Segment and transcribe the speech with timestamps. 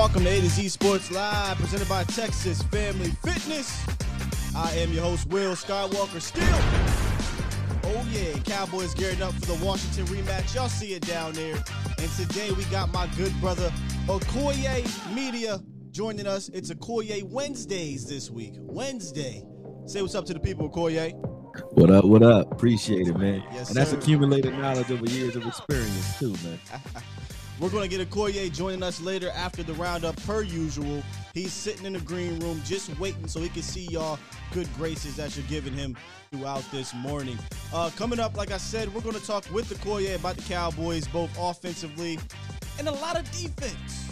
[0.00, 3.86] Welcome to A to Z Sports Live, presented by Texas Family Fitness.
[4.56, 6.22] I am your host, Will Skywalker.
[6.22, 6.42] Still,
[7.84, 10.54] oh yeah, Cowboys gearing up for the Washington rematch.
[10.54, 11.54] Y'all see it down there.
[11.98, 13.70] And today we got my good brother
[14.06, 16.48] Akoye Media joining us.
[16.48, 18.54] It's Akoye Wednesdays this week.
[18.56, 19.44] Wednesday.
[19.84, 21.12] Say what's up to the people, Akoye.
[21.72, 22.06] What up?
[22.06, 22.50] What up?
[22.50, 23.44] Appreciate it, man.
[23.52, 23.98] Yes, and that's sir.
[23.98, 26.58] accumulated knowledge over years of experience too, man.
[27.60, 31.02] We're going to get a Akoye joining us later after the roundup, per usual.
[31.34, 34.18] He's sitting in the green room just waiting so he can see y'all
[34.54, 35.94] good graces that you're giving him
[36.32, 37.38] throughout this morning.
[37.74, 40.42] Uh, coming up, like I said, we're going to talk with the Akoye about the
[40.42, 42.18] Cowboys, both offensively
[42.78, 44.10] and a lot of defense.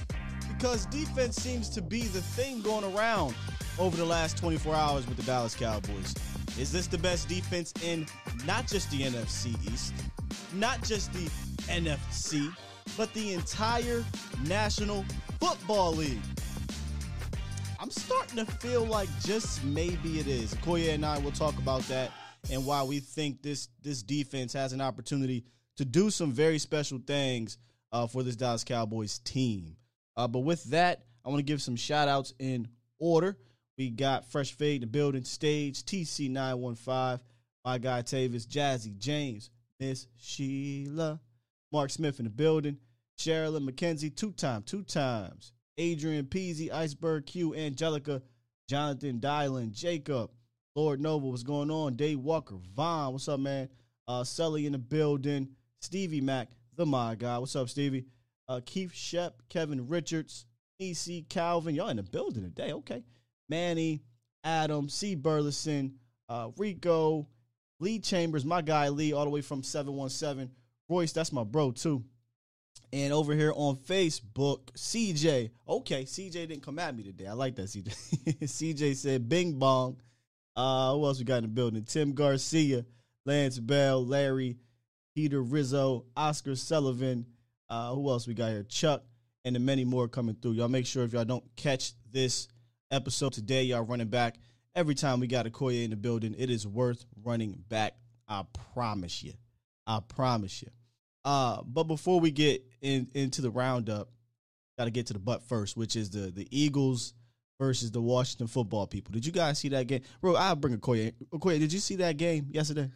[0.53, 3.35] Because defense seems to be the thing going around
[3.79, 6.15] over the last 24 hours with the Dallas Cowboys.
[6.59, 8.07] Is this the best defense in
[8.45, 9.95] not just the NFC East,
[10.53, 11.31] not just the
[11.73, 12.53] NFC,
[12.97, 14.05] but the entire
[14.47, 15.05] National
[15.41, 16.21] Football League?
[17.81, 20.55] I'm starting to feel like just maybe it is.
[20.57, 22.11] Koya and I will talk about that
[22.51, 25.45] and why we think this this defense has an opportunity
[25.77, 27.59] to do some very special things
[27.93, 29.77] uh, for this Dallas Cowboys team.
[30.17, 33.37] Uh, but with that, I want to give some shout outs in order.
[33.77, 37.21] We got Fresh Fade the building, stage TC915,
[37.65, 41.21] my guy Tavis, Jazzy James, Miss Sheila,
[41.73, 42.79] Mark Smith in the building,
[43.19, 48.23] Sherilyn McKenzie, two time, two times, Adrian Peasy, Iceberg Q, Angelica,
[48.69, 50.31] Jonathan Dylan, Jacob,
[50.75, 51.97] Lord Noble, what's going on?
[51.97, 53.69] Dave Walker, Vaughn, what's up, man?
[54.07, 55.49] Uh, Sully in the building,
[55.81, 58.07] Stevie Mack, the my guy, what's up, Stevie?
[58.49, 60.47] Uh, Keith Shep, Kevin Richards,
[60.81, 63.03] EC Calvin, y'all in the building today, okay?
[63.49, 64.03] Manny,
[64.45, 65.15] Adam, C.
[65.15, 65.95] Burleson,
[66.29, 67.27] uh, Rico,
[67.81, 70.51] Lee Chambers, my guy Lee, all the way from 717.
[70.89, 72.05] Royce, that's my bro too.
[72.93, 75.51] And over here on Facebook, CJ.
[75.69, 77.27] Okay, CJ didn't come at me today.
[77.27, 77.89] I like that, CJ.
[78.43, 80.01] CJ said Bing Bong.
[80.57, 81.85] Uh, who else we got in the building?
[81.85, 82.85] Tim Garcia,
[83.27, 84.57] Lance Bell, Larry,
[85.15, 87.27] Peter Rizzo, Oscar Sullivan.
[87.69, 88.63] Uh, who else we got here?
[88.65, 89.05] Chuck,
[89.45, 90.53] and the many more coming through.
[90.53, 92.49] Y'all make sure if y'all don't catch this
[92.91, 94.37] episode today, y'all running back.
[94.75, 97.95] Every time we got a Koya in the building, it is worth running back.
[98.27, 99.35] I promise you.
[99.87, 100.69] I promise you.
[101.25, 104.09] Uh, but before we get in, into the roundup,
[104.79, 107.15] got to get to the butt first, which is the the Eagles
[107.61, 109.13] versus the Washington football people.
[109.13, 110.03] Did you guys see that game?
[110.21, 111.13] Bro, I'll bring a Koya.
[111.33, 112.89] Koya, did you see that game yesterday?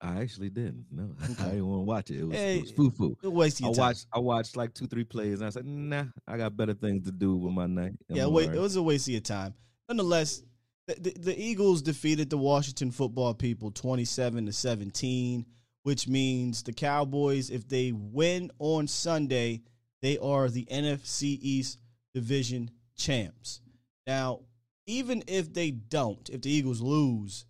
[0.00, 0.86] I actually didn't.
[0.92, 2.20] No, I didn't want to watch it.
[2.20, 3.16] It was, Hey, it was foo foo.
[3.20, 3.78] It wasted I time.
[3.78, 4.06] watched.
[4.12, 7.12] I watched like two, three plays, and I said, "Nah, I got better things to
[7.12, 8.56] do with my night." I'm Yeah, wait, right.
[8.56, 9.54] it was a waste of your time.
[9.88, 10.42] Nonetheless,
[10.86, 15.44] the, the, the Eagles defeated the Washington football people 27 to 17,
[15.88, 19.62] which means the Cowboys, if they win on Sunday,
[20.02, 21.78] they are the NFC East
[22.12, 23.62] division champs.
[24.06, 24.40] Now,
[24.86, 27.46] even if they don't, if the Eagles lose,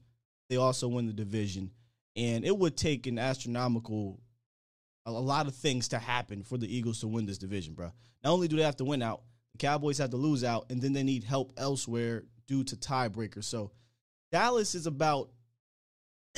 [0.49, 1.73] they also win the division.
[2.15, 4.21] And it would take an astronomical
[5.05, 7.91] a lot of things to happen for the Eagles to win this division, bro.
[8.23, 10.81] Not only do they have to win out, the Cowboys have to lose out, and
[10.81, 13.47] then they need help elsewhere due to tiebreakers.
[13.47, 13.73] So
[14.31, 15.31] Dallas is about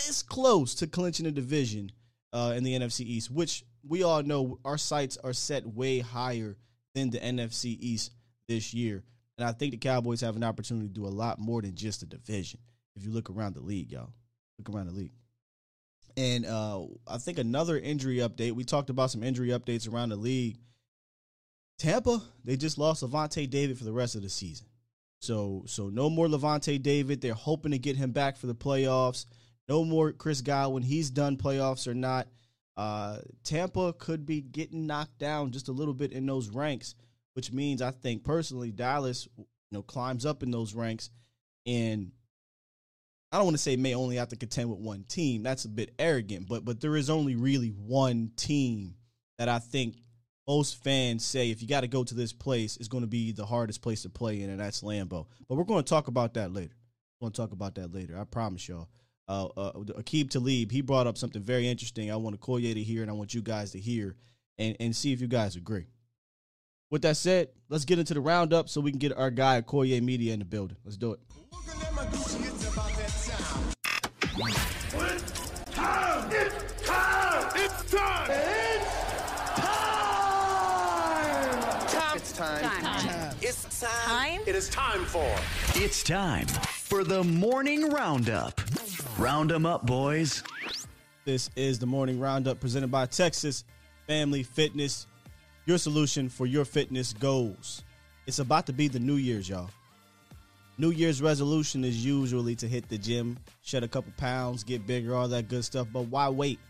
[0.07, 1.91] this close to clinching a division
[2.33, 6.57] uh, in the NFC East, which we all know our sights are set way higher
[6.95, 8.13] than the NFC East
[8.49, 9.03] this year.
[9.39, 12.03] And I think the Cowboys have an opportunity to do a lot more than just
[12.03, 12.61] a division.
[12.97, 14.13] If you look around the league, y'all,
[14.59, 15.13] look around the league.
[16.17, 18.53] And uh, I think another injury update.
[18.53, 20.59] We talked about some injury updates around the league.
[21.79, 24.67] Tampa, they just lost Lavonte David for the rest of the season.
[25.21, 27.21] So so no more Lavonte David.
[27.21, 29.25] They're hoping to get him back for the playoffs.
[29.71, 30.83] No more Chris Godwin.
[30.83, 32.27] He's done playoffs or not.
[32.77, 36.97] Uh, Tampa could be getting knocked down just a little bit in those ranks,
[37.35, 41.11] which means I think personally Dallas, you know, climbs up in those ranks,
[41.67, 42.11] and
[43.31, 45.45] I don't want to say may only have to contend with one team.
[45.45, 48.97] That's a bit arrogant, but but there is only really one team
[49.39, 49.99] that I think
[50.49, 53.31] most fans say if you got to go to this place, it's going to be
[53.31, 55.27] the hardest place to play in, and that's Lambeau.
[55.49, 56.75] But we're going to talk about that later.
[57.21, 58.19] We're going to talk about that later.
[58.19, 58.89] I promise y'all.
[59.31, 62.11] Uh, uh, Aqib Talib, he brought up something very interesting.
[62.11, 64.17] I want to call you to hear, and I want you guys to hear,
[64.59, 65.87] and, and see if you guys agree.
[66.91, 70.03] With that said, let's get into the roundup so we can get our guy Akoye
[70.03, 70.77] Media in the building.
[70.85, 71.21] Let's do it.
[82.17, 82.83] It's time.
[82.83, 83.20] Time.
[83.51, 83.91] It's time.
[84.05, 84.41] Time?
[84.47, 85.29] It is time for.
[85.75, 88.61] It's time for the morning roundup.
[89.19, 90.45] Round 'em up, boys.
[91.25, 93.65] This is the morning roundup presented by Texas
[94.07, 95.09] Family Fitness.
[95.67, 97.83] your solution for your fitness goals.
[98.27, 99.71] It's about to be the New Year's, y'all.
[100.79, 105.15] New Year's resolution is usually to hit the gym, shed a couple pounds, get bigger,
[105.15, 105.89] all that good stuff.
[105.93, 106.61] But why wait?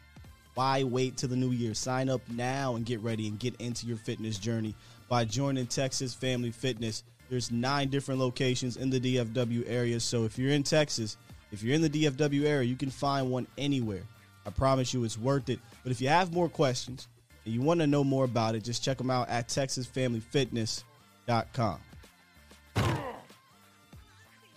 [0.55, 1.75] Why wait till the new year?
[1.75, 4.75] Sign up now and get ready and get into your fitness journey
[5.11, 7.03] by joining Texas Family Fitness.
[7.29, 9.99] There's nine different locations in the DFW area.
[9.99, 11.17] So if you're in Texas,
[11.53, 14.05] if you're in the DFW area, you can find one anywhere.
[14.47, 15.59] I promise you it's worth it.
[15.83, 17.09] But if you have more questions
[17.45, 21.79] and you want to know more about it, just check them out at texasfamilyfitness.com.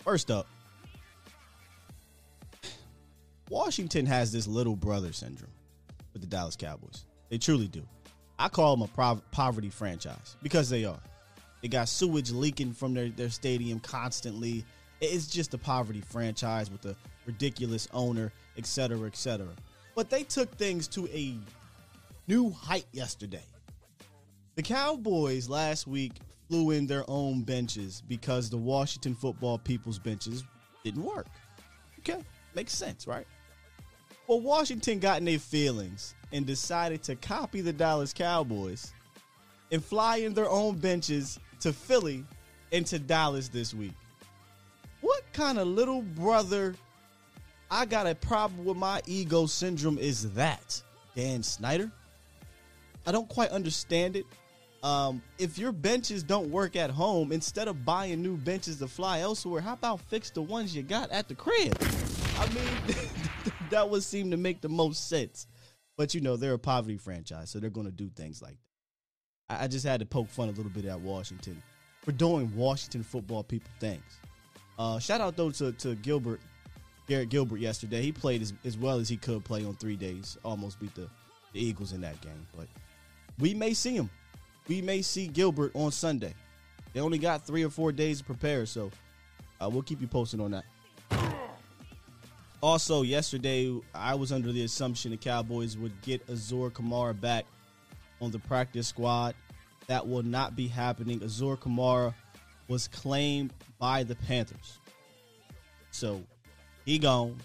[0.04, 0.46] First up,
[3.50, 5.50] Washington has this little brother syndrome
[6.12, 7.06] with the Dallas Cowboys.
[7.28, 7.82] They truly do.
[8.38, 10.98] I call them a prov- poverty franchise because they are.
[11.62, 14.64] They got sewage leaking from their, their stadium constantly.
[15.00, 16.96] It's just a poverty franchise with a
[17.26, 19.48] ridiculous owner, et cetera, et cetera.
[19.94, 21.36] But they took things to a
[22.26, 23.44] new height yesterday.
[24.56, 26.12] The Cowboys last week
[26.48, 30.44] flew in their own benches because the Washington football people's benches
[30.84, 31.26] didn't work.
[32.00, 32.22] Okay,
[32.54, 33.26] makes sense, right?
[34.26, 38.92] Well, Washington got in their feelings and decided to copy the Dallas Cowboys
[39.70, 42.24] and fly in their own benches to Philly
[42.72, 43.92] and to Dallas this week.
[45.02, 46.74] What kind of little brother
[47.70, 50.82] I got a problem with my ego syndrome is that?
[51.14, 51.90] Dan Snyder?
[53.06, 54.24] I don't quite understand it.
[54.82, 59.20] Um, if your benches don't work at home, instead of buying new benches to fly
[59.20, 61.76] elsewhere, how about fix the ones you got at the crib?
[62.38, 62.96] I mean,
[63.74, 65.48] that would seem to make the most sense.
[65.96, 68.56] But you know, they're a poverty franchise, so they're going to do things like
[69.48, 69.60] that.
[69.60, 71.60] I, I just had to poke fun a little bit at Washington
[72.02, 74.02] for doing Washington football people things.
[74.78, 76.40] Uh, shout out though to, to Gilbert,
[77.08, 78.00] Garrett Gilbert yesterday.
[78.00, 80.38] He played as, as well as he could play on three days.
[80.44, 81.08] Almost beat the,
[81.52, 82.46] the Eagles in that game.
[82.56, 82.68] But
[83.38, 84.08] we may see him.
[84.68, 86.34] We may see Gilbert on Sunday.
[86.92, 88.90] They only got three or four days to prepare, so
[89.60, 90.64] uh, we'll keep you posted on that.
[92.64, 97.44] Also, yesterday, I was under the assumption the Cowboys would get Azur Kamara back
[98.22, 99.34] on the practice squad.
[99.86, 101.20] That will not be happening.
[101.20, 102.14] Azur Kamara
[102.66, 104.78] was claimed by the Panthers.
[105.90, 106.22] So
[106.86, 107.36] he gone.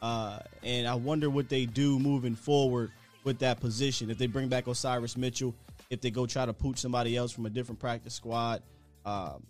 [0.00, 2.92] Uh, and I wonder what they do moving forward
[3.24, 4.08] with that position.
[4.08, 5.54] If they bring back Osirus Mitchell,
[5.90, 8.62] if they go try to pooch somebody else from a different practice squad,
[9.04, 9.42] um,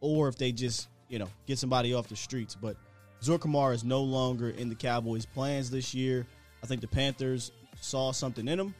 [0.00, 2.56] or if they just, you know, get somebody off the streets.
[2.56, 2.76] But
[3.22, 6.26] Zor Kamara is no longer in the Cowboys' plans this year.
[6.62, 8.74] I think the Panthers saw something in him,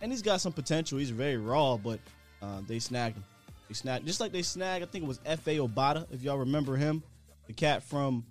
[0.00, 0.98] and he's got some potential.
[0.98, 2.00] He's very raw, but
[2.42, 3.24] uh, they snagged him.
[3.68, 4.84] They snagged just like they snagged.
[4.84, 7.02] I think it was Efe Obada, if y'all remember him,
[7.46, 8.24] the cat from,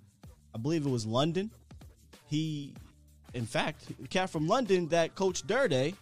[0.54, 1.50] I believe it was London.
[2.26, 2.74] He,
[3.34, 5.94] in fact, the cat from London that Coach Durde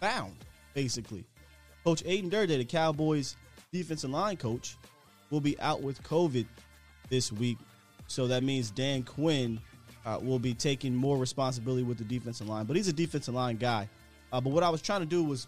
[0.00, 0.36] found,
[0.74, 1.24] basically.
[1.84, 3.36] Coach Aden Durde, the Cowboys'
[3.72, 4.76] defensive line coach,
[5.30, 6.46] will be out with COVID
[7.08, 7.58] this week.
[8.06, 9.60] So that means Dan Quinn
[10.04, 12.64] uh, will be taking more responsibility with the defensive line.
[12.64, 13.88] But he's a defensive line guy.
[14.32, 15.46] Uh, but what I was trying to do was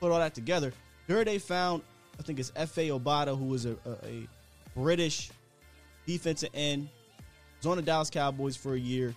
[0.00, 0.72] put all that together.
[1.08, 1.82] Durde found,
[2.18, 4.28] I think it's Efe Obada, who was a, a, a
[4.74, 5.30] British
[6.06, 6.88] defensive end.
[7.58, 9.14] Was on the Dallas Cowboys for a year.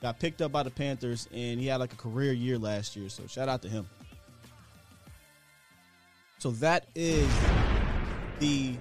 [0.00, 3.08] Got picked up by the Panthers, and he had like a career year last year.
[3.08, 3.86] So shout out to him.
[6.38, 7.28] So that is
[8.38, 8.74] the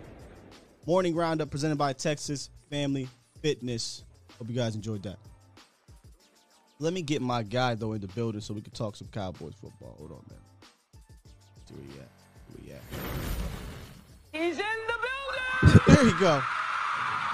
[0.86, 3.10] morning roundup presented by Texas Family
[3.42, 4.04] Fitness.
[4.38, 5.18] Hope you guys enjoyed that.
[6.80, 9.54] Let me get my guy though in the building so we can talk some Cowboys
[9.60, 9.96] football.
[9.98, 10.40] Hold on, man.
[11.58, 12.10] Let's see where he at.
[12.54, 12.82] Where he at?
[14.44, 15.06] He's in the building!
[15.88, 16.42] There you go.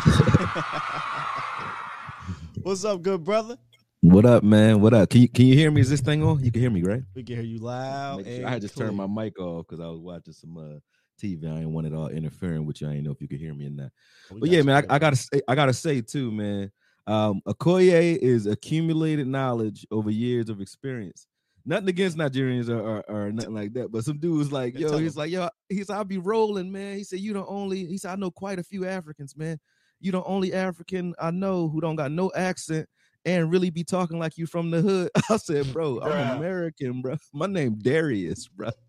[2.63, 3.57] What's up, good brother?
[4.01, 4.81] What up, man?
[4.81, 5.09] What up?
[5.09, 5.81] Can you can you hear me?
[5.81, 6.43] Is this thing on?
[6.43, 7.03] You can hear me, right?
[7.13, 8.25] We can hear you loud.
[8.25, 10.79] Sure- and I had just turned my mic off because I was watching some uh,
[11.21, 11.45] TV.
[11.45, 12.87] I didn't want it all interfering with you.
[12.87, 13.91] I didn't know if you could hear me in that.
[14.31, 16.71] We But yeah, man, I, I gotta say, I gotta say too, man.
[17.07, 21.27] Um, Akoye is accumulated knowledge over years of experience.
[21.65, 25.17] Nothing against Nigerians or, or, or nothing like that, but some dudes like, yo, he's
[25.17, 26.97] like, yo, he's I'll be rolling, man.
[26.97, 29.59] He said, you the only, he said, I know quite a few Africans, man.
[29.99, 32.87] You the only African I know who don't got no accent
[33.25, 35.09] and really be talking like you from the hood.
[35.29, 37.17] I said, bro, I'm American, bro.
[37.33, 38.69] My name Darius, bro.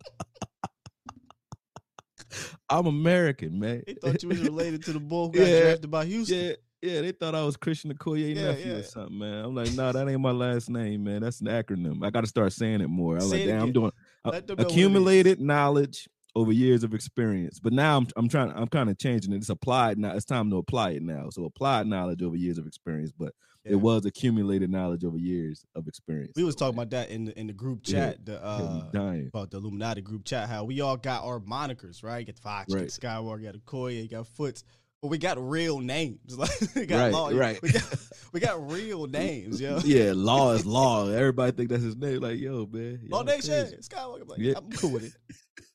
[2.69, 3.83] I'm American, man.
[3.87, 6.38] They thought you was related to the bull who got Yeah, drafted by Houston.
[6.38, 6.52] Yeah,
[6.83, 8.78] yeah, they thought I was Christian Okoye Yeah, nephew yeah.
[8.78, 9.45] or something, man.
[9.45, 11.23] I'm like, no, that ain't my last name, man.
[11.23, 12.05] That's an acronym.
[12.05, 13.14] I got to start saying it more.
[13.14, 13.93] I was Say like, damn, I'm doing
[14.25, 14.76] uh, Let them know what it is.
[14.76, 17.59] accumulated knowledge over years of experience.
[17.59, 19.37] But now I'm I'm trying I'm kind of changing it.
[19.37, 20.14] It's applied now.
[20.14, 21.31] It's time to apply it now.
[21.31, 23.33] So applied knowledge over years of experience, but
[23.67, 23.73] Yeah.
[23.73, 26.33] it was accumulated knowledge over years of experience.
[26.37, 28.11] We was talking about that in the in the group Yeah.
[28.11, 28.25] chat.
[28.27, 29.27] The uh, dying.
[29.29, 32.21] about the Illuminati group chat, how we all got our monikers, right?
[32.21, 32.83] You got Fox, you Right.
[33.01, 34.65] got Skywalker, you got Akoye, you got Foots,
[35.03, 36.19] but we got real names.
[36.39, 37.61] Like we got Right, law, right.
[37.63, 37.97] We got,
[38.33, 39.79] we got real names, yo.
[39.85, 41.09] Yeah, law is law.
[41.09, 42.21] Everybody think that's his name.
[42.21, 43.01] Like, yo, man.
[43.09, 43.67] Law Nation.
[43.81, 44.23] Skywalker.
[44.23, 44.55] I'm Like, Yeah.
[44.57, 45.13] I'm cool with it.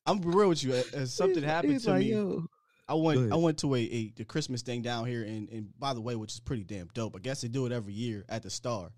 [0.06, 0.74] I'm real with you.
[0.94, 2.46] As something He's- happened he's to like, me, Yo.
[2.92, 3.32] I went.
[3.32, 6.16] I went to a, a the Christmas thing down here and and by the way,
[6.16, 7.16] which is pretty damn dope.
[7.16, 8.92] I guess they do it every year at the Star.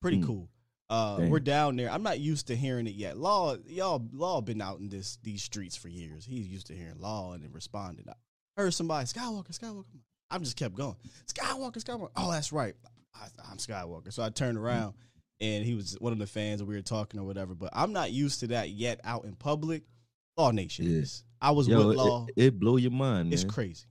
[0.00, 0.26] Pretty Mm.
[0.26, 0.48] cool.
[0.88, 1.88] Uh, we're down there.
[1.88, 3.16] I'm not used to hearing it yet.
[3.16, 6.24] Law, y'all, Law been out in this these streets for years.
[6.24, 8.06] He's used to hearing Law and then responding.
[8.08, 8.14] I
[8.60, 9.84] heard somebody Skywalker, Skywalker.
[10.32, 10.96] I'm just kept going.
[11.32, 12.10] Skywalker, Skywalker.
[12.16, 12.74] Oh, that's right.
[13.14, 14.12] I, I'm Skywalker.
[14.12, 14.94] So I turned around
[15.40, 17.54] and he was one of the fans and we were talking or whatever.
[17.54, 19.84] But I'm not used to that yet out in public.
[20.36, 20.98] Law Nation Yeah.
[20.98, 21.24] is.
[21.40, 22.26] I was Yo, with Law.
[22.36, 23.50] It, blow your mind, it's man.
[23.50, 23.86] crazy.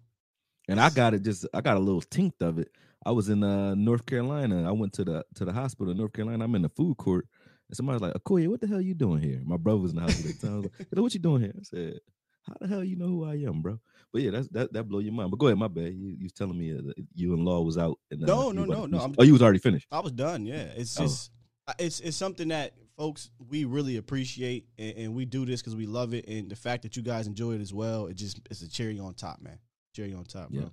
[0.67, 2.69] And I got it just I got a little tinct of it.
[3.05, 4.67] I was in uh North Carolina.
[4.67, 6.43] I went to the to the hospital in North Carolina.
[6.43, 7.27] I'm in the food court.
[7.69, 9.41] And somebody's like, Akoye, what the hell you doing here?
[9.46, 10.53] My brother was in the hospital the time.
[10.53, 11.53] I was like, "Yo, what you doing here?
[11.58, 12.00] I said,
[12.48, 13.79] How the hell you know who I am, bro?
[14.13, 15.31] But yeah, that's that that blow your mind.
[15.31, 15.93] But go ahead, my bad.
[15.93, 17.98] You you was telling me uh, that you and Law was out.
[18.12, 19.88] And, uh, No, no, no, no, you- oh, you was already finished.
[19.91, 20.46] I was done.
[20.46, 21.03] Yeah, it's Oh.
[21.03, 21.31] just
[21.79, 25.86] it's it's something that folks we really appreciate, and, and we do this because we
[25.88, 28.62] love it, and the fact that you guys enjoy it as well, it just it's
[28.62, 29.58] a cherry on top, man.
[29.96, 30.70] Cherry on top, bro.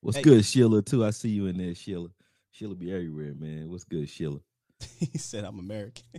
[0.00, 0.22] What's Hey.
[0.22, 0.80] good, Sheila?
[0.82, 1.04] Too.
[1.04, 2.08] I see you in there, Sheila.
[2.52, 3.70] Sheila be everywhere, man.
[3.70, 4.40] What's good, Sheila?
[4.98, 6.04] he said I'm American.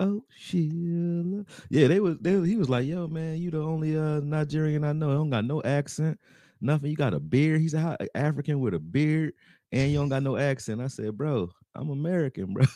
[0.00, 1.44] Oh, Sheila.
[1.70, 4.92] Yeah, they was they he was like, yo, man, you the only uh Nigerian I
[4.92, 5.10] know.
[5.10, 6.18] You don't got no accent,
[6.60, 6.90] nothing.
[6.90, 7.60] You got a beard.
[7.60, 9.34] He's a African with a beard,
[9.70, 10.80] and you don't got no accent.
[10.80, 12.64] I said, bro, I'm American, bro.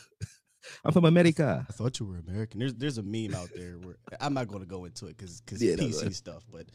[0.85, 1.65] I'm from America.
[1.67, 2.59] I thought you were American.
[2.59, 5.41] There's there's a meme out there where I'm not going to go into it because
[5.41, 6.09] because Yeah, no, PC no.
[6.11, 6.65] stuff, but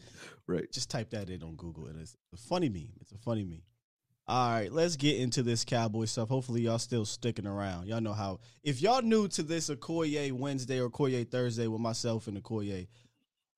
[0.47, 0.71] Right.
[0.71, 2.93] just type that in on Google and it's a funny meme.
[3.01, 3.61] It's a funny meme.
[4.27, 6.29] All right, let's get into this cowboy stuff.
[6.29, 7.85] Hopefully, y'all still sticking around.
[7.87, 8.39] Y'all know how.
[8.63, 12.87] If y'all new to this Akoye Wednesday or Akoye Thursday with myself and Akoye,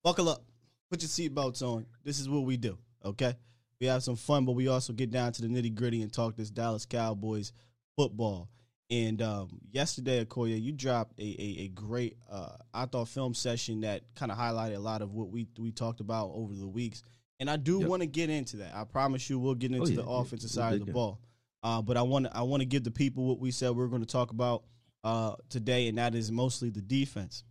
[0.03, 0.43] buckle up,
[0.91, 1.85] put your seatbelts on.
[2.03, 2.77] This is what we do.
[3.05, 3.33] Okay,
[3.79, 6.35] we have some fun, but we also get down to the nitty gritty and talk
[6.35, 7.53] this Dallas Cowboys
[7.95, 8.49] football.
[8.89, 13.81] And um, yesterday, Akoye, you dropped a a, a great, uh, I thought, film session
[13.81, 17.03] that kind of highlighted a lot of what we we talked about over the weeks.
[17.39, 17.89] And I do Yep.
[17.89, 18.73] want to get into that.
[18.73, 21.19] I promise you, we'll get into yeah, the yeah, offensive we'll side of the ball.
[21.63, 23.83] Uh, but I want to I want to give the people what we said we
[23.83, 24.63] are going to talk about
[25.03, 27.43] uh, today, and that is mostly the defense.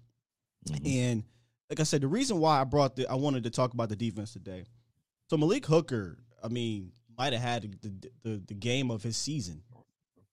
[0.68, 0.86] Mhm.
[0.86, 1.24] And
[1.68, 3.96] like I said, the reason why I brought the I wanted to talk about the
[3.96, 4.64] defense today.
[5.28, 9.62] So Malik Hooker, I mean, might have had the, the the game of his season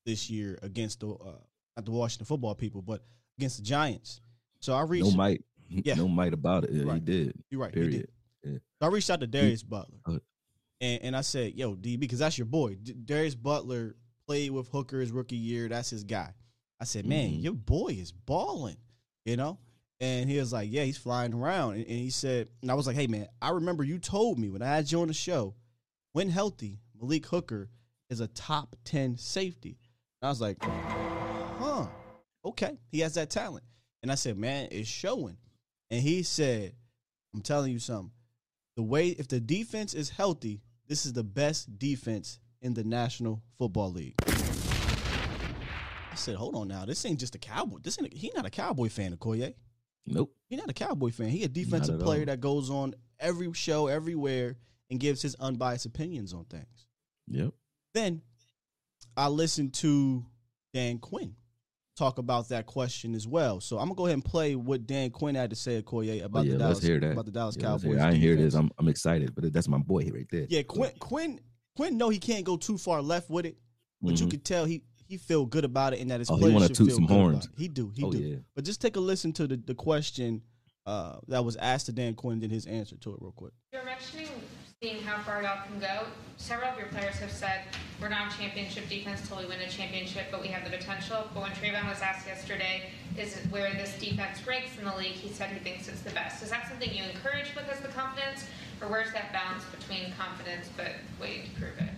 [0.05, 1.31] this year against the uh,
[1.77, 3.03] not the Washington football people, but
[3.37, 4.21] against the Giants.
[4.59, 5.05] So I reached.
[5.05, 5.43] No might.
[5.69, 5.95] Yeah.
[5.95, 6.71] No might about it.
[6.71, 7.33] Yeah, he did.
[7.49, 7.73] You're right.
[7.73, 7.89] He did.
[7.89, 8.07] Period.
[8.43, 8.57] Yeah.
[8.81, 10.19] So I reached out to Darius Butler, Uh,
[10.81, 12.75] and, and I said, "Yo, DB, because that's your boy.
[12.75, 13.95] D- Darius Butler
[14.27, 15.67] played with Hooker his rookie year.
[15.69, 16.33] That's his guy."
[16.79, 17.43] I said, "Man, Mhm.
[17.43, 18.77] your boy is balling,"
[19.25, 19.57] you know.
[19.99, 22.85] And he was like, "Yeah, he's flying around." And, and he said, and I was
[22.87, 25.55] like, "Hey, man, I remember you told me when I had you on the show,
[26.11, 27.69] when healthy, Malik Hooker
[28.09, 29.79] is a top ten safety."
[30.23, 31.87] I was like, "Huh,
[32.45, 33.65] okay, he has that talent."
[34.01, 35.37] And I said, "Man, it's showing."
[35.91, 36.73] And he said,
[37.33, 38.11] "I'm telling you something."
[38.75, 43.41] the way if the defense is healthy, this is the best defense in the National
[43.57, 44.15] Football League.
[44.27, 46.85] I said, hold on now.
[46.85, 47.79] This ain't just a cowboy.
[47.81, 49.53] This ain't a, he not a cowboy fan, Akoye.
[50.05, 50.33] Nope.
[50.49, 51.29] He not a cowboy fan.
[51.29, 52.25] He a defensive player all.
[52.27, 54.57] that goes on every show, everywhere,
[54.89, 56.87] and gives his unbiased opinions on things.
[57.27, 57.53] Yep.
[57.93, 58.21] Then
[59.15, 60.25] I listened to
[60.73, 61.35] Dan Quinn
[61.95, 63.61] talk about that question as well.
[63.61, 66.25] So I'm gonna go ahead and play what Dan Quinn had to say, Akoye, Oh,
[66.25, 67.11] about yeah, the Dallas let's hear that.
[67.11, 67.83] about the Dallas Yeah, Cowboys.
[67.83, 67.99] hear.
[68.01, 68.55] I hear this.
[68.55, 70.47] I'm I'm excited, but that's my boy right there.
[70.49, 71.39] Yeah, Quinn Quinn
[71.75, 73.57] Quinn know he can't go too far left with it,
[74.01, 74.31] but you Mhm.
[74.31, 76.67] could tell he he feel good about it and that his Oh, he players wanna
[76.67, 77.45] should toot feel some good about horns.
[77.45, 77.51] it.
[77.57, 78.17] He do, he Oh, do.
[78.17, 78.35] yeah.
[78.55, 80.41] But just take a listen to the, the question
[80.87, 83.53] uh, that was asked to Dan Quinn and his answer to it real quick.
[83.71, 84.27] You were mentioning
[84.83, 86.05] seeing how far y'all can go.
[86.35, 87.61] Several of your players have said
[88.01, 91.25] we're not a championship defense until we win a championship, but we have the potential.
[91.33, 95.29] But when Trayvon was asked yesterday, is where this defense ranks in the league, he
[95.29, 96.43] said he thinks it's the best.
[96.43, 98.45] Is that something you encourage because of the confidence,
[98.81, 101.93] or where's that balance between confidence but waiting to prove it?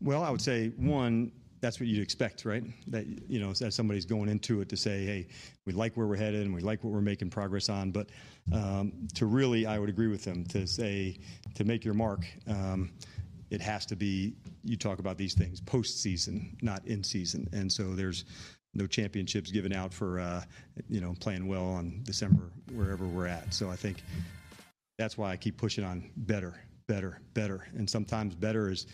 [0.00, 1.30] Well, I would say one,
[1.60, 2.62] that's what you'd expect, right?
[2.88, 5.28] That you know, as somebody's going into it to say, "Hey,
[5.64, 8.10] we like where we're headed and we like what we're making progress on." But
[8.52, 11.18] um, to really, I would agree with them to say
[11.54, 12.26] to make your mark.
[12.46, 12.90] Um,
[13.50, 14.34] it has to be.
[14.64, 18.24] You talk about these things postseason, not in season, and so there's
[18.74, 20.42] no championships given out for uh,
[20.88, 23.54] you know playing well on December wherever we're at.
[23.54, 24.02] So I think
[24.98, 26.54] that's why I keep pushing on better,
[26.86, 27.66] better, better.
[27.76, 28.86] And sometimes better is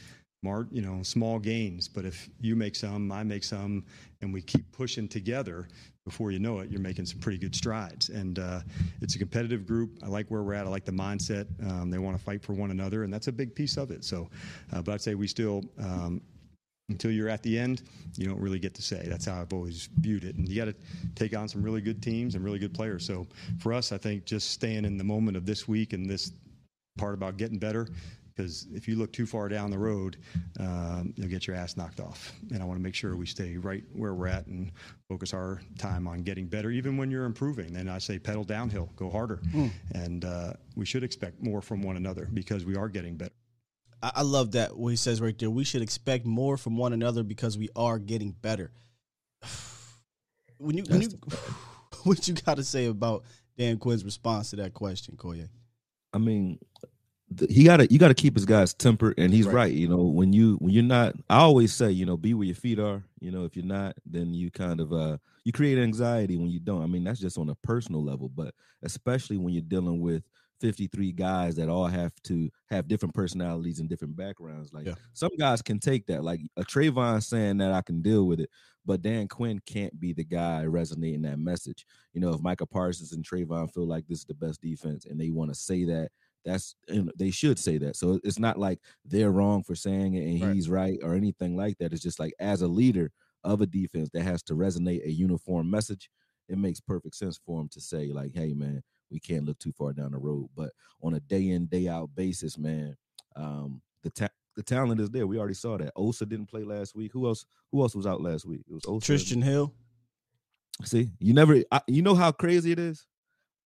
[0.42, 1.88] you know, small gains.
[1.88, 3.84] But if you make some, I make some,
[4.20, 5.68] and we keep pushing together,
[6.04, 8.08] before you know it, you're making some pretty good strides.
[8.08, 8.60] And uh,
[9.00, 9.98] it's a competitive group.
[10.02, 10.66] I like where we're at.
[10.66, 11.46] I like the mindset.
[11.70, 14.04] Um, they want to fight for one another, and that's a big piece of it.
[14.04, 14.28] So,
[14.72, 15.62] uh, but I'd say we still.
[15.78, 16.20] Um,
[16.88, 17.82] until you're at the end,
[18.16, 19.06] you don't really get to say.
[19.06, 20.34] That's how I've always viewed it.
[20.36, 20.74] And you got to
[21.14, 23.06] take on some really good teams and really good players.
[23.06, 23.26] So
[23.60, 26.32] for us, I think just staying in the moment of this week and this
[26.98, 27.88] part about getting better,
[28.34, 30.16] because if you look too far down the road,
[30.58, 32.32] um, you'll get your ass knocked off.
[32.50, 34.72] And I want to make sure we stay right where we're at and
[35.08, 37.72] focus our time on getting better, even when you're improving.
[37.72, 39.40] Then I say pedal downhill, go harder.
[39.94, 43.34] And uh, we should expect more from one another because we are getting better.
[44.02, 45.50] I, I love that what he says right there.
[45.50, 48.72] We should expect more from one another because we are getting better.
[50.58, 51.08] When you when you
[52.04, 53.24] what you got to say about
[53.58, 55.48] Dan Quinn's response to that question, Koye?
[56.12, 56.91] I mean, th-
[57.48, 59.54] he got to you got to keep his guys tempered, and he's Right.
[59.54, 59.72] right.
[59.72, 62.54] You know, when you when you're not, I always say, you know, be where your
[62.56, 63.02] feet are.
[63.20, 66.60] You know, if you're not, then you kind of uh you create anxiety when you
[66.60, 66.82] don't.
[66.82, 70.24] I mean, that's just on a personal level, but especially when you're dealing with
[70.60, 74.72] 53 guys that all have to have different personalities and different backgrounds.
[74.72, 74.94] Like Yeah.
[75.12, 76.22] some guys can take that.
[76.24, 78.50] Like a Trayvon saying that I can deal with it,
[78.84, 81.84] but Dan Quinn can't be the guy resonating that message.
[82.12, 85.20] You know, if Micah Parsons and Trayvon feel like this is the best defense and
[85.20, 86.10] they want to say that,
[86.44, 87.96] that's and they should say that.
[87.96, 90.54] So it's not like they're wrong for saying it and Right.
[90.54, 91.92] he's right or anything like that.
[91.92, 93.10] It's just like as a leader
[93.44, 96.10] of a defense that has to resonate a uniform message,
[96.48, 99.72] it makes perfect sense for him to say like, "Hey, man, we can't look too
[99.72, 100.72] far down the road." But
[101.02, 102.96] on a day in day out basis, man,
[103.36, 105.26] um, the ta- the talent is there.
[105.26, 105.92] We already saw that.
[105.96, 107.12] Osa didn't play last week.
[107.12, 107.46] Who else?
[107.70, 108.62] Who else was out last week?
[108.68, 109.12] It was Osa.
[109.12, 109.72] Trysten Hill.
[110.84, 111.62] See, you never.
[111.70, 113.06] I, you know how crazy it is.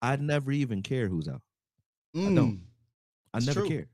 [0.03, 1.43] I never even care who's out.
[2.25, 2.37] Don't.
[2.37, 2.61] Mm,
[3.35, 3.69] I It's never true.
[3.69, 3.89] care.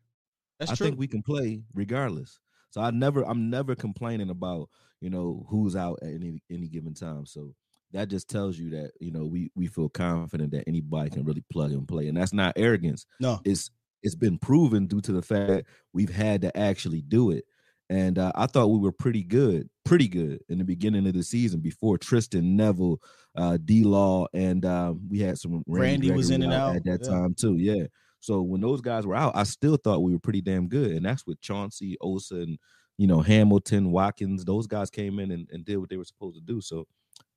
[0.59, 0.87] That's I true.
[0.87, 2.39] think we can play regardless.
[2.71, 4.69] So I never, I'm never complaining about
[5.01, 7.27] you know who's out at any any given time.
[7.27, 7.55] So
[7.93, 11.45] that just tells you that you know we we feel confident that anybody can really
[11.53, 13.07] plug and play, and that's not arrogance.
[13.21, 13.71] no, It's
[14.03, 17.45] it's been proven due to the fact we've had to actually do it.
[17.91, 21.23] And uh, I thought we were pretty good, pretty good in the beginning of the
[21.23, 22.99] season before Tristan Neville,
[23.37, 27.01] uh, D Law, and um, we had some Randy was in and out, at that
[27.03, 27.11] yeah.
[27.11, 27.57] time too.
[27.59, 27.85] Yeah.
[28.23, 31.05] So when those guys were out, I still thought we were pretty damn good, and
[31.05, 32.57] that's with Chauncey, Osa, and
[32.97, 34.45] you know Hamilton, Watkins.
[34.45, 36.61] Those guys came in and, and did what they were supposed to do.
[36.61, 36.87] So,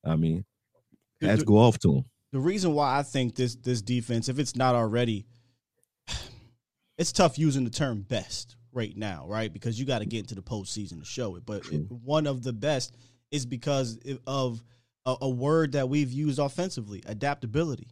[0.04, 0.45] I mean,
[1.21, 2.06] hats go off to them.
[2.32, 5.26] the reason why I think this this defense, if it's not already,
[6.98, 9.52] it's tough using the term best right now, right?
[9.52, 11.45] Because you got to get into the postseason to show it.
[11.45, 12.95] But it- one of the best
[13.32, 14.62] is because of
[15.06, 17.88] a, a word that we've used offensively, adaptability.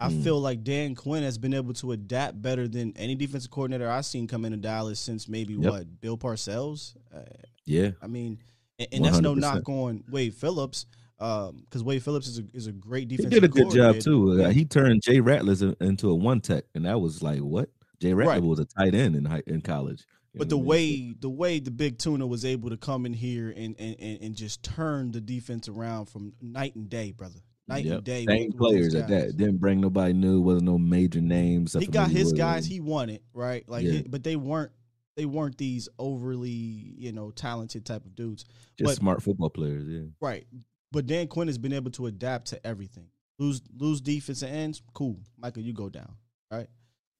[0.00, 0.22] I Mhm.
[0.22, 4.06] feel like Dan Quinn has been able to adapt better than any defensive coordinator I've
[4.06, 5.70] seen come into Dallas since maybe Yep.
[5.72, 6.94] what Bill Parcells.
[7.12, 7.20] Uh,
[7.64, 7.90] Yeah.
[8.02, 8.38] I mean,
[8.78, 10.86] and, and that's no knock on Wade Phillips,
[11.18, 13.32] because Wade Phillips is a is a great defensive.
[13.32, 14.42] He did a good job too.
[14.42, 14.50] Uh.
[14.50, 18.26] He turned Jay Ratliff into a one tech, and that was like what Jay Ratliff
[18.26, 18.42] Right.
[18.42, 20.04] was a tight end in high, in college.
[20.34, 20.64] You But the mean?
[20.66, 24.20] way the way the big tuna was able to come in here and and, and,
[24.22, 27.40] and just turn the defense around from night and day, brother.
[27.68, 27.94] Night Yep.
[27.96, 28.24] and day.
[28.26, 29.36] same players at that.
[29.36, 30.40] Didn't bring nobody new.
[30.40, 31.74] Wasn't no major names.
[31.78, 33.68] He got his guys he wanted, right?
[33.68, 34.02] Like Yeah.
[34.08, 34.72] but they weren't
[35.16, 38.44] they weren't these overly, you know, talented type of dudes.
[38.78, 39.86] just but- smart football players.
[39.88, 40.46] Yeah, Right.
[40.92, 43.08] But Dan Quinn has been able to adapt to everything.
[43.38, 45.20] Lose lose defensive ends, cool.
[45.36, 46.14] Michael, you go down.
[46.50, 46.68] Right.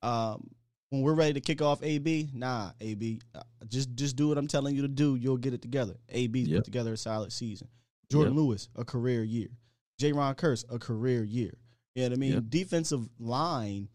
[0.03, 0.49] Um,
[0.91, 4.47] when we're ready to kick off AB, nah, AB, uh, just just do what I'm
[4.49, 5.17] telling you to do.
[5.17, 5.97] You'll get it together.
[6.09, 6.59] AB's Yep.
[6.61, 7.69] put together a solid season.
[8.11, 8.35] Jourdan Yep.
[8.35, 9.49] Lewis, a career year.
[10.01, 11.59] Jayron Kearse, a career year.
[11.95, 12.33] You know what I mean?
[12.35, 12.45] Yep.
[12.49, 13.89] Defensive line.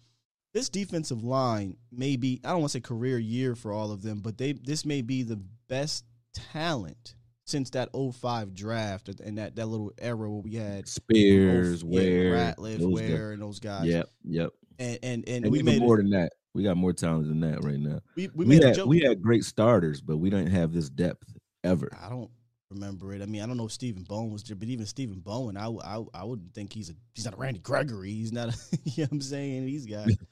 [0.53, 4.03] This defensive line may be I don't want to say career year for all of
[4.03, 9.55] them, but they this may be the best talent since that 05 draft and that,
[9.55, 13.09] that little era where we had Spears, oh, yeah, Ware, Ratliff, those guys.
[13.11, 13.85] And those guys.
[13.85, 14.49] Yep, yep.
[14.79, 17.63] And and, and, And, we made more than that, we got more talent than that
[17.63, 17.99] right now.
[18.15, 18.87] we, we We, made a had joke.
[18.87, 21.89] we had great starters, but we didn't have this depth ever.
[22.01, 22.29] I don't
[22.73, 23.21] remember it.
[23.21, 25.67] I mean, I don't know if Stephen Bowen was there, but even Stephen Bowen, I
[26.13, 28.11] I wouldn't think he's a he's not a Randy Gregory.
[28.11, 29.65] He's not a you know what I'm saying?
[29.65, 30.15] These guys.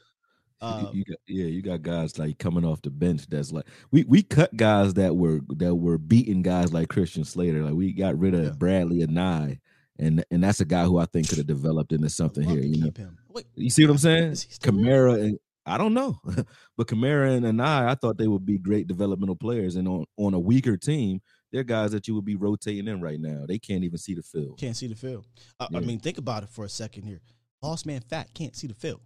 [0.64, 3.26] You- Uh, you got, yeah, you got guys like coming off the bench.
[3.28, 7.64] That's like we we cut guys that were that were beating guys like Christian Slater.
[7.64, 8.52] Like we got rid of Yeah.
[8.52, 9.60] Bradlee Anae,
[9.98, 12.62] and and that's a guy who I think could have developed into something here.
[12.62, 12.92] You know.
[13.30, 14.32] Wait, you see what I'm saying?
[14.34, 14.84] Is he still there?
[15.08, 16.20] Kamara and I don't know,
[16.78, 20.36] but Kamara and Anae, I thought they would be great developmental players, and on on
[20.36, 23.46] a weaker team, they're guys that you would be rotating in right now.
[23.48, 24.58] They can't even see the field.
[24.58, 25.26] can't see the field.
[25.60, 27.22] I, I mean, think about it for a second here.
[27.62, 29.02] Boss man fat can't see the field.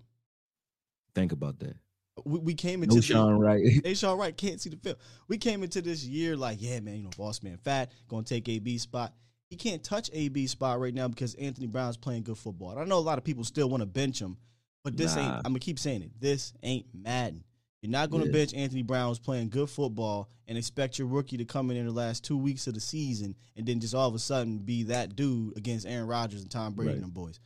[1.13, 1.75] Think about that.
[2.23, 3.63] We, we came into No Sean Wright.
[3.83, 4.97] They Sean Wright can't see the field.
[5.27, 8.47] We came into this year like, yeah, man, you know, boss man fat, gonna take
[8.47, 9.13] AB spot.
[9.49, 12.71] He can't touch AB spot right now because Anthony Brown's playing good football.
[12.71, 14.37] And I know a lot of people still want to bench him,
[14.83, 16.11] but this ain't I'm gonna keep saying it.
[16.19, 17.43] This ain't Madden.
[17.81, 18.31] You're not gonna Yeah.
[18.31, 21.85] bench Anthony Brown who's playing good football and expect your rookie to come in in
[21.85, 24.83] the last two weeks of the season and then just all of a sudden be
[24.83, 26.95] that dude against Aaron Rodgers and Tom Brady Right.
[26.95, 27.39] and them boys.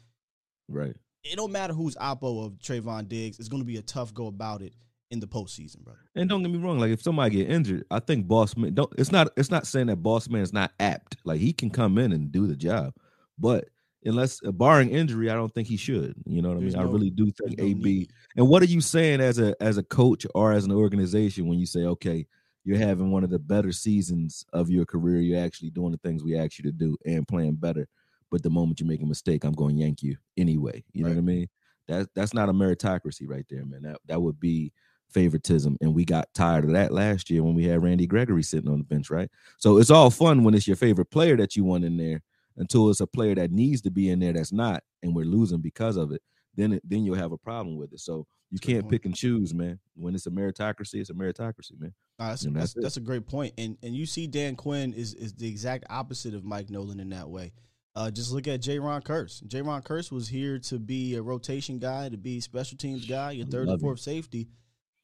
[0.70, 0.96] right.
[1.26, 3.40] It don't matter who's oppo of Trayvon Diggs.
[3.40, 4.74] It's gonna be a tough go about it
[5.12, 6.00] in the postseason, brother.
[6.16, 8.94] And don't get me wrong, like if somebody get injured, I think Boss Man don't
[8.98, 11.18] it's not it's not saying that Boss Man is not apt.
[11.26, 12.94] Like he can come in and do the job.
[13.38, 13.68] But
[14.06, 16.16] unless uh, barring injury, I don't think he should.
[16.26, 16.74] You know what I mean?
[16.74, 17.74] no- I really do think no AB.
[17.74, 18.12] need.
[18.36, 21.60] And what are you saying as a as a coach or as an organization when
[21.60, 22.26] you say, okay,
[22.64, 26.24] you're having one of the better seasons of your career, you're actually doing the things
[26.24, 27.88] we asked you to do and playing better.
[28.32, 30.84] But the moment you make a mistake, I'm going to yank you anyway.
[30.94, 31.48] You know what I mean?
[31.88, 33.82] That that's not a meritocracy right there, man.
[33.82, 34.72] That that would be
[35.10, 35.78] favoritism.
[35.82, 38.78] And we got tired of that last year when we had Randy Gregory sitting on
[38.78, 39.30] the bench, right?
[39.58, 42.22] So it's all fun when it's your favorite player that you want in there
[42.60, 45.62] until it's a player that needs to be in there that's not, and we're losing
[45.62, 46.22] because of it.
[46.56, 48.00] Then it, then you'll have a problem with it.
[48.00, 49.80] So you That's can't pick and choose, man.
[49.96, 51.94] When it's a meritocracy, it's a meritocracy, man.
[52.18, 53.54] Nah, that's, that's, that's a great point.
[53.58, 57.10] And and you see Dan Quinn is is the exact opposite of Mike Nolan in
[57.10, 57.54] that way.
[57.96, 59.46] Uh, just look at Jayron Kearse.
[59.48, 59.62] J.
[59.62, 63.48] Ron Curse was here to be a rotation guy, to be special teams guy, your
[63.48, 64.48] third and fourth safety.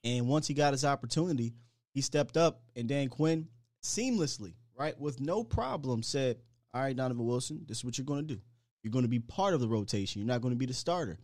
[0.03, 1.55] And once he got his opportunity,
[1.93, 3.47] he stepped up, and Dan Quinn
[3.83, 6.37] seamlessly, right, with no problem, said,
[6.75, 8.41] "All right, Donovan Wilson, this is what you're going to do.
[8.83, 10.21] You're going to be part of the rotation.
[10.21, 11.17] You're not going to be the starter.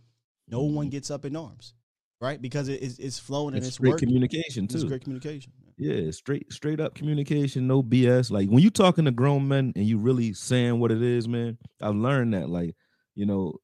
[0.48, 0.76] No mm-hmm.
[0.76, 1.76] one gets up in arms,
[2.20, 2.42] right?
[2.42, 4.88] Because it, it's, it's flowing and It's great communication It's too.
[4.88, 5.52] great communication.
[5.78, 8.32] Yeah, straight straight up communication, no BS.
[8.32, 11.58] Like when you're talking to grown men and you really saying what it is, man.
[11.82, 12.50] I've learned that.
[12.50, 12.76] Like,
[13.16, 13.56] you know,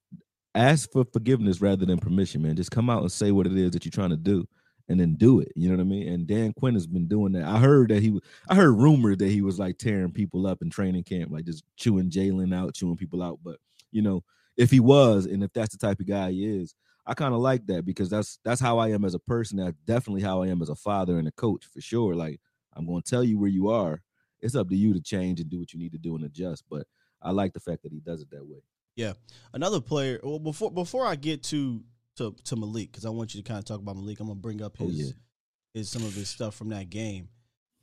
[0.56, 2.56] ask for forgiveness rather than permission, man.
[2.56, 4.48] Just come out and say what it is that you're trying to do,
[4.90, 5.52] and then do it.
[5.56, 6.08] You know what I mean?
[6.08, 7.44] And Dan Quinn has been doing that.
[7.44, 10.62] I heard that he, was I heard rumors that he was like tearing people up
[10.62, 13.40] in training camp, like just chewing Jalen out, chewing people out.
[13.44, 13.58] But
[13.92, 14.24] you know,
[14.56, 16.74] if he was, and if that's the type of guy he is,
[17.06, 19.58] I kind of like that because that's that's how I am as a person.
[19.58, 22.16] That's definitely how I am as a father and a coach for sure.
[22.16, 22.40] Like
[22.76, 24.02] I'm going to tell you where you are.
[24.42, 26.64] It's up to you to change and do what you need to do and adjust.
[26.70, 26.86] But
[27.22, 28.60] I like the fact that he does it that way.
[28.96, 29.14] Yeah,
[29.54, 30.20] another player.
[30.24, 31.84] Well, before before I get to
[32.18, 34.20] to to Malik, because I want you to kind of talk about Malik.
[34.20, 35.12] I'm gonna bring up Oh, his yeah.
[35.74, 37.30] his some of his stuff from that game.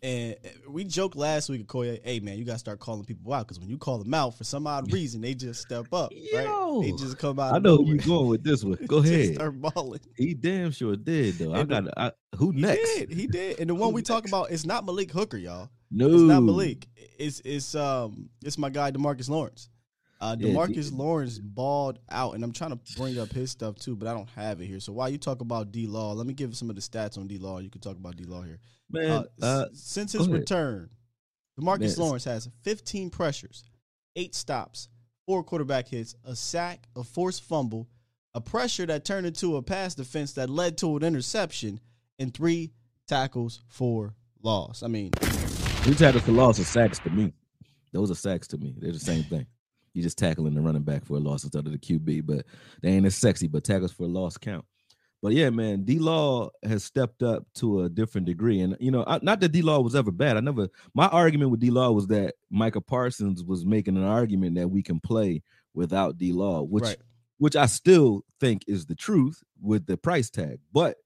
[0.03, 3.47] And uh, we joked last week Koya, hey man, you gotta start calling people out
[3.47, 6.81] because when you call them out for some odd reason, they just step up, right?
[6.83, 7.55] They just come out.
[7.55, 7.95] I know nowhere.
[7.95, 8.77] you going with this one.
[8.87, 9.35] Go Just ahead.
[9.37, 10.01] start balling.
[10.17, 11.55] He damn sure did though.
[11.55, 12.95] I And the- got I, who He next?
[12.97, 13.13] did.
[13.13, 13.61] He did.
[13.61, 15.71] And the one Who we talk about, it's not Malik Hooker, y'all.
[15.91, 16.87] No, It's not Malik.
[17.19, 19.71] It's it's um it's my guy Demarcus Lawrence.
[20.25, 23.77] Uh, Yeah, Demarcus D- Lawrence balled out, and I'm trying to bring up his stuff
[23.77, 24.81] too, but I don't have it here.
[24.81, 27.27] So while you talk about D Law, let me give some of the stats on
[27.27, 27.59] D Law.
[27.59, 28.59] You can talk about D Law here.
[28.91, 30.89] Man, Uh, uh, since his return,
[31.61, 33.65] Demarcus Man, Lawrence has 15 pressures,
[34.17, 34.89] eight stops,
[35.27, 37.89] four quarterback hits, a sack, a forced fumble,
[38.35, 41.81] a pressure that turned into a pass defense that led to an interception,
[42.19, 42.73] and three
[43.07, 44.83] tackles for loss.
[44.83, 45.11] I mean,
[45.83, 47.33] three tackles for loss are sacks to me.
[47.93, 48.75] Those are sacks to me.
[48.79, 49.47] They're the same thing.
[49.95, 52.45] You just tackling the running back for a loss instead of the QB, but
[52.83, 53.49] they ain't as sexy.
[53.49, 54.65] But tackles for a loss count.
[55.25, 59.05] But yeah, man, D Law has stepped up to a different degree, and you know,
[59.07, 60.37] I, not that D Law was ever bad.
[60.37, 60.69] I never.
[60.93, 64.83] My argument with D Law was that Micah Parsons was making an argument that we
[64.83, 66.99] can play without D Law, which right.
[67.39, 70.59] which I still think is the truth with the price tag.
[70.75, 70.99] But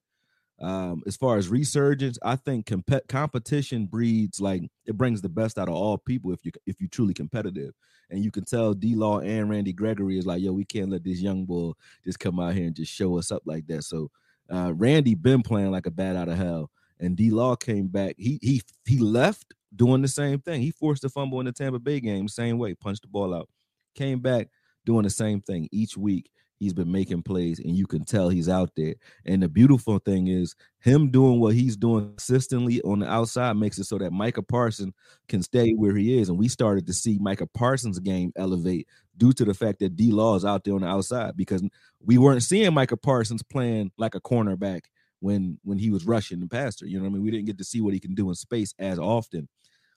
[0.61, 5.59] um, as far as resurgence, I think comp- competition breeds like it brings the best
[5.59, 7.75] out of all people if you if you truly competitive.
[8.11, 11.05] And you can tell D Law and Randy Gregory is like, yo, we can't let
[11.05, 13.85] this young bull just come out here and just show us up like that.
[13.85, 14.11] So
[14.53, 18.17] uh, Randy been playing like a bat out of hell, and D Law came back.
[18.19, 20.61] He he he left doing the same thing.
[20.61, 23.49] He forced a fumble in the Tampa Bay game, same way, punched the ball out,
[23.95, 24.49] came back
[24.85, 26.31] doing the same thing each week.
[26.59, 28.97] He's been making plays, and you can tell he's out there.
[29.25, 33.79] And the beautiful thing is, him doing what he's doing consistently on the outside makes
[33.79, 34.93] it so that Micah Parsons
[35.29, 36.29] can stay where he is.
[36.29, 40.11] And we started to see Micah Parsons' game elevate due to the fact that D
[40.11, 41.63] Law is out there on the outside because
[42.05, 44.83] we weren't seeing Micah Parsons playing like a cornerback
[45.21, 46.87] when when he was rushing the passer.
[46.87, 47.23] You know what I mean?
[47.23, 49.49] We didn't get to see what he can do in space as often.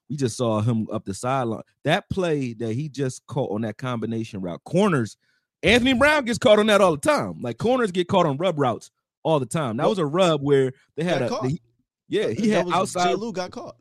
[0.09, 1.63] We just saw him up the sideline.
[1.85, 5.17] That play that he just caught on that combination route, corners.
[5.63, 7.41] Anthony Brown gets caught on that all the time.
[7.41, 8.89] Like corners get caught on rub routes
[9.23, 9.77] all the time.
[9.77, 11.59] That was a rub where they had Got a they-
[12.07, 13.75] yeah, he That had was- outside Jay Lou got caught.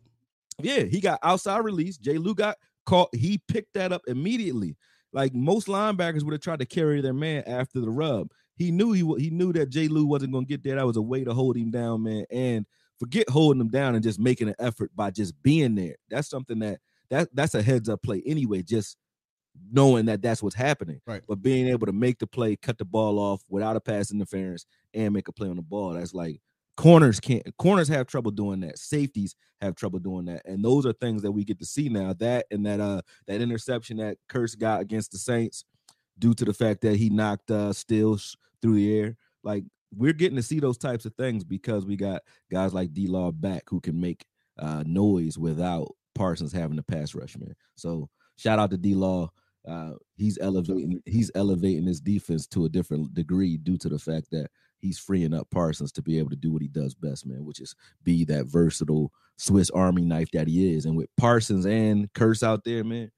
[0.62, 1.96] yeah, he got outside release.
[1.96, 3.08] Jay Lou got caught.
[3.14, 4.76] He picked that up immediately.
[5.12, 8.28] Like most linebackers would have tried to carry their man after the rub.
[8.56, 9.88] he knew he he knew that J.
[9.88, 10.76] Lou wasn't gonna get there.
[10.76, 12.26] That was a way to hold him down, man.
[12.30, 12.66] And
[12.98, 15.96] forget holding him down and just making an effort by just being there.
[16.10, 18.62] That's something that that that's a heads up play anyway.
[18.62, 18.96] Just
[19.70, 21.00] knowing that that's what's happening.
[21.06, 21.22] Right.
[21.28, 24.66] But being able to make the play, cut the ball off without a pass interference,
[24.94, 25.94] and make a play on the ball.
[25.94, 26.40] That's like
[26.76, 27.46] corners can't.
[27.58, 28.78] Corners have trouble doing that.
[28.78, 32.14] Safeties have trouble doing that, and those are things that we get to see now.
[32.14, 35.64] That and that uh that interception that Kearse got against the Saints,
[36.18, 39.16] due to the fact that he knocked uh Stills through the air.
[39.42, 43.08] Like we're getting to see those types of things because we got guys like D
[43.08, 44.24] Law back who can make
[44.58, 47.54] uh noise without Parsons having to pass rush, man.
[47.76, 49.30] So shout out to D Law.
[49.68, 54.30] Uh, he's elevating he's elevating his defense to a different degree due to the fact
[54.30, 57.44] that he's freeing up Parsons to be able to do what he does best, man,
[57.44, 60.86] which is be that versatile Swiss Army knife that he is.
[60.86, 63.10] And with Parsons and Kearse out there, man,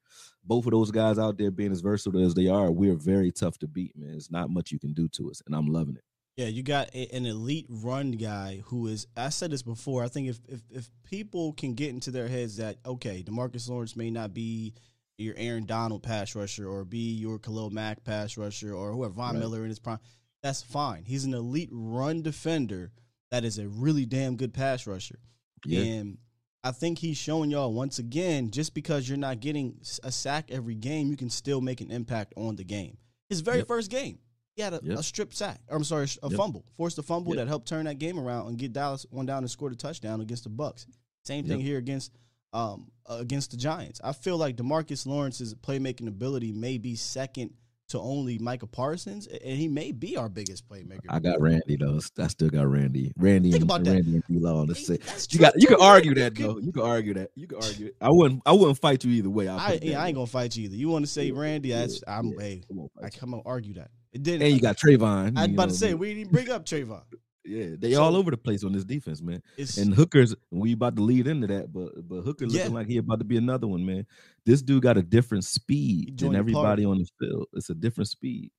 [0.44, 3.58] both of those guys out there being as versatile as they are, we're very tough
[3.58, 4.14] to beat, man.
[4.14, 6.04] It's not much you can do to us, and I'm loving it.
[6.36, 9.06] Yeah, you got a, an elite run guy who is.
[9.16, 10.02] I said this before.
[10.02, 13.96] I think if, if if people can get into their heads that okay, Demarcus Lawrence
[13.96, 14.72] may not be
[15.18, 19.34] your Aaron Donald pass rusher or be your Khalil Mack pass rusher or whoever Von
[19.34, 19.40] Right.
[19.40, 19.98] Miller in his prime,
[20.42, 21.04] that's fine.
[21.04, 22.92] He's an elite run defender
[23.30, 25.18] that is a really damn good pass rusher.
[25.64, 25.80] Yeah.
[25.82, 26.18] And
[26.64, 30.74] I think he's showing y'all once again, just because you're not getting a sack every
[30.74, 32.98] game, you can still make an impact on the game.
[33.28, 33.68] His very Yep.
[33.68, 34.18] first game,
[34.56, 34.98] he had a, Yep.
[34.98, 35.60] a strip sack.
[35.68, 36.36] Or I'm sorry, a Yep.
[36.36, 39.38] fumble, forced a fumble that helped turn that game around and get Dallas one down
[39.42, 40.86] and scored a touchdown against the Bucs.
[41.24, 42.12] Same thing here against
[42.52, 44.00] um uh, against the Giants.
[44.04, 47.50] I feel like Demarcus Lawrence's playmaking ability may be second
[47.88, 51.00] to only Micah Parsons, and he may be our biggest playmaker.
[51.10, 52.00] I got Randy though.
[52.18, 53.12] I still got Randy.
[53.18, 53.90] Randy Think and about that.
[53.92, 54.98] Randy and D Law Hey,
[55.30, 56.58] You got you can argue that though.
[56.58, 57.30] You can argue that.
[57.34, 57.96] You can argue it.
[58.00, 59.46] I wouldn't I wouldn't fight you either way.
[59.48, 60.76] I, yeah, I ain't gonna fight you either.
[60.76, 61.70] You want to say Yeah, Randy?
[61.70, 62.28] That's I'm.
[62.28, 62.40] yeah.
[62.40, 63.20] Hey, I won't I fight you.
[63.20, 63.90] come on argue that.
[64.12, 64.42] It didn't.
[64.42, 65.36] And you got Trayvon.
[65.36, 67.02] I was you about know, to say we didn't bring up Trayvon.
[67.44, 69.42] Yeah, they So- all over the place on this defense, man.
[69.78, 72.74] And Hooker's we about to lead into that, but but Hooker looking Yeah.
[72.74, 74.06] like he about to be another one, man.
[74.44, 77.48] This dude got a different speed than everybody on the field.
[77.54, 78.50] It's a different speed.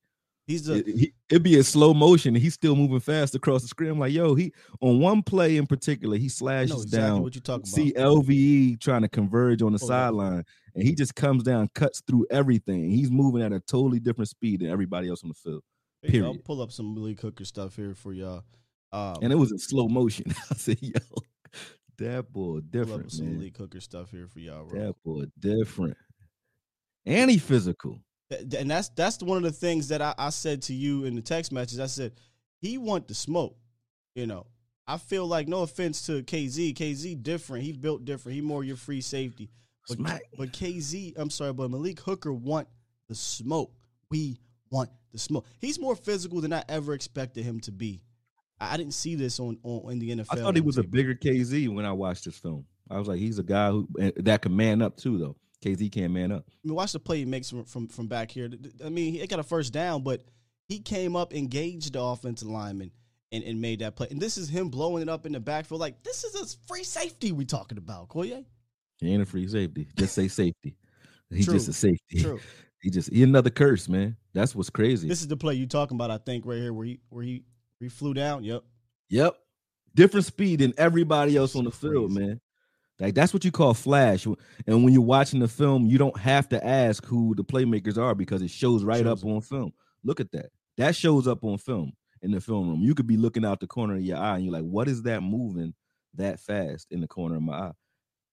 [0.46, 3.62] he's the It, he, it'd be in slow motion, and he's still moving fast across
[3.62, 3.92] the screen.
[3.92, 7.22] I'm like, yo, he on one play in particular, he slashes exactly down.
[7.24, 7.68] what you're talking about.
[7.74, 9.88] See LVE trying to converge on the oh, up.
[9.88, 10.44] sideline,
[10.76, 12.92] and he just comes down, cuts through everything.
[12.92, 15.64] He's moving at a totally different speed than everybody else on the field.
[16.04, 16.26] You.
[16.26, 18.44] I'll pull up some Malik Hooker stuff here for y'all.
[18.94, 20.26] Um, And it was in slow motion.
[20.52, 20.94] I said, yo,
[21.98, 23.38] that boy different, some man.
[23.40, 24.66] Malik Hooker stuff here for y'all.
[24.66, 24.80] Bro.
[24.80, 25.98] That boy different.
[27.06, 28.00] And he physical.
[28.58, 31.22] And that's that's one of the things that I, I said to you in the
[31.22, 31.80] text message.
[31.80, 32.14] I said
[32.62, 33.58] he want the smoke.
[34.16, 34.48] You know,
[34.88, 36.74] I feel like no offense to KZ.
[36.76, 37.64] KZ different.
[37.64, 38.36] He built different.
[38.36, 39.50] He more your free safety.
[39.88, 42.68] But, but KZ, I'm sorry, but Malik Hooker want
[43.10, 43.74] the smoke.
[44.10, 44.40] We
[44.72, 45.46] want the smoke.
[45.60, 48.02] He's more physical than I ever expected him to be.
[48.60, 50.28] I didn't see this on, on in the NFL.
[50.30, 52.66] I thought he was a bigger KZ when I watched this film.
[52.90, 53.88] I was like, he's a guy who
[54.18, 55.36] that can man up too, though.
[55.64, 56.46] KZ can't man up.
[56.48, 58.50] I mean, watch the play he makes from, from from back here.
[58.84, 60.24] I mean, he got a first down, but
[60.68, 62.92] he came up, engaged the offensive lineman,
[63.32, 64.08] and, and made that play.
[64.12, 65.82] And this is him blowing it up in the backfield.
[65.82, 68.46] Like this is a free safety we talking about, Koye.
[69.00, 69.88] He ain't a free safety.
[69.98, 70.76] Just say safety.
[71.30, 72.22] He's just a safety.
[72.22, 72.40] True.
[72.84, 74.18] He just he another Kearse, man.
[74.34, 75.08] That's what's crazy.
[75.08, 76.12] This is the play you're talking about.
[76.12, 77.46] I think right here where he where he
[77.84, 78.44] he flew down.
[78.44, 78.64] Yep.
[79.10, 79.36] Yep.
[79.96, 82.42] Different speed than everybody else on the field, man.
[83.00, 84.26] Like that's what you call flash.
[84.26, 88.16] And when you're watching the film, you don't have to ask who the playmakers are
[88.16, 89.74] because it shows right Shows up on film.
[90.04, 90.52] Look at that.
[90.78, 92.82] That shows up on film in the film room.
[92.82, 95.04] You could be looking out the corner of your eye and you're like, what is
[95.04, 95.74] that moving
[96.16, 97.72] that fast in the corner of my eye?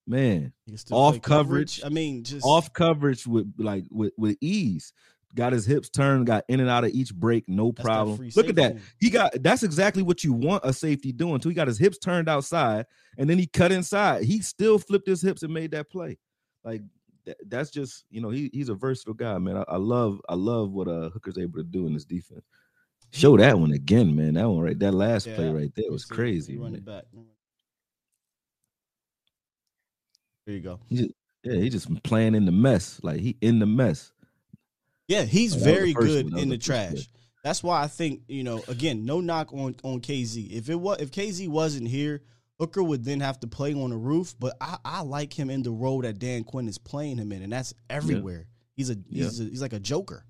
[0.07, 4.13] Man, He can still Off play coverage, I mean, just off coverage with like with,
[4.17, 4.93] with ease.
[5.35, 8.31] Got his hips turned, got in and out of each break, no That's problem.
[8.35, 8.79] Look at that.
[8.99, 11.51] He got that's exactly what you want a safety doing too.
[11.51, 14.25] He got his hips turned outside and then he cut inside.
[14.25, 16.19] He still flipped his hips and made that play.
[16.65, 16.83] Like
[17.27, 19.57] that, that's just you know he, he's a versatile guy, man.
[19.57, 22.45] I, I love I love what uh Hooker's able to do in this defense.
[23.13, 24.35] Show that one again, man.
[24.35, 26.57] That one right, that last play right there was crazy.
[26.57, 27.05] Run it back.
[30.47, 30.81] There you go.
[30.89, 31.11] He just,
[31.45, 34.13] yeah, he just playing in the mess, like he in the mess.
[35.11, 36.41] Yeah, he's the very good one.
[36.41, 37.09] In the trash.
[37.43, 38.63] That's why I think you know.
[38.69, 40.51] Again, no knock on on KZ.
[40.53, 42.23] If it was if KZ wasn't here,
[42.61, 44.35] Hooker would then have to play on the roof.
[44.39, 47.43] But I, I like him in the role that Dan Quinn is playing him in,
[47.43, 48.47] and that's everywhere.
[48.77, 49.25] He's a Yeah.
[49.25, 50.25] he's a, he's like a joker.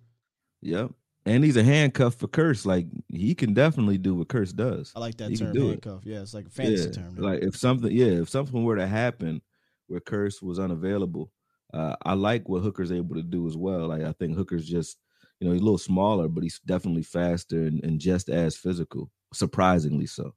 [0.62, 0.92] Yep.
[1.26, 2.64] And he's a handcuff for Kearse.
[2.64, 4.92] Like he can definitely do what Kearse does.
[4.96, 5.68] I like that He term, do it.
[5.84, 6.06] handcuff.
[6.06, 6.92] Yeah, it's like a fantasy yeah.
[6.92, 7.16] term.
[7.16, 9.42] Like if something, yeah, if something were to happen
[9.88, 11.30] where Kearse was unavailable,
[11.72, 13.88] uh, I like what Hooker's able to do as well.
[13.88, 14.98] Like I think Hooker's just,
[15.40, 19.10] You know, he's a little smaller, but he's definitely faster and, and just as physical.
[19.32, 20.34] Surprisingly so.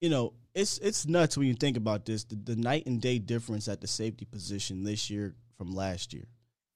[0.00, 2.24] You know, it's it's nuts when you think about this.
[2.24, 6.26] The, the night and day difference at the safety position this year from last year.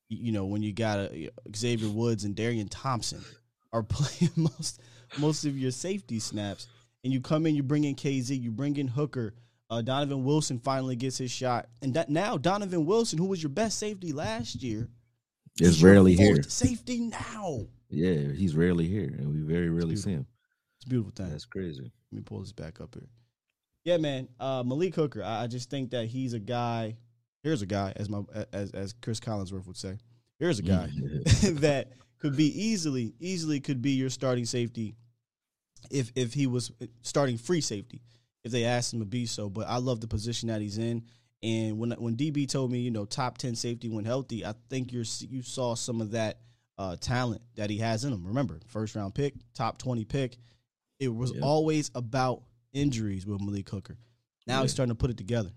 [0.09, 3.25] You, know, when you got a, Xavier Woods and Darian Thompson
[3.73, 4.81] are playing most
[5.19, 6.67] most of your safety snaps,
[7.05, 9.35] and you come in, you bring in KZ, you bring in Hooker.
[9.73, 13.49] Uh, Donovan Wilson finally gets his shot, and that now Donovan Wilson, who was your
[13.49, 14.91] best safety last year,
[15.59, 16.43] Is rarely here.
[16.43, 17.61] Safety now.
[17.89, 20.27] Yeah, he's rarely here, and we very rarely see him.
[20.77, 21.31] It's a beautiful thing.
[21.31, 21.85] That's crazy.
[21.85, 23.09] Let me pull this back up here.
[23.87, 24.29] Yeah, man.
[24.39, 25.25] Uh, Malik Hooker.
[25.25, 26.99] I, I just think that he's a guy.
[27.43, 28.21] Here's a guy, as my
[28.53, 29.97] as as Cris Collinsworth would say.
[30.39, 30.91] Here's a guy
[31.25, 34.97] that could be easily easily could be your starting safety
[35.91, 38.03] if if he was starting free safety
[38.45, 39.49] if they asked him to be so.
[39.49, 41.05] But I love the position that he's in.
[41.43, 44.93] And when when DB told me, you know, top ten safety when healthy, I think
[44.93, 46.39] you're you saw some of that
[46.79, 48.25] uh, talent that he has in him.
[48.27, 50.37] Remember, first round pick, top twenty pick.
[51.01, 51.41] It was Yeah.
[51.43, 53.99] always about injuries with Malik Hooker.
[54.47, 55.51] Now he's starting to put it together.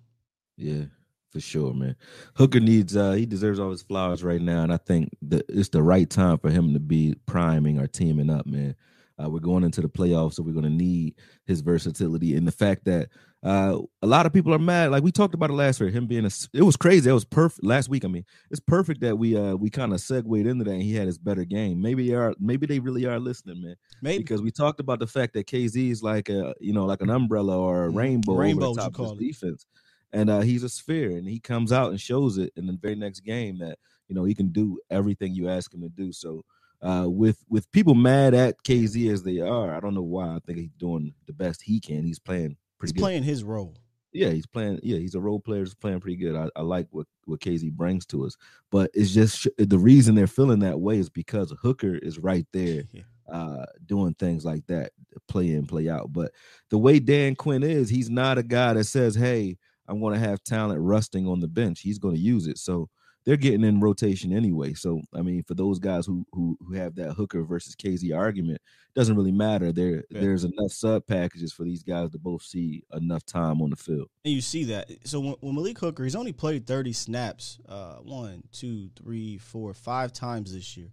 [0.58, 0.86] Yeah,
[1.30, 1.96] for sure, man.
[2.36, 5.70] Hooker needs uh he deserves all his flowers right now, and I think that it's
[5.70, 8.76] the right time for him to be priming or teaming up, man.
[9.22, 12.52] Uh, we're going into the playoffs, so we're going to need his versatility and the
[12.52, 13.10] fact that
[13.44, 14.92] uh, a lot of people are mad.
[14.92, 16.32] Like we talked about it last year, him being a.
[16.54, 17.10] It was crazy.
[17.10, 18.04] It was perfect last week.
[18.04, 20.96] I mean, it's perfect that we uh we kind of segued into that, and he
[20.96, 21.82] had his better game.
[21.82, 25.08] Maybe they are maybe they really are listening, man Maybe because we talked about the
[25.08, 28.66] fact that KZ is like a you know like an umbrella or a rainbow, Rainbow,
[28.66, 29.66] over what the you top of defense,
[30.12, 32.96] and uh, he's a sphere, and he comes out and shows it in the very
[32.96, 36.12] next game that you know he can do everything you ask him to do.
[36.12, 36.44] So
[36.82, 40.28] uh, with with people mad at KZ as they are, I don't know why.
[40.36, 42.04] I think he's doing the best he can.
[42.04, 42.98] He's playing he's pretty good.
[43.00, 43.76] He's playing his role.
[44.14, 44.80] Yeah, he's playing.
[44.82, 45.60] Yeah, he's a role player.
[45.60, 46.36] He's playing pretty good.
[46.36, 48.36] I, I like what what KZ brings to us,
[48.72, 52.84] but it's just the reason they're feeling that way is because Hooker is right there
[52.94, 53.02] Yeah.
[53.32, 54.92] uh doing things like that
[55.28, 56.32] play in play out but
[56.70, 59.58] the way dan quinn is he's not a guy that says hey
[59.88, 62.88] i'm going to have talent rusting on the bench he's going to use it so
[63.26, 66.96] they're getting in rotation anyway so i mean for those guys who who, who have
[66.96, 68.62] that hooker versus kz argument
[68.96, 70.22] doesn't really matter there Yeah.
[70.22, 74.08] there's enough sub packages for these guys to both see enough time on the field
[74.24, 74.90] And you see that.
[75.06, 79.74] So when, when Malik Hooker, he's only played 30 snaps, uh, one, two, three, four,
[79.74, 80.92] five times this year.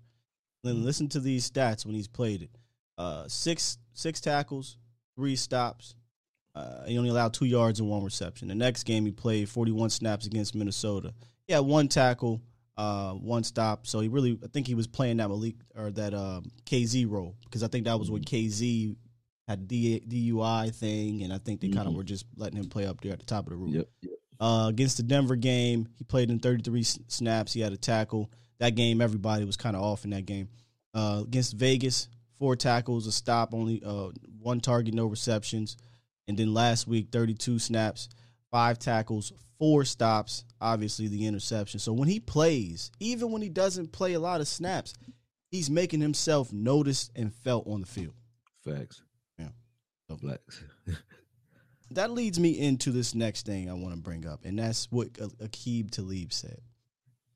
[0.64, 2.51] Then listen to these stats when he's played it.
[2.99, 4.79] Uh, six six tackles,
[5.16, 5.95] three stops.
[6.57, 8.49] Uh, he only allowed two yards and one reception.
[8.49, 11.14] The next game he played 41 snaps against Minnesota.
[11.46, 12.40] He had one tackle,
[12.76, 13.87] uh, one stop.
[13.87, 17.37] So he really, I think he was playing that Malik or that um, KZ role
[17.44, 18.96] because I think that was when KZ
[19.48, 22.87] had the DUI thing, and I think they kind of were just letting him play
[22.87, 23.74] up there at the top of the roof.
[23.74, 24.12] yep, yep.
[24.40, 27.52] Uh, against the Denver game, he played in 33 snaps.
[27.52, 28.31] He had a tackle.
[28.59, 30.48] That game, everybody was kind of off in that game.
[30.94, 34.09] Uh, against Vegas, four tackles, a stop, only uh,
[34.40, 35.76] one target, no receptions.
[36.26, 38.09] And then last week, 32 snaps,
[38.50, 41.81] five tackles, four stops, obviously the interception.
[41.81, 44.94] So when he plays, even when he doesn't play a lot of snaps,
[45.51, 48.14] he's making himself noticed and felt on the field.
[48.64, 49.03] facts
[49.38, 49.48] Yeah.
[50.09, 50.62] So- blacks
[51.90, 55.09] that leads me into this next thing I want to bring up, and that's what
[55.18, 56.59] A- Aqib Talib said.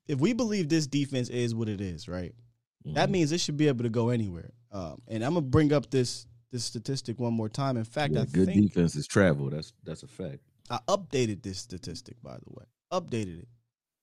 [0.07, 2.33] If we believe this defense is what it is, right,
[2.85, 3.11] that Mhm.
[3.11, 4.51] means it should be able to go anywhere.
[4.71, 7.75] Um, and I'm gonna bring up this this statistic one more time.
[7.75, 11.59] In fact, Yeah, I good defense is travel that's that's a fact I updated this
[11.59, 12.65] statistic, by the way.
[12.91, 13.47] Updated it.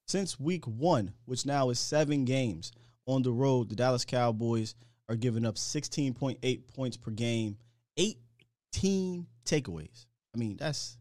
[0.06, 2.72] Since week one, which now is seven games
[3.06, 4.74] on the road, the Dallas Cowboys
[5.08, 7.56] are giving up 16.8 points per game,
[7.96, 10.06] 18 takeaways.
[10.34, 10.98] I mean, that's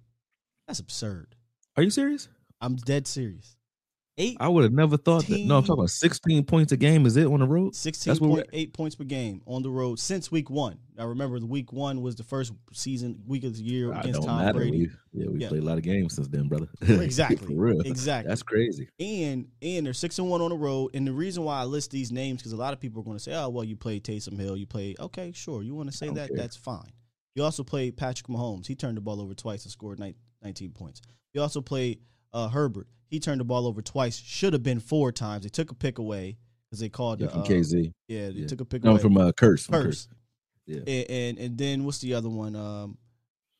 [0.67, 1.36] that's absurd.
[1.76, 2.30] are you serious
[2.62, 3.58] I'm dead serious.
[4.19, 5.39] Eight I would have never thought that.
[5.39, 7.08] No, I'm talking about 16 points a game.
[7.08, 7.73] Is it on the road?
[7.73, 10.78] That's what we're- 16.8 points per game on the road since week one.
[10.95, 14.21] Now remember, the week one was the first season week of the year It against
[14.21, 14.60] Tom matter.
[14.60, 14.89] Brady.
[15.13, 15.47] We, yeah, we Yeah.
[15.49, 16.67] played a lot of games since then, brother.
[16.82, 17.38] Exactly.
[17.47, 17.82] For real.
[17.82, 18.30] Exactly.
[18.30, 18.88] That's crazy.
[18.99, 20.91] and and they're six and one on the road.
[20.93, 23.17] And the reason why I list these names because a lot of people are going
[23.17, 25.98] to say, "Oh, well, you played Taysom Hill, you played okay, sure, you want to
[25.98, 26.37] say that, care.
[26.37, 26.92] that's fine."
[27.33, 28.67] You also played Patrick Mahomes.
[28.67, 30.00] He turned the ball over twice and scored
[30.44, 31.02] 19 points.
[31.33, 31.98] You also played
[32.31, 32.85] uh, Herbert.
[33.13, 34.17] He turned the ball over twice.
[34.17, 35.43] Should have been four times.
[35.43, 36.35] They took a pick away
[36.65, 37.93] because they called Yeah, the from uh, KZ.
[38.07, 38.47] Yeah, they Yeah.
[38.47, 39.01] took a pick No, away.
[39.01, 39.69] from uh, Kearse.
[39.69, 40.07] Kearse.
[40.65, 40.79] Yeah.
[40.87, 42.55] And, and and then what's the other one?
[42.55, 42.97] Um,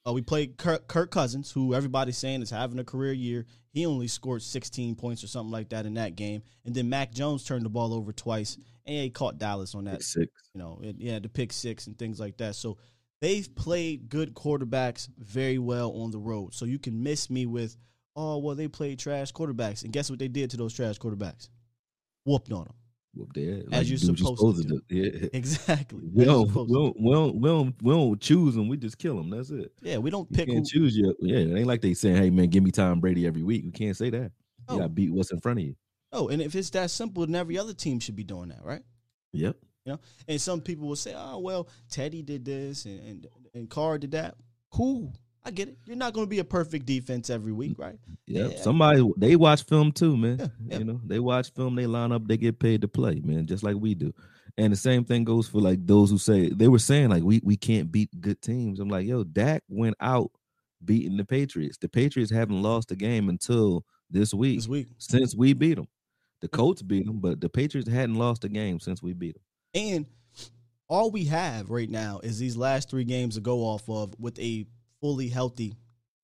[0.08, 3.46] uh, we played Kirk, Kirk Cousins, who everybody's saying is having a career year.
[3.70, 6.42] He only scored 16 points or something like that in that game.
[6.66, 10.00] And then Mac Jones turned the ball over twice, and he caught Dallas on that.
[10.00, 10.32] Pick six.
[10.56, 12.56] You know, it, yeah, the pick six and things like that.
[12.56, 12.80] So
[13.22, 16.56] they've played good quarterbacks very well on the road.
[16.56, 17.78] So you can miss me with,
[18.16, 21.50] oh well, they played trash quarterbacks, and guess what they did to those trash quarterbacks?
[22.26, 22.74] Whooped on them.
[23.16, 23.62] Whooped their.
[23.72, 24.82] As you you're do what supposed to do.
[24.90, 25.30] Yeah.
[25.34, 26.10] Exactly.
[26.12, 28.68] We don't, we don't, we don't, we don't, we don't choose them.
[28.68, 29.30] We just kill them.
[29.30, 29.72] That's it.
[29.82, 30.56] Yeah, we don't pick who.
[30.56, 31.16] can't choose you.
[31.20, 33.72] Yeah, it ain't like they saying, "Hey man, give me Tom Brady every week." We
[33.72, 34.32] can't say that.
[34.68, 34.76] Oh.
[34.76, 35.76] You got beat what's in front of you.
[36.12, 38.82] Oh, and if it's that simple, then every other team should be doing that, right?
[39.34, 39.58] Yep.
[39.86, 43.70] You know, and some people will say, "Oh, well, Teddy did this and and, and
[43.70, 44.36] Carr did that."
[44.72, 45.14] Cool,
[45.46, 45.78] I get it.
[45.86, 47.98] You're not going to be a perfect defense every week, right?
[48.28, 48.52] Yep.
[48.52, 48.62] Yeah.
[48.62, 50.38] Somebody they watch film too, man.
[50.40, 50.78] Yeah, yeah.
[50.78, 53.64] You know, they watch film, they line up, they get paid to play, man, just
[53.64, 54.14] like we do.
[54.58, 57.42] And the same thing goes for like those who say they were saying like we
[57.44, 58.80] we can't beat good teams.
[58.80, 60.32] I'm like, yo, Dak went out
[60.86, 61.78] beating the Patriots.
[61.78, 65.88] The Patriots haven't lost a game until this week This week, since we beat them.
[66.42, 66.56] The mm-hmm.
[66.56, 69.44] Colts beat them, but the Patriots hadn't lost a game since we beat them.
[69.74, 70.06] and
[70.90, 74.38] all we have right now is these last three games to go off of with
[74.38, 74.68] a
[75.04, 75.76] fully healthy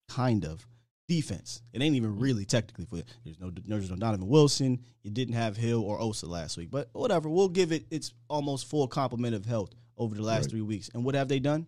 [0.08, 0.66] kind of
[1.06, 1.60] defense.
[1.74, 4.80] It ain't even really technically for there's no there's no Donovan Wilson.
[5.02, 7.28] You didn't have Hill or Osa last week, but whatever.
[7.28, 10.50] We'll give it its almost full complement of health over the last Right.
[10.52, 10.88] three weeks.
[10.94, 11.66] And what have they done?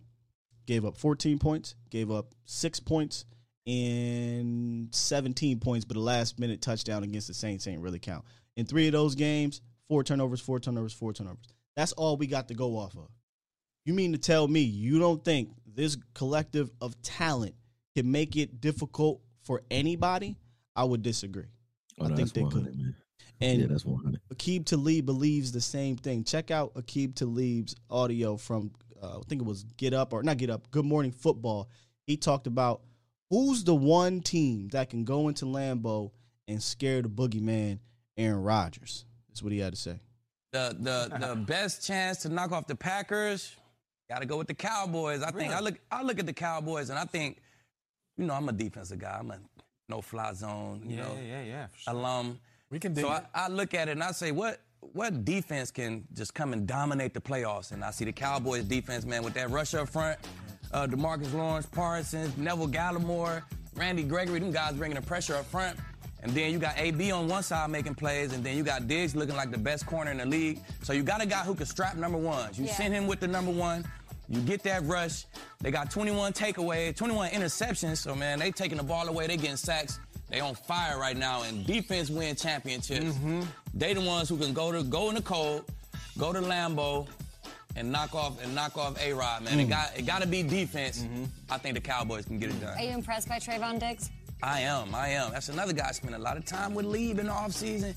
[0.65, 3.25] Gave up 14 points, gave up six points,
[3.67, 8.25] and 17 points, but the last minute touchdown against the Saints ain't really count.
[8.55, 11.45] In three of those games, four turnovers, four turnovers, four turnovers.
[11.75, 13.09] That's all we got to go off of.
[13.85, 17.55] You mean to tell me you don't think this collective of talent
[17.95, 20.37] can make it difficult for anybody?
[20.75, 21.45] I would disagree.
[21.99, 22.65] Oh, I no, think they could.
[22.65, 22.95] man.
[23.41, 24.19] And yeah, that's 100.
[24.33, 26.23] Aqib Talib believes the same thing.
[26.23, 28.71] Check out Aqib Talib's audio from
[29.01, 31.69] uh, I think it was Get Up or not Get Up, Good Morning Football.
[32.07, 32.81] He talked about
[33.29, 36.11] who's the one team that can go into Lambeau
[36.47, 37.79] and scare the boogeyman,
[38.17, 39.03] Aaron Rodgers.
[39.27, 39.99] That's what he had to say.
[40.53, 43.55] the the the best chance to knock off the Packers,
[44.13, 45.23] got to go with the Cowboys.
[45.23, 47.37] I think I look I look at the Cowboys and I think,
[48.17, 49.17] you know, I'm a defensive guy.
[49.19, 49.39] I'm a
[49.89, 51.67] no fly zone, you Yeah, know, yeah, yeah.
[51.67, 51.93] for sure.
[51.93, 52.39] alum.
[52.69, 53.23] We can dig So I.
[53.33, 57.13] I look at it and I say, what what defense can just come and dominate
[57.13, 57.71] the playoffs?
[57.71, 60.19] And I see the Cowboys defense, man, with that rush up front,
[60.71, 63.41] uh, Demarcus Lawrence, Parsons, Neville Gallimore,
[63.75, 65.77] Randy Gregory, them guys bringing the pressure up front.
[66.21, 69.13] And then you got AB on one side making plays, and then you got Diggs
[69.13, 70.59] looking like the best corner in the league.
[70.81, 72.57] So you got a guy who can strap number ones.
[72.57, 72.75] You Yeah.
[72.75, 73.83] send him with the number one.
[74.29, 75.25] You get that rush.
[75.61, 77.97] They got 21 takeaways, 21 interceptions.
[77.97, 79.27] So man, they taking the ball away.
[79.27, 79.99] They getting sacks.
[80.29, 83.05] They on fire right now, and defense win championships.
[83.05, 83.41] Mm-hmm.
[83.75, 85.65] They the ones who can go to go in the cold,
[86.17, 87.07] go to Lambeau,
[87.75, 89.43] and knock off and knock off A Rod.
[89.43, 91.03] Man, it got it got to be defense.
[91.03, 91.25] Mm-hmm.
[91.49, 92.77] I think the Cowboys can get it done.
[92.77, 94.09] Are you impressed by Trevon Diggs?
[94.41, 95.31] I am, I am.
[95.31, 97.95] That's another guy I spent a lot of time with Leave in the offseason.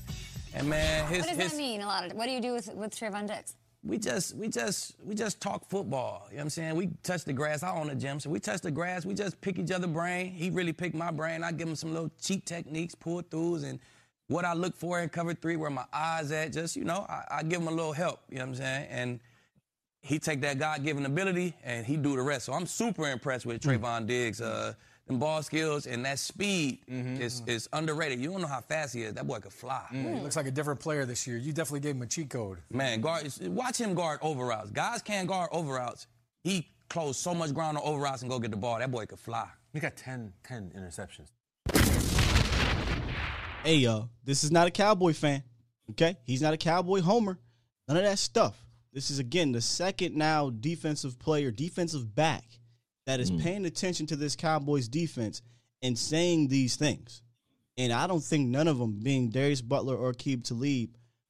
[0.53, 1.81] And man, his What does his that mean?
[1.81, 2.13] A lot of.
[2.13, 3.55] What do you do with with Trevon Diggs?
[3.87, 6.27] We just we just we just talk football.
[6.29, 6.75] You know what I'm saying?
[6.75, 7.63] We touch the grass.
[7.63, 9.05] I own a gym, so we touch the grass.
[9.05, 10.31] We just pick each other brain.
[10.31, 11.43] He really picked my brain.
[11.43, 13.79] I give him some little cheat techniques, pull throughs, and
[14.27, 16.51] what I look for in cover three, where my eyes at.
[16.51, 18.19] Just you know, I, I give him a little help.
[18.29, 18.87] You know what I'm saying?
[18.89, 19.19] And
[20.01, 22.45] he take that God-given ability and he do the rest.
[22.45, 24.41] So I'm super impressed with Trevon Diggs.
[24.41, 24.73] Uh,
[25.07, 27.49] them ball skills and that speed mm-hmm, is, mm-hmm.
[27.49, 28.19] is underrated.
[28.19, 29.13] You don't know how fast he is.
[29.13, 29.83] That boy could fly.
[29.91, 31.37] Mm, he looks like a different player this year.
[31.37, 32.59] You definitely gave him a cheat code.
[32.69, 33.31] Man, guard.
[33.41, 34.71] Watch him guard over routes.
[34.71, 36.07] Guys can't guard over routes.
[36.43, 38.79] He closed so much ground on over routes and go get the ball.
[38.79, 39.47] That boy could fly.
[39.73, 41.31] He got 10, 10 interceptions.
[43.63, 45.43] Hey, y'all, this is not a Cowboy fan.
[45.91, 46.17] Okay?
[46.23, 47.37] He's not a Cowboy homer.
[47.87, 48.57] None of that stuff.
[48.93, 52.45] This is, again, the second now defensive player, defensive back
[53.07, 55.41] that is paying attention to this Cowboys defense
[55.81, 57.23] and saying these things.
[57.77, 60.89] And I don't think none of them, being Darius Butler or Keeb Talib,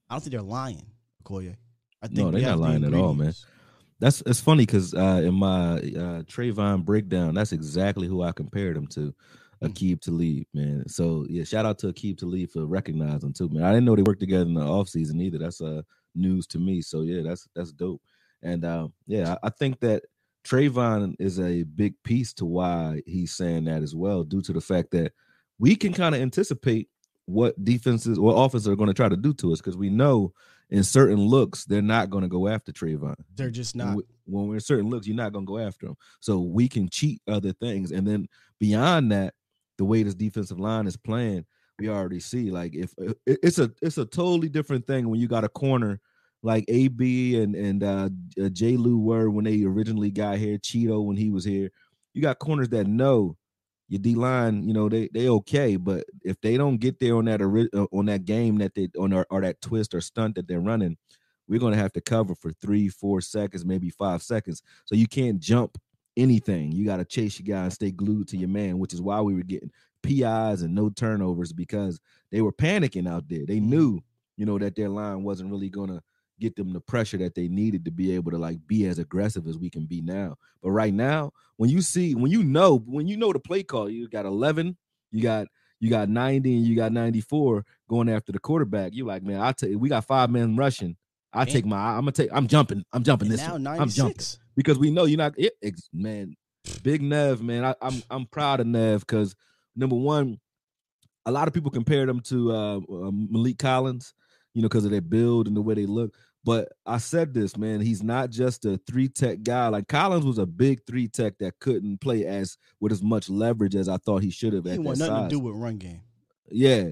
[0.09, 0.85] I don't think they're lying,
[1.23, 1.55] Akoye.
[2.01, 3.33] I think No, they're not the lying at all, man.
[3.99, 8.75] That's it's funny because uh, in my uh, Trevon breakdown, that's exactly who I compared
[8.75, 9.13] him to,
[9.61, 9.67] Hmm.
[9.67, 10.87] Aqib Talib, man.
[10.87, 13.63] So yeah, shout out to Aqib Talib for recognizing too, man.
[13.63, 15.39] I didn't know they worked together in the offseason either.
[15.39, 15.81] That's uh
[16.15, 16.81] news to me.
[16.81, 18.01] So yeah, that's that's dope.
[18.43, 20.03] And uh, yeah, I, I think that
[20.47, 24.61] Trevon is a big piece to why he's saying that as well, due to the
[24.61, 25.11] fact that
[25.59, 26.87] we can kind of anticipate
[27.25, 30.31] what defenses or offenses are going to try to do to us because we know
[30.69, 33.15] in certain looks they're not going to go after Trevon.
[33.35, 33.97] They're just not.
[34.25, 35.97] when we're in certain looks, you're not gonna go after them.
[36.21, 38.27] So we can cheat other things, and then
[38.59, 39.33] beyond that,
[39.77, 41.45] the way this defensive line is playing,
[41.79, 42.93] we already see like if
[43.25, 45.99] it's a it's a totally different thing when you got a corner
[46.43, 48.09] like AB and and uh,
[48.41, 48.77] uh J.
[48.77, 51.71] Lou were when they originally got here, Cheeto when he was here.
[52.13, 53.37] You got corners that know
[53.89, 57.25] your D line, you know they they okay, but if they don't get there on
[57.25, 60.47] that uh, on that game that they on or, or that twist or stunt that
[60.47, 60.97] they're running,
[61.47, 64.61] we're going to have to cover for three, four seconds, maybe five seconds.
[64.85, 65.77] So you can't jump
[66.17, 66.71] anything.
[66.71, 69.21] You got to chase your guy and stay glued to your man, which is why
[69.21, 69.71] we were getting
[70.03, 71.99] PIs and no turnovers because
[72.31, 73.45] they were panicking out there.
[73.45, 74.01] They knew
[74.37, 76.01] you know, that their line wasn't really gonna
[76.39, 79.47] get them the pressure that they needed to be able to like be as aggressive
[79.47, 80.35] as we can be now.
[80.61, 83.89] But right now, when you see, when you know, when you know the play call,
[83.89, 84.77] you got 11,
[85.11, 85.47] you got
[85.79, 88.93] you got 90 and you got 94 going after the quarterback.
[88.93, 90.95] You're like, man, I take we got five men rushing.
[91.33, 92.83] I take my I'm gonna take I'm jumping.
[92.93, 93.67] I'm jumping this now one.
[93.67, 94.25] I'm jumping
[94.55, 96.35] because we know you're not it, ex- man.
[96.83, 97.63] Big Nev, man.
[97.63, 99.35] I, I'm I'm proud of Nev because
[99.75, 100.39] number one,
[101.25, 104.13] a lot of people compare them to uh, uh, Maliek Collins,
[104.53, 106.15] you know, because of their build and the way they look.
[106.47, 107.81] But I said this, man.
[107.81, 109.67] He's not just a three tech guy.
[109.67, 113.75] Like Collins was a big three tech that couldn't play as with as much leverage
[113.75, 114.63] as I thought he should have.
[114.63, 115.29] He want nothing size.
[115.29, 116.03] to do with run game.
[116.49, 116.91] Yeah.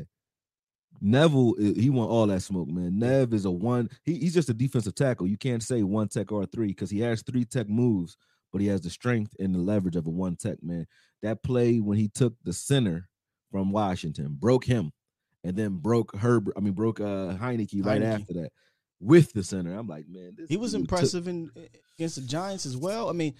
[0.99, 2.99] Neville, uh, he want all that smoke, man.
[2.99, 3.89] Nev is a one.
[4.03, 5.25] He, he's just a defensive tackle.
[5.25, 8.17] You can't say one tech or a three because he has three tech moves,
[8.51, 10.85] but he has the strength and the leverage of a one tech, man.
[11.21, 13.07] That play when he took the center
[13.51, 14.91] from Washington, broke him,
[15.45, 16.51] and then broke Herb.
[16.57, 18.19] I mean, broke uh Heinicke right Heinicke.
[18.19, 18.51] after that
[18.99, 19.73] with the center.
[19.77, 21.51] I'm like, man, this He was dude took- impressive in
[21.97, 23.09] against the Giants as well.
[23.09, 23.33] I mean,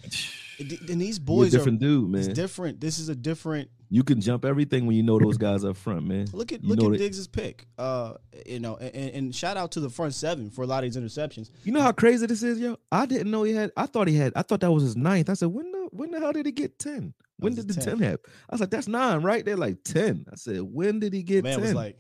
[0.59, 2.35] and these He a boys different are dude, It's man.
[2.35, 2.79] different.
[2.81, 3.69] This is a different.
[3.89, 6.27] You can jump everything when you know those guys up front, man.
[6.33, 7.67] Look at You look at that- Diggs's pick.
[7.77, 8.13] Uh,
[8.45, 11.01] you know, and, and shout out to the front seven for a lot of these
[11.01, 11.49] interceptions.
[11.63, 12.77] You know how crazy this is, yo.
[12.91, 13.71] I didn't know he had.
[13.77, 14.33] I thought he had.
[14.35, 15.29] I thought that was his ninth.
[15.29, 17.13] I said, when the when the hell did he get ten?
[17.37, 18.03] When did the his ten 10th.
[18.03, 18.31] happen?
[18.49, 19.43] I was like, that's nine, right?
[19.43, 20.25] They're like ten.
[20.31, 21.61] I said, when did he get Man ten?
[21.61, 21.97] was like,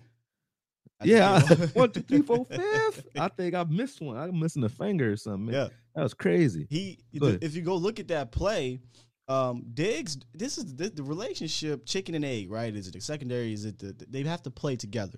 [1.01, 3.07] I yeah, think he- one, two, three, four, fifth.
[3.19, 4.17] I think I missed one.
[4.17, 5.45] I'm missing a finger or something.
[5.47, 5.53] Man.
[5.55, 5.67] Yeah.
[5.95, 6.67] that was crazy.
[6.69, 8.79] He, Go if you go look at that play,
[9.27, 12.73] um, Diggs, this is the, the relationship, chicken and egg, right?
[12.75, 13.51] Is it the secondary?
[13.53, 15.17] Is it the, they have to play together?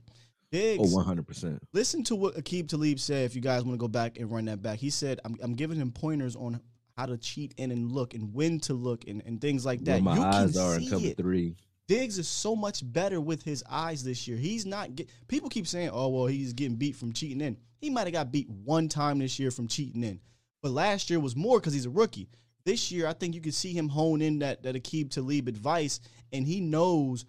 [0.52, 1.62] Diggs, Oh, 100 percent.
[1.74, 3.26] listen to what Aqib Talib said.
[3.26, 5.54] If you guys want to go back and run that back, he said, "I'm, I'm
[5.56, 6.62] giving him pointers on
[6.96, 9.96] how to cheat in and look and when to look and, and things like Where
[9.98, 10.04] that.
[10.04, 11.18] my you eyes can are in cover it.
[11.18, 11.58] three.
[11.88, 14.38] Diggs is so much better with his eyes this year.
[14.38, 17.90] He's not get people keep saying, "Oh, well, he's getting beat from cheating in." He
[17.90, 20.20] might have got beat one time this year from cheating in,
[20.62, 22.30] but last year was more because he's a rookie.
[22.66, 26.02] This year, I think you can see him hone in that that Aqib Talib advice,
[26.34, 27.24] and he knows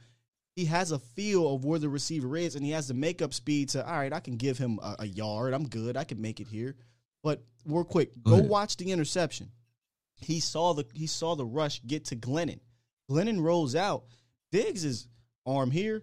[0.57, 3.69] he has a feel of where the receiver is, and he has the makeup speed
[3.71, 3.87] to.
[3.87, 5.55] All right, I can give him a, a yard.
[5.55, 5.97] I'm good.
[5.97, 6.75] I can make it here.
[7.23, 9.53] But real quick, Go go watch the interception.
[10.17, 12.59] He saw the he saw the rush get to Glennon.
[13.09, 14.05] Glennon rolls out.
[14.53, 15.09] Diggs is
[15.47, 16.03] arm here,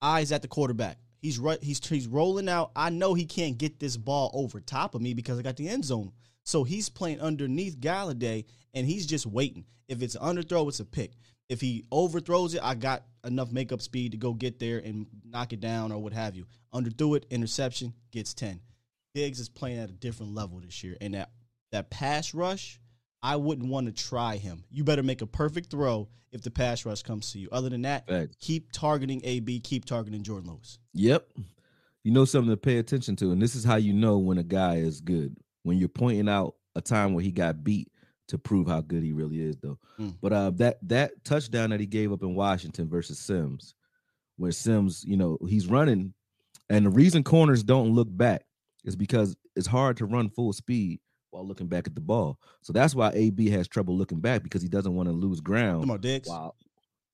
[0.00, 0.98] eyes at the quarterback.
[1.20, 1.62] He's right.
[1.62, 2.70] He's he's rolling out.
[2.76, 5.68] I know he can't get this ball over top of me because I got the
[5.68, 6.12] end zone.
[6.44, 8.44] So he's playing underneath Golladay,
[8.74, 9.64] and he's just waiting.
[9.88, 11.12] If it's an underthrow, it's a pick.
[11.48, 15.52] If he overthrows it, I got enough makeup speed to go get there and knock
[15.52, 16.46] it down or what have you.
[16.74, 18.60] Underthrew it, interception, gets ten.
[19.14, 21.30] Diggs is playing at a different level this year, and that
[21.72, 22.78] that pass rush,
[23.26, 24.62] I wouldn't want to try him.
[24.70, 27.48] You better make a perfect throw if the pass rush comes to you.
[27.50, 28.36] Other than that, Facts.
[28.38, 30.78] keep targeting AB, keep targeting Jourdan Lewis.
[30.94, 31.26] Yep.
[32.04, 34.44] You know something to pay attention to, and this is how you know when a
[34.44, 35.36] guy is good.
[35.64, 37.90] When you're pointing out a time where he got beat
[38.28, 39.80] to prove how good he really is, though.
[39.98, 40.14] Mm.
[40.22, 43.74] But uh, that that touchdown that he gave up in Washington versus Sims,
[44.36, 46.14] where Sims, you know, he's running,
[46.70, 48.44] and the reason corners don't look back
[48.84, 51.00] is because it's hard to run full speed
[51.36, 52.38] while looking back at the ball.
[52.62, 55.82] So that's why AB has trouble looking back because he doesn't want to lose ground.
[55.82, 56.28] Come on, Diggs.
[56.28, 56.54] Wow.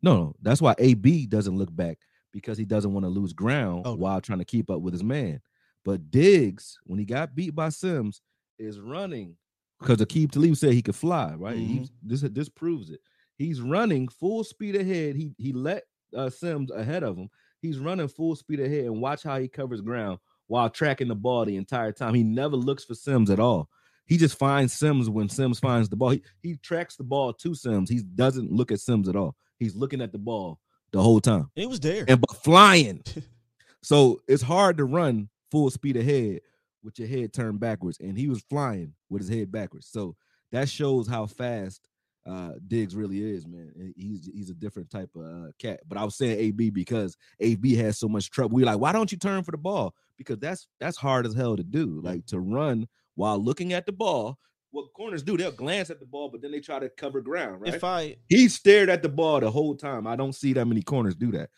[0.00, 1.98] No, no, that's why AB doesn't look back
[2.32, 4.00] because he doesn't want to lose ground Okay.
[4.00, 5.40] while trying to keep up with his man.
[5.84, 8.20] But Diggs, when he got beat by Sims,
[8.58, 9.36] is running
[9.80, 11.34] because Aqib Talib said he could fly.
[11.34, 11.56] Right?
[11.56, 11.66] Mhm.
[11.66, 13.00] He's, this this proves it.
[13.36, 15.16] He's running full speed ahead.
[15.16, 15.82] He he let
[16.16, 17.28] uh, Sims ahead of him.
[17.60, 21.44] He's running full speed ahead, and watch how he covers ground while tracking the ball
[21.44, 22.14] the entire time.
[22.14, 23.68] He never looks for Sims at all.
[24.06, 26.10] He just finds Sims when Sims finds the ball.
[26.10, 27.88] He, he tracks the ball to Sims.
[27.88, 29.36] He doesn't look at Sims at all.
[29.58, 30.58] He's looking at the ball
[30.90, 32.04] the whole time It was there.
[32.08, 33.02] and but flying.
[33.82, 36.40] so it's hard to run full speed ahead
[36.82, 39.86] with your head turned backwards, and he was flying with his head backwards.
[39.86, 40.16] So
[40.50, 41.88] that shows how fast
[42.26, 43.94] uh Diggs really is, man.
[43.96, 45.80] He's he's a different type of uh, cat.
[45.88, 48.54] But I was saying AB because AB has so much trouble.
[48.56, 49.94] We're like, why don't you turn for the ball?
[50.18, 52.00] Because that's that's hard as hell to do.
[52.02, 54.38] Like to run while looking at the ball.
[54.70, 57.60] What corners do, they'll glance at the ball, but then they try to cover ground,
[57.60, 57.74] right?
[57.74, 60.06] If I he stared at the ball the whole time.
[60.06, 61.50] I don't see that many corners do that.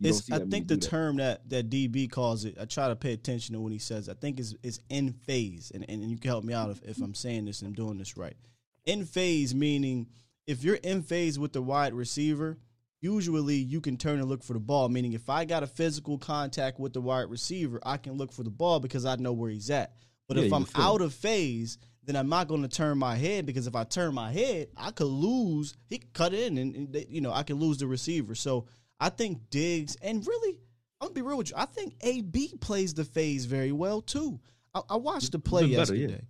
[0.00, 0.82] You it's I think the that.
[0.82, 4.08] term that that DB calls it, I try to pay attention to when he says.
[4.08, 7.00] I think is is in phase, and, and you can help me out if, if
[7.00, 8.36] I'm saying this and I'm doing this right.
[8.84, 10.08] In phase meaning
[10.48, 12.58] if you're in phase with the wide receiver,
[13.00, 14.88] usually you can turn and look for the ball.
[14.88, 18.42] Meaning if I got a physical contact with the wide receiver, I can look for
[18.42, 19.92] the ball because I know where he's at.
[20.28, 23.46] But Yeah, if I'm out of phase, then I'm not going to turn my head
[23.46, 25.74] because if I turn my head, I could lose.
[25.88, 28.34] He could cut in, and, and you know I can lose the receiver.
[28.34, 28.66] So
[29.00, 30.58] I think Diggs and really
[31.00, 31.56] I'm gonna be real with you.
[31.56, 34.40] I think AB plays the phase very well too.
[34.74, 36.12] I, I watched the play better, yesterday.
[36.12, 36.20] yeah.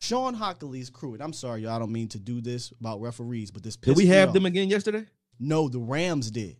[0.00, 3.50] Shawn Hochuli's crew, and I'm sorry, y'all, I don't mean to do this about referees,
[3.50, 5.04] but this Did we have them again yesterday?
[5.38, 6.56] No, the Rams did.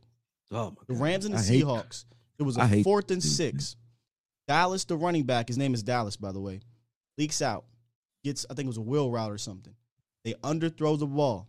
[0.52, 2.04] Oh my The Rams and the I hate- Seahawks.
[2.38, 3.76] It was a fourth and six.
[4.48, 6.60] Dallas, the running back, his name is Dallas, by the way,
[7.20, 7.66] leaks out.
[8.24, 9.74] Gets, I think it was a wheel route or something.
[10.24, 11.48] They underthrow the ball.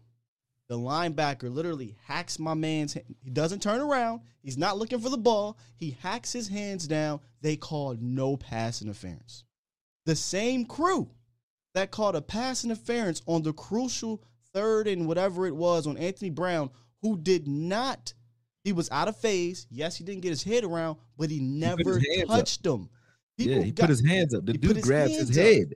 [0.68, 2.94] The linebacker literally hacks my man's.
[2.94, 3.06] hand.
[3.22, 4.22] He doesn't turn around.
[4.42, 5.58] He's not looking for the ball.
[5.76, 7.20] He hacks his hands down.
[7.42, 9.44] They called no pass interference.
[10.06, 11.10] The same crew
[11.74, 16.30] that called a pass interference on the crucial third and whatever it was on Anthony
[16.30, 16.70] Brown,
[17.02, 18.14] who did not.
[18.64, 19.68] He was out of phase.
[19.70, 22.28] Yes, he didn't get his head around, but he never up.
[22.28, 22.90] touched him.
[23.50, 24.46] Yeah, he got- put his hands up.
[24.46, 25.36] The dude his grabs his up.
[25.36, 25.76] head.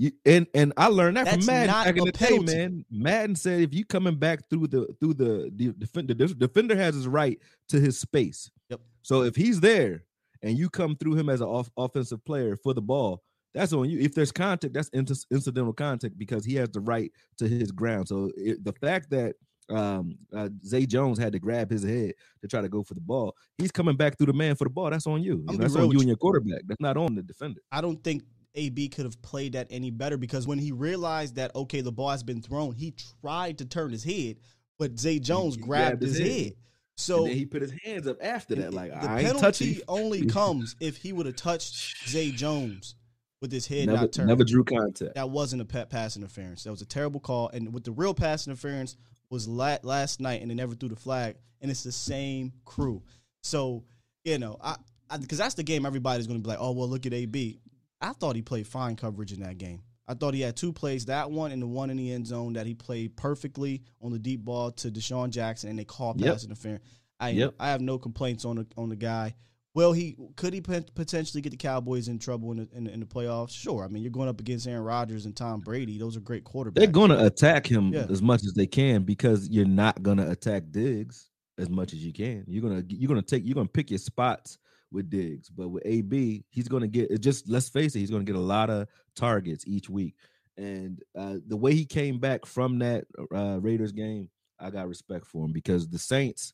[0.00, 2.46] You, and and I learned that That's from Madden back in the penalty.
[2.46, 2.84] day, man.
[2.88, 6.94] Madden said if you coming back through the through the, the defender, the defender has
[6.94, 7.36] his right
[7.70, 8.48] to his space.
[8.70, 8.80] Yep.
[9.02, 10.04] So if he's there
[10.42, 13.90] and you come through him as an off, offensive player for the ball, that's on
[13.90, 13.98] you.
[13.98, 18.06] If there's contact, that's inter- incidental contact because he has the right to his ground.
[18.06, 19.34] So it, the fact that
[19.70, 23.00] um uh, Zay Jones had to grab his head to try to go for the
[23.00, 24.90] ball, he's coming back through the man for the ball.
[24.90, 25.44] That's on you.
[25.46, 26.62] That's on you and your quarterback.
[26.66, 27.60] That's not on the defender.
[27.70, 28.22] I don't think
[28.54, 32.10] AB could have played that any better because when he realized that okay, the ball
[32.10, 34.36] has been thrown, he tried to turn his head,
[34.78, 36.42] but Zay Jones grabbed, grabbed his, his head.
[36.44, 36.52] head.
[36.96, 38.74] So and then he put his hands up after that.
[38.74, 42.96] Like the I penalty only comes if he would have touched Zay Jones
[43.40, 44.28] with his head Never, not turned.
[44.28, 45.14] never drew contact.
[45.14, 46.64] That wasn't a pa- pass interference.
[46.64, 47.50] That was a terrible call.
[47.50, 48.96] And with the real pass interference
[49.30, 51.36] was la- last night, and they never threw the flag.
[51.60, 53.02] And it's the same crew.
[53.42, 53.84] So
[54.24, 54.76] you know, I
[55.20, 57.60] because that's the game everybody's going to be like, oh well, look at AB.
[58.00, 59.82] I thought he played fine coverage in that game.
[60.06, 62.54] I thought he had two plays, that one and the one in the end zone
[62.54, 66.32] that he played perfectly on the deep ball to DeSean Jackson, and they called Yep.
[66.32, 66.82] pass interference.
[67.20, 67.54] I Yep.
[67.60, 69.34] I have no complaints on the on the guy.
[69.78, 72.98] Well, he could he potentially get the Cowboys in trouble in the, in the in
[72.98, 73.52] the playoffs?
[73.52, 73.84] Sure.
[73.84, 76.74] I mean, you're going up against Aaron Rodgers and Tom Brady; those are great quarterbacks.
[76.74, 78.06] They're going to attack him Yeah.
[78.10, 82.04] as much as they can because you're not going to attack Diggs as much as
[82.04, 82.42] you can.
[82.48, 84.58] You're gonna you're gonna take you're gonna pick your spots
[84.90, 87.20] with Diggs, but with AB, he's gonna get.
[87.20, 90.16] Just let's face it, he's gonna get a lot of targets each week.
[90.56, 95.24] And uh, the way he came back from that uh, Raiders game, I got respect
[95.24, 96.52] for him because the Saints.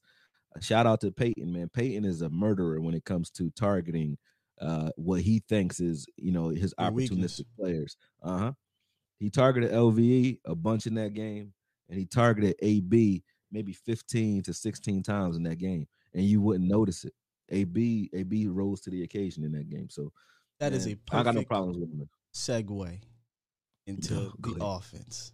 [0.60, 1.68] Shout out to Peyton, man.
[1.68, 4.16] Peyton is a murderer when it comes to targeting
[4.60, 7.40] uh, what he thinks is, you know, his The weakness.
[7.40, 7.96] opportunistic players.
[8.22, 8.52] Uh huh.
[9.18, 11.52] He targeted LVE a bunch in that game,
[11.88, 16.68] and he targeted AB maybe 15 to 16 times in that game, and you wouldn't
[16.68, 17.12] notice it.
[17.50, 19.88] AB AB rose to the occasion in that game.
[19.90, 20.12] So
[20.60, 22.08] That is man, a I got no problems with him.
[22.34, 23.00] segue
[23.86, 24.58] into No, the ahead.
[24.62, 25.32] offense.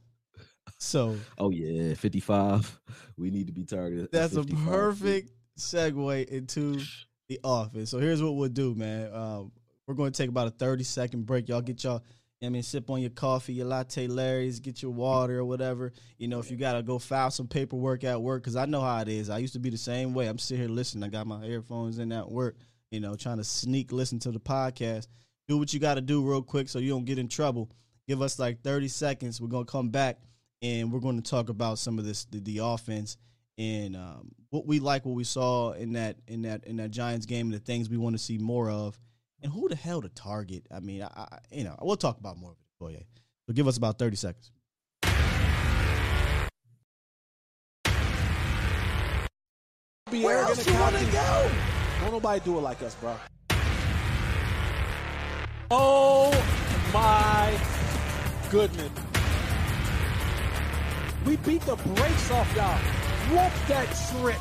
[0.81, 2.81] So Oh yeah, 55.
[3.17, 4.09] We need to be targeted.
[4.11, 6.81] that's a perfect segue into
[7.29, 7.91] the office.
[7.91, 9.15] So here's what we'll do, man.
[9.15, 9.53] Um,
[9.87, 11.49] we're going to take about a 30 second break.
[11.49, 12.03] Y'all get y'all,
[12.43, 15.93] I mean, sip on your coffee, your latte Larry's, get your water or whatever.
[16.17, 18.81] You know, if you got to go file some paperwork at work, because I know
[18.81, 19.29] how it is.
[19.29, 20.29] I used to be the same way.
[20.29, 21.05] I'm sitting here listening.
[21.05, 22.57] I got my earphones in at work,
[22.91, 25.09] you know, trying to sneak listen to the podcast.
[25.47, 27.71] Do what you got to do real quick so you don't get in trouble.
[28.09, 29.41] Give us like 30 seconds.
[29.41, 30.19] We're going to come back
[30.63, 33.17] and we're going to talk about some of this, the, the offense
[33.61, 37.27] and um, what we like, what we saw in that in that in that Giants
[37.27, 38.99] game, and the things we want to see more of,
[39.43, 40.67] and who the hell to target.
[40.75, 42.85] I mean, I, I you know we'll talk about more of it.
[42.85, 43.05] Oh yeah,
[43.47, 44.51] so give us about thirty seconds.
[50.11, 51.51] Be Where else you want to go?
[52.01, 53.15] Don't nobody do it like us, bro.
[55.71, 56.33] Oh
[56.93, 57.57] my
[58.51, 58.91] goodness.
[61.27, 62.79] We beat the brakes off y'all.
[63.31, 64.41] Whoop that trip.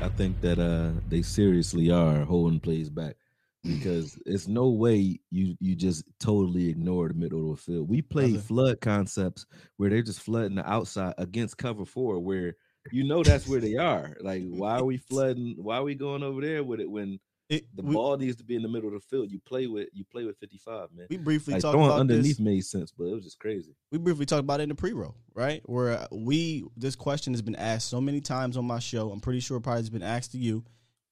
[0.00, 3.16] I think that uh they seriously are holding plays back
[3.64, 7.88] because it's no way you you just totally ignore the middle of the field.
[7.88, 8.44] We play Brother.
[8.44, 9.46] flood concepts
[9.76, 12.54] where they're just flooding the outside against cover four, where
[12.92, 14.16] you know that's where they are.
[14.20, 15.56] Like, why are we flooding?
[15.58, 17.18] Why are we going over there with it when
[17.48, 19.30] It, the we, ball needs to be in the middle of the field?
[19.30, 21.06] You play with you play with fifty five, man.
[21.08, 22.40] we briefly Like talked about underneath this.
[22.40, 23.74] made sense, but it was just crazy.
[23.90, 25.62] we briefly talked about it in the pre-roll, right?
[25.64, 29.10] Where we this question has been asked so many times on my show.
[29.10, 30.62] I'm pretty sure it probably has been asked to you,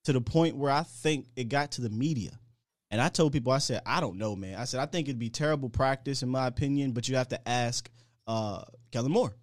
[0.05, 2.39] to the point where I think it got to the media.
[2.91, 4.59] And I told people, I said, I don't know, man.
[4.59, 7.49] I said, I think it'd be terrible practice in my opinion, but you have to
[7.49, 7.91] ask
[8.26, 8.62] uh
[8.93, 9.34] Kellen Moore.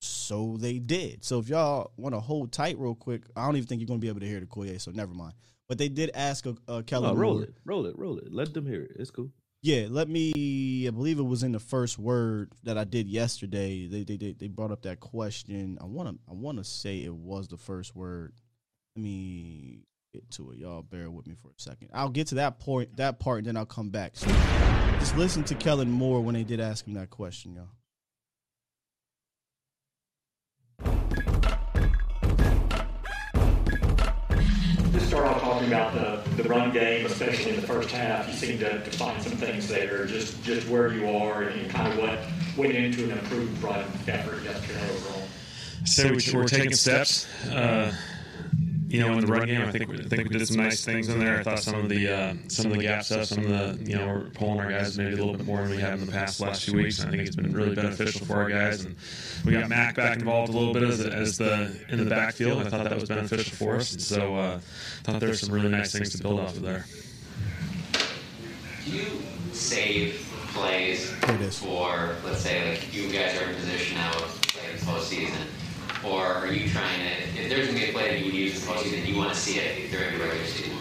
[0.00, 1.24] So they did.
[1.24, 4.00] So if y'all want to hold tight real quick, I don't even think you're going
[4.00, 5.34] to be able to hear the Koye, so never mind.
[5.68, 7.44] But they did ask uh, uh, Kellen roll Moore.
[7.44, 8.32] it, roll it, roll it.
[8.32, 8.92] Let them hear it.
[8.96, 9.30] It's cool.
[9.62, 10.86] Yeah, let me.
[10.88, 13.86] I believe it was in the first word that I did yesterday.
[13.86, 15.78] They they they, they brought up that question.
[15.80, 18.32] I want to I want to say it was the first word.
[18.96, 20.58] Let me get to it.
[20.58, 21.90] Y'all bear with me for a second.
[21.94, 24.16] I'll get to that point, that part, and then I'll come back.
[24.16, 24.26] So
[24.98, 27.68] just listen to Kellen Moore when they did ask him that question, y'all.
[35.70, 38.28] Talking about the, the run game, especially in the first half.
[38.28, 41.92] You seem to, to find some things there, just just where you are and kind
[41.92, 42.18] of what
[42.56, 45.28] went into an improved run effort yesterday overall.
[45.84, 47.26] So we, we're taking steps.
[47.46, 47.94] Uh,
[48.92, 50.84] you know, in the run game, I think we, I think we did some nice
[50.84, 51.40] things in there.
[51.40, 53.96] I thought some of the uh, some of the gap stuff, some of the you
[53.96, 56.12] know, we're pulling our guys maybe a little bit more than we have in the
[56.12, 56.98] past last few weeks.
[56.98, 58.84] And I think it's been really beneficial for our guys.
[58.84, 58.94] And
[59.46, 62.66] we got Mac back involved a little bit as, as the in the backfield.
[62.66, 63.94] I thought that was beneficial for us.
[63.94, 66.60] And so uh, I thought there were some really nice things to build off of
[66.60, 66.84] there.
[68.84, 69.06] Do you
[69.52, 71.10] save plays
[71.58, 75.46] for, let's say, like you guys are in position now of playing postseason,
[76.04, 77.40] or are you trying to?
[77.42, 79.36] If there's gonna be a play that you would use in postseason, you want to
[79.38, 80.78] see it during the regular season.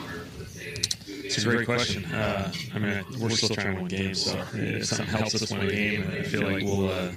[1.08, 2.04] It's a great question.
[2.06, 5.62] Uh, I mean, we're still trying to win games, so if something helps us win
[5.62, 7.12] a game, I feel like we'll uh,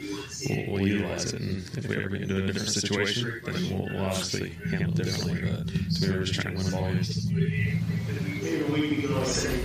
[0.48, 1.40] we'll, we'll utilize it.
[1.40, 5.04] And if we ever get into a different situation, then we'll, we'll obviously handle it
[5.04, 5.40] differently.
[5.42, 7.28] But to me, we're just trying to win ball games.
[7.32, 9.60] Maybe a week ago, I said,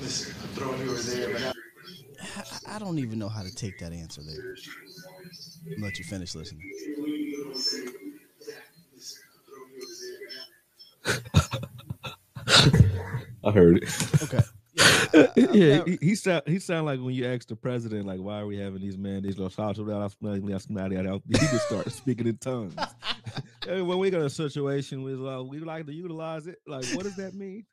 [0.00, 1.52] listen, I'm throwing you there,
[2.22, 4.56] I, I don't even know how to take that answer there.
[5.70, 6.62] I'll let you finish listening.
[13.44, 14.22] I heard it.
[14.22, 14.40] Okay.
[15.52, 18.46] yeah, he, he sound he sound like when you ask the president, like, why are
[18.46, 19.36] we having these mandates?
[19.36, 19.54] He just
[21.66, 22.74] start speaking in tongues.
[23.64, 27.14] When we got a situation with uh, we like to utilize it, like, what does
[27.14, 27.64] that mean?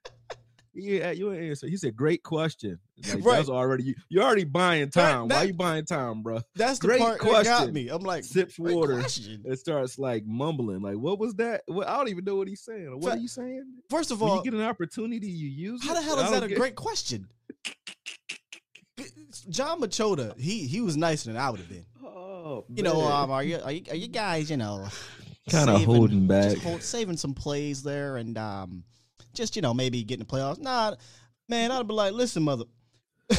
[0.82, 1.68] Yeah, you answer.
[1.68, 3.36] He said, "Great question." Like, Right.
[3.38, 3.96] That's already you.
[4.10, 5.28] You're already buying time.
[5.30, 6.42] that- Why you buying time, bro?
[6.56, 7.46] That's the Great part that question.
[7.54, 7.88] got me.
[7.90, 9.00] I'm like, sips water.
[9.00, 10.82] It starts like mumbling.
[10.82, 11.62] Like, what was that?
[11.68, 12.92] What, I don't even know what he's saying.
[13.00, 13.64] What Fa- are you saying?
[13.90, 16.44] First of When all, you get an opportunity, you use How the hell is that
[16.44, 17.28] a get- great question?
[19.50, 21.86] Jon Machota, he he was nicer than I would have been.
[22.04, 24.88] Oh, You know, um, are you are you, are you guys, you know,
[25.50, 26.58] Kinda holding back.
[26.58, 28.84] hold, saving some plays there, and um,
[29.34, 30.60] just you know maybe getting the playoffs?
[30.60, 30.96] Nah,
[31.48, 32.66] man, I'd be like, listen, mother.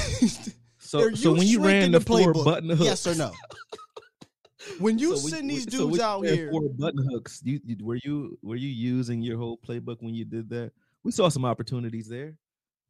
[0.82, 2.45] So, so when you ran the, four playbook?
[2.45, 3.32] button hooks, yes or no?
[4.78, 7.41] When you So send these dudes you out here, four button hooks.
[7.45, 10.72] You, you were you were you using your whole playbook when you did that?
[11.03, 12.34] We saw some opportunities there.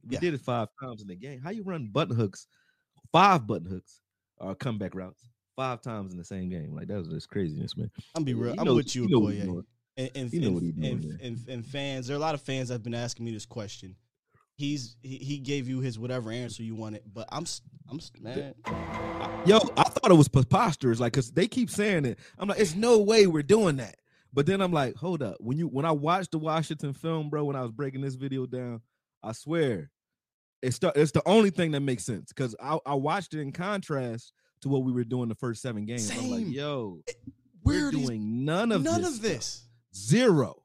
[0.09, 0.21] We Yeah.
[0.21, 1.41] did it five times in the game.
[1.43, 2.47] How you run button hooks,
[3.13, 4.01] five button hooks,
[4.39, 5.27] or comeback routes
[5.57, 6.75] five times in the same game?
[6.75, 7.91] Like that was just craziness, man.
[8.15, 8.53] I'm be real.
[8.53, 9.47] he I'm knows- with you, he know what he's Akoye.
[9.47, 9.67] doing.
[9.97, 12.69] And and, know and, doing and, and, and fans, there are a lot of fans
[12.69, 13.97] that have been asking me this question.
[14.55, 17.45] He's he, he gave you his whatever answer you wanted, but I'm
[17.91, 18.55] I'm man.
[19.47, 22.19] Yo, I thought it was preposterous, like, cause they keep saying it.
[22.39, 23.97] I'm like, it's no way we're doing that.
[24.33, 25.37] But then I'm like, hold up.
[25.41, 28.47] When you when I watched the Washington film, bro, when I was breaking this video
[28.47, 28.81] down,
[29.23, 29.91] I swear,
[30.63, 32.33] it's the it's the only thing that makes sense.
[32.33, 35.87] Cause I, I watched it in contrast to what we were doing the first seven
[35.87, 36.11] games.
[36.11, 36.49] I'm like, Same.
[36.53, 37.01] yo,
[37.63, 39.67] Where we're are these- doing none of none this of stuff.
[39.95, 40.63] Zero.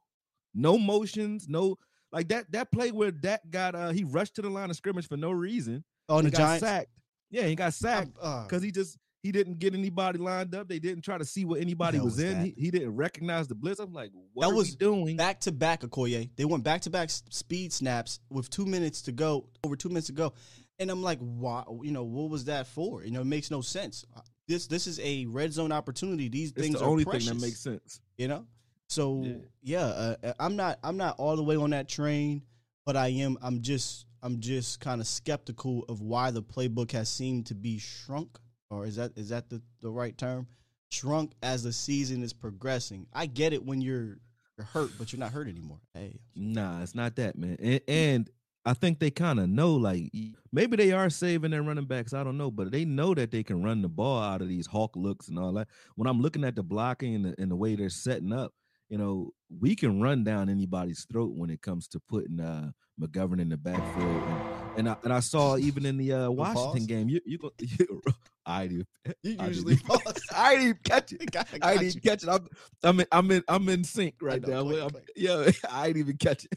[0.54, 1.78] No motions, no
[2.12, 5.08] like that that play where Dak got uh he rushed to the line of scrimmage
[5.08, 5.84] for no reason.
[6.08, 6.66] Oh, and He the got Giants?
[6.66, 6.90] sacked.
[7.30, 10.68] Yeah, he got sacked uh, because he just he didn't get anybody lined up.
[10.68, 12.44] They didn't try to see what anybody was, was in.
[12.44, 13.80] He, he didn't recognize the blitz.
[13.80, 15.16] I'm like, what that was doing?
[15.16, 16.30] back to back Akoye.
[16.36, 20.06] They went back to back speed snaps with two minutes to go, over two minutes
[20.06, 20.32] to go,
[20.78, 21.64] and I'm like, why?
[21.82, 23.02] You know, what was that for?
[23.04, 24.04] You know, it makes no sense.
[24.16, 26.28] Uh, This this is a red zone opportunity.
[26.28, 28.00] These It's things the are only precious, thing that makes sense.
[28.16, 28.46] You know,
[28.88, 29.26] so
[29.62, 32.42] yeah, uh, uh, I'm not I'm not all the way on that train,
[32.84, 33.38] but I am.
[33.42, 37.78] I'm just I'm just kind of skeptical of why the playbook has seemed to be
[37.78, 38.38] shrunk,
[38.70, 40.46] or is that is that the the right term?
[40.90, 43.06] Shrunk as the season is progressing.
[43.12, 44.18] I get it when you're
[44.56, 45.80] you're hurt, but you're not hurt anymore.
[45.92, 47.56] Hey, Nah, it's not that, man.
[47.60, 48.30] And, and
[48.64, 50.10] I think they kind of know, like
[50.52, 52.14] maybe they are saving their running backs.
[52.14, 54.66] I don't know, but they know that they can run the ball out of these
[54.66, 55.68] hawk looks and all that.
[55.94, 58.52] When I'm looking at the blocking and the, and the way they're setting up,
[58.88, 59.30] you know,
[59.60, 62.70] we can run down anybody's throat when it comes to putting uh
[63.00, 64.22] McGovern in the backfield.
[64.22, 66.86] And, and I and I saw even in the uh, Washington pause?
[66.86, 67.50] game, you you go.
[67.60, 68.00] You,
[68.48, 68.86] I didn't.
[69.24, 70.22] You I usually even- pause.
[70.34, 71.22] I didn't even catch it.
[71.36, 72.28] I got didn't catch it.
[72.28, 72.46] I'm,
[72.84, 73.06] I'm in.
[73.10, 73.42] I'm in.
[73.48, 74.62] I'm in sync right now.
[74.62, 75.52] go ahead, I'm- go ahead.
[75.64, 76.52] yeah, I didn't even catch it.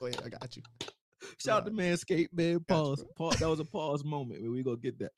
[0.00, 0.62] Go ahead, I got you.
[1.38, 2.60] Shout out to Manscaped, man.
[2.66, 3.04] Pause.
[3.16, 3.36] pause.
[3.36, 4.50] That was a pause moment.
[4.50, 5.12] We gonna get that.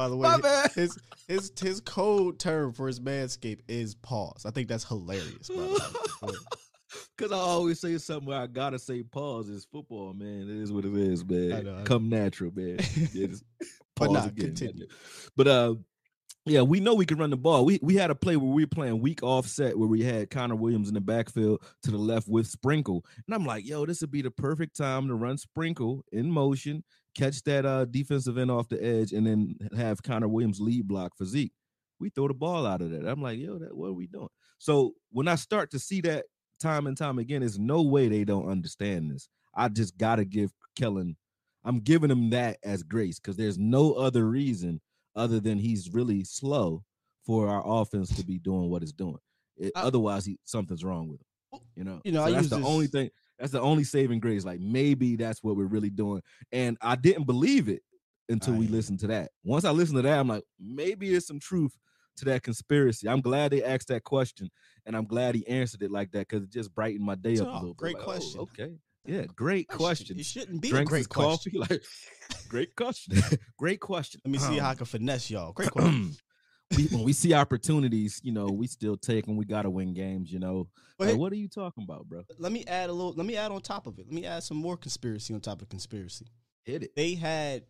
[0.00, 0.30] By the way,
[0.74, 0.98] his
[1.28, 4.46] his his code term for his manscape is pause.
[4.46, 5.48] I think that's hilarious.
[5.48, 6.32] By the way.
[7.16, 9.48] Because I always say something where I gotta say pause.
[9.50, 10.48] is football, man.
[10.48, 11.52] It is what it is, man.
[11.52, 11.84] I know, I know.
[11.84, 12.78] Come natural, man.
[13.12, 13.26] Yeah,
[13.96, 14.46] But pause again.
[14.46, 14.86] continue.
[15.36, 15.74] But uh,
[16.46, 17.64] yeah, we know we can run the ball.
[17.66, 20.56] We we had a play where we were playing weak offset where we had Connor
[20.56, 24.10] Williams in the backfield to the left with Sprinkle, and I'm like, yo, this would
[24.10, 26.82] be the perfect time to run Sprinkle in motion,
[27.14, 31.16] catch that uh defensive end off the edge, and then have Connor Williams lead block
[31.16, 31.52] for Zeke.
[31.98, 33.06] We throw the ball out of that.
[33.06, 34.28] I'm like, yo, that what are we doing?
[34.58, 36.26] So when I start to see that
[36.60, 39.28] time and time again, there's no way they don't understand this.
[39.54, 41.16] I just gotta give Kellen,
[41.64, 44.80] I'm giving him that as grace because there's no other reason
[45.16, 46.84] other than he's really slow
[47.26, 49.18] for our offense to be doing what it's doing.
[49.56, 51.60] It- I- otherwise, he something's wrong with him.
[51.76, 53.10] You know, You know, So that's the this- only thing.
[53.40, 54.44] That's the only saving grace.
[54.44, 56.20] Like maybe that's what we're really doing.
[56.52, 57.82] And I didn't believe it
[58.28, 59.30] until we listened to that.
[59.42, 61.72] Once I listened to that, I'm like, maybe there's some truth
[62.18, 63.08] to that conspiracy.
[63.08, 64.50] I'm glad they asked that question,
[64.86, 67.46] and I'm glad he answered it like that because it just brightened my day up
[67.46, 67.68] a Oh, little.
[67.68, 67.76] bit.
[67.78, 68.40] great Like, oh, question.
[68.40, 68.72] okay,
[69.06, 70.18] yeah, great question.
[70.18, 71.60] It shouldn't be a Drinks great his coffee, question.
[71.70, 71.82] like
[72.48, 73.16] great question.
[73.58, 74.20] great question.
[74.24, 75.52] Let me see Um, how I can finesse y'all.
[75.52, 76.14] Great question.
[76.76, 79.36] We, when we see opportunities, you know, we still take them.
[79.36, 80.68] We got to win games, you know.
[80.98, 82.22] But Like, hey- what are you talking about, bro?
[82.38, 83.12] let me add a little.
[83.12, 84.06] Let me add on top of it.
[84.06, 86.26] Let me add some more conspiracy on top of conspiracy.
[86.64, 86.94] Hit it.
[86.94, 87.64] They had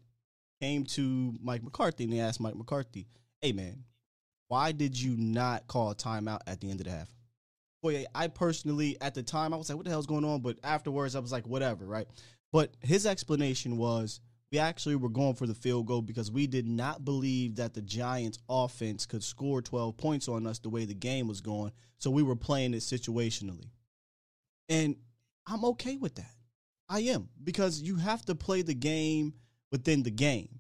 [0.61, 3.07] came to Mike McCarthy and they asked Mike McCarthy,
[3.41, 3.85] "Hey man,
[4.49, 7.09] why did you not call a timeout at the end of the half?"
[7.83, 10.59] Boy, I personally at the time I was like, "What the hell's going on?" But
[10.63, 12.07] afterwards, I was like, "Whatever," right?
[12.53, 14.21] But his explanation was
[14.51, 17.83] we actually were going for the field goal because we did not believe that the
[17.83, 21.73] Giants offense could score 12 points on us the way the game was going.
[21.99, 23.71] So we were playing it situationally.
[24.69, 24.97] And
[25.47, 26.35] I'm okay with that.
[26.89, 29.35] I am because you have to play the game
[29.71, 30.59] within the game.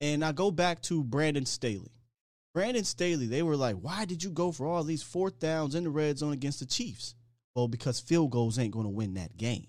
[0.00, 1.92] And I go back to Brandon Staley.
[2.54, 5.84] Brandon Staley, they were like, why did you go for all these fourth downs in
[5.84, 7.14] the red zone against the Chiefs?
[7.54, 9.66] Well, because field goals ain't going to win that game.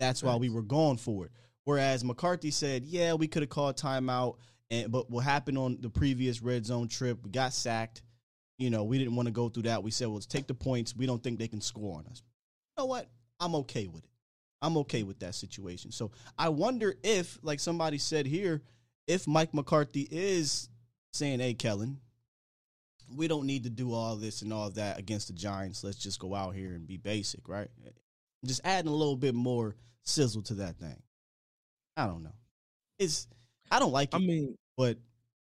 [0.00, 1.32] That's why we were going for it.
[1.66, 4.36] Whereas McCarthy said, yeah, we could have called timeout,
[4.70, 8.02] and but what happened on the previous red zone trip, we got sacked.
[8.56, 9.82] You know, we didn't want to go through that.
[9.82, 10.94] We said, well, let's take the points.
[10.96, 12.22] We don't think they can score on us.
[12.76, 13.08] You know what?
[13.40, 14.10] I'm okay with it.
[14.62, 15.90] I'm okay with that situation.
[15.90, 18.62] So I wonder if, like somebody said here,
[19.08, 20.68] if Mike McCarthy is
[21.12, 21.98] saying, hey, Kellen,
[23.12, 25.82] we don't need to do all this and all that against the Giants.
[25.82, 27.68] Let's just go out here and be basic, right?
[28.44, 31.02] Just adding a little bit more sizzle to that thing.
[31.96, 32.34] I don't know.
[32.98, 33.26] It's
[33.70, 34.16] I don't like it.
[34.16, 34.98] I mean, but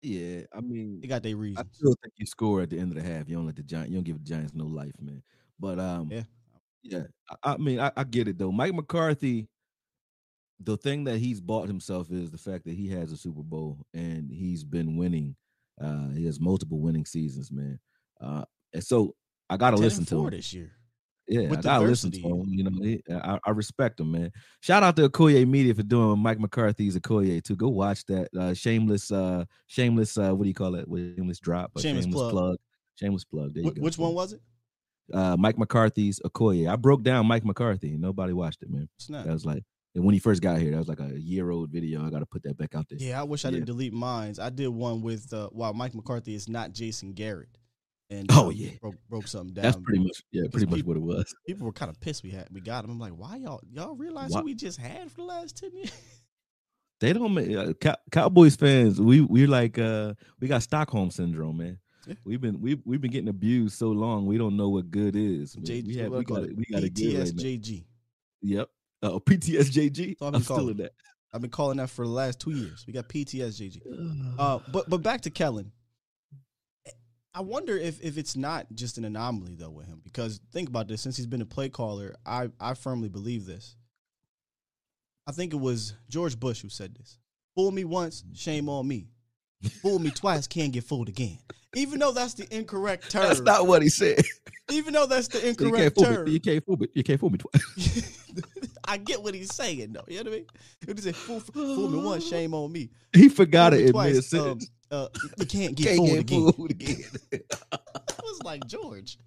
[0.01, 1.65] yeah, I mean, they got their reasons.
[1.65, 3.29] I still think you score at the end of the half.
[3.29, 5.23] You don't let the Giants, you don't give the Giants no life, man.
[5.59, 6.23] But um, Yeah.
[6.83, 7.03] yeah.
[7.43, 8.51] I, I mean, I, I get it though.
[8.51, 9.47] Mike McCarthy,
[10.59, 13.85] the thing that he's bought himself is the fact that he has a Super Bowl
[13.93, 15.35] and he's been winning.
[15.79, 17.79] Uh, he has multiple winning seasons, man.
[18.21, 19.15] Uh, and so
[19.49, 20.29] I gotta listen to him.
[20.31, 20.71] this year.
[21.27, 22.43] Yeah, with I listen to him.
[22.49, 24.31] You know, he, I, I respect him, man.
[24.61, 27.55] Shout out to Akoye Media for doing Mike McCarthy's Okoye too.
[27.55, 28.27] Go watch that.
[28.37, 30.17] Uh, shameless, uh, shameless.
[30.17, 30.85] Uh, what do you call it?
[30.89, 31.71] Shameless drop.
[31.75, 32.57] or Shameless plug.
[32.95, 33.53] Shameless plug.
[33.53, 33.81] There you Wh- go.
[33.81, 34.41] which one was it?
[35.13, 36.69] Uh, Mike McCarthy's Okoye.
[36.69, 37.95] I broke down Mike McCarthy.
[37.97, 38.89] Nobody watched it, man.
[38.97, 39.25] Snap.
[39.25, 39.63] That was like
[39.95, 40.71] and when he first got here.
[40.71, 42.05] That was like a year old video.
[42.05, 42.97] I got to put that back out there.
[42.99, 43.55] Yeah, I wish I Yeah.
[43.55, 44.39] didn't delete mines.
[44.39, 47.57] I did one with uh, while Mike McCarthy is not Jason Garrett.
[48.13, 48.69] And Oh, um, yeah.
[48.81, 49.63] broke, broke something down.
[49.63, 51.35] That's pretty much yeah, pretty much people- what it was.
[51.47, 52.91] People were kind of pissed we had we got him.
[52.91, 55.75] I'm like, why y'all y'all realize Why- who we just had for the last ten
[55.75, 55.91] years?
[56.99, 59.01] They don't make uh, Cow- Cowboys fans.
[59.01, 61.79] We we're like uh we got Stockholm syndrome, man.
[62.07, 62.13] Yeah.
[62.23, 64.25] We've been we've we've been getting abused so long.
[64.25, 65.53] We don't know what good is.
[65.63, 66.55] J- we have, we got it?
[66.55, 67.41] we got to get right now.
[67.43, 67.83] PTSJG.
[68.41, 68.69] Yep.
[69.01, 70.17] Uh, PTSJG.
[70.19, 70.91] So I've I'm been still calling in that.
[71.33, 72.85] I've been calling that for the last two years.
[72.87, 74.35] We got PTSJG.
[74.37, 75.71] Uh, but but back to Kellen.
[77.35, 80.87] I wonder if if it's not just an anomaly though with him because think about
[80.87, 81.01] this.
[81.01, 83.75] Since he's been a play caller, I I firmly believe this.
[85.25, 87.17] I think it was George Bush who said this.
[87.55, 89.07] Fool me once, shame on me.
[89.81, 91.37] Fool me twice, can't get fooled again.
[91.75, 93.23] Even though that's the incorrect term.
[93.23, 94.19] That's not what he said.
[94.71, 96.25] Even though that's the incorrect fool term.
[96.25, 96.31] me.
[96.31, 96.87] You can't fool me.
[96.93, 98.21] You can't fool me twice.
[98.87, 100.03] I get what he's saying though.
[100.07, 100.95] You know what I mean?
[100.95, 102.89] Was a fool, fool me once, shame on me.
[103.13, 104.65] he forgot Fool it in mid sentence.
[104.65, 105.07] um, uh,
[105.39, 106.51] you can't get Can't fooled get again.
[106.53, 107.03] fooled again.
[107.73, 109.17] I was like George.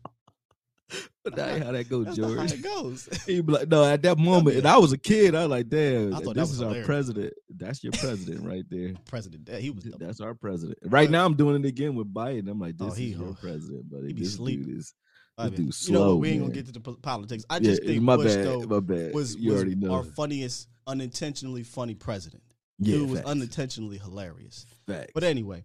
[1.25, 2.53] But that ain't how that goes, That's not how George.
[2.53, 3.09] it goes.
[3.27, 5.35] He be like, no, at that moment, and I was a kid.
[5.35, 6.87] I was like, damn, I thought that this was is our hilarious.
[6.87, 7.35] president.
[7.57, 8.93] That's your president right there.
[9.07, 9.83] President, he was.
[9.99, 10.79] That's our president.
[10.85, 12.49] Right now, I'm doing it again with Biden.
[12.49, 14.64] I'm like, Oh, this he- is your president, but he be this sleep.
[14.64, 14.95] dude is
[15.37, 16.09] I dude you know slow.
[16.14, 16.21] what?
[16.21, 17.45] We ain't gonna get to the po- politics.
[17.51, 19.12] I Yeah, just think my Bush bad, though my bad.
[19.12, 19.93] was, You was already know.
[19.93, 22.45] our funniest unintentionally funny president.
[22.79, 23.31] Yeah, Dude was facts.
[23.33, 24.64] unintentionally hilarious.
[24.87, 25.12] Facts.
[25.14, 25.64] But anyway,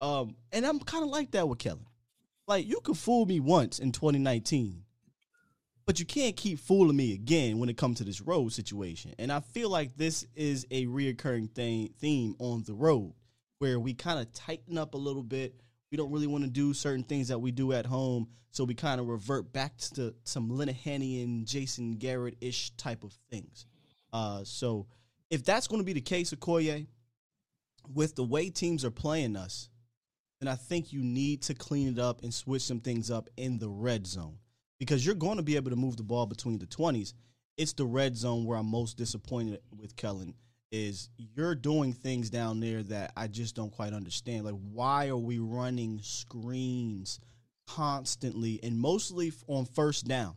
[0.00, 1.86] um, and I'm kind of like that with Kellen.
[2.48, 4.82] Like you could fool me once in 2019,
[5.86, 9.14] But you can't keep fooling me again when it comes to this road situation.
[9.18, 13.14] And I feel like this is a reoccurring thing theme on the road
[13.58, 15.54] where we kind of tighten up a little bit.
[15.90, 18.28] We don't really want to do certain things that we do at home.
[18.50, 23.66] So we kind of revert back to some Linehanian, Jason Garrett ish type of things.
[24.12, 24.86] Uh, so
[25.30, 26.86] if that's going to be the case, Akoye,
[27.88, 29.68] with the way teams are playing us,
[30.40, 33.58] then I think you need to clean it up and switch some things up in
[33.58, 34.38] the red zone
[34.80, 37.14] because you're going to be able to move the ball between the 20s.
[37.56, 40.34] It's the red zone where I'm most disappointed with Kellen
[40.72, 44.44] is you're doing things down there that I just don't quite understand.
[44.44, 47.20] Like why are we running screens
[47.68, 50.34] constantly and mostly on first down?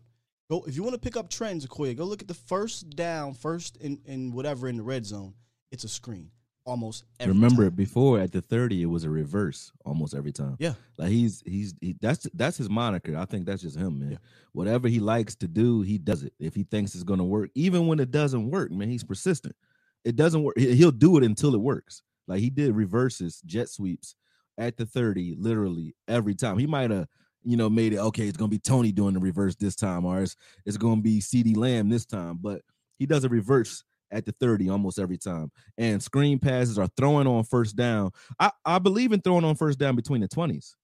[0.52, 3.34] Go if you want to pick up trends, Akoye, go look at the first down,
[3.34, 5.34] first in whatever in the red zone.
[5.72, 6.30] It's a screen
[6.66, 7.76] almost every Remember time.
[7.76, 10.56] before at the 30 it was a reverse almost every time.
[10.60, 10.74] Yeah.
[10.98, 13.16] Like he's he's he, that's that's his moniker.
[13.18, 14.20] I think that's just him, man.
[14.54, 16.34] Whatever he likes to do, he does it.
[16.40, 19.56] If he thinks it's going to work, even when it doesn't work, man, he's persistent.
[20.04, 20.58] It doesn't work.
[20.58, 22.02] he- He'll do it until it works.
[22.28, 24.16] Like he did reverses, jet sweeps
[24.58, 26.58] at the 30 literally every time.
[26.58, 27.08] He might have
[27.48, 28.28] you know, made it okay.
[28.28, 30.36] It's gonna be Tony doing the reverse this time, or it's,
[30.66, 32.40] it's gonna be CeeDee Lamb this time.
[32.42, 32.64] But
[32.98, 35.52] he does a reverse at the 30 almost every time.
[35.78, 38.12] And screen passes are throwing on first down.
[38.40, 40.76] I, I believe in throwing on first down between the 20s,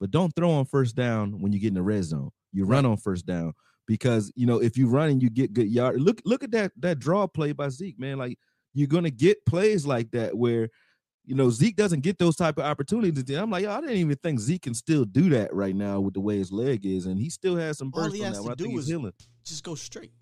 [0.00, 2.30] but don't throw on first down when you get in the red zone.
[2.52, 3.54] You run on first down
[3.86, 6.00] because you know if you run and you get good yard.
[6.00, 8.18] Look, look at that that draw play by Zeke, man.
[8.18, 8.38] Like
[8.74, 10.68] you're gonna get plays like that where
[11.24, 13.36] you know Zeke doesn't get those type of opportunities.
[13.36, 16.14] I'm like, yo, I didn't even think Zeke can still do that right now with
[16.14, 18.36] the way his leg is, and he still has some All burst he on has
[18.36, 18.42] that.
[18.42, 18.52] to one.
[18.52, 19.12] I do think he's is healing.
[19.44, 20.12] just go straight.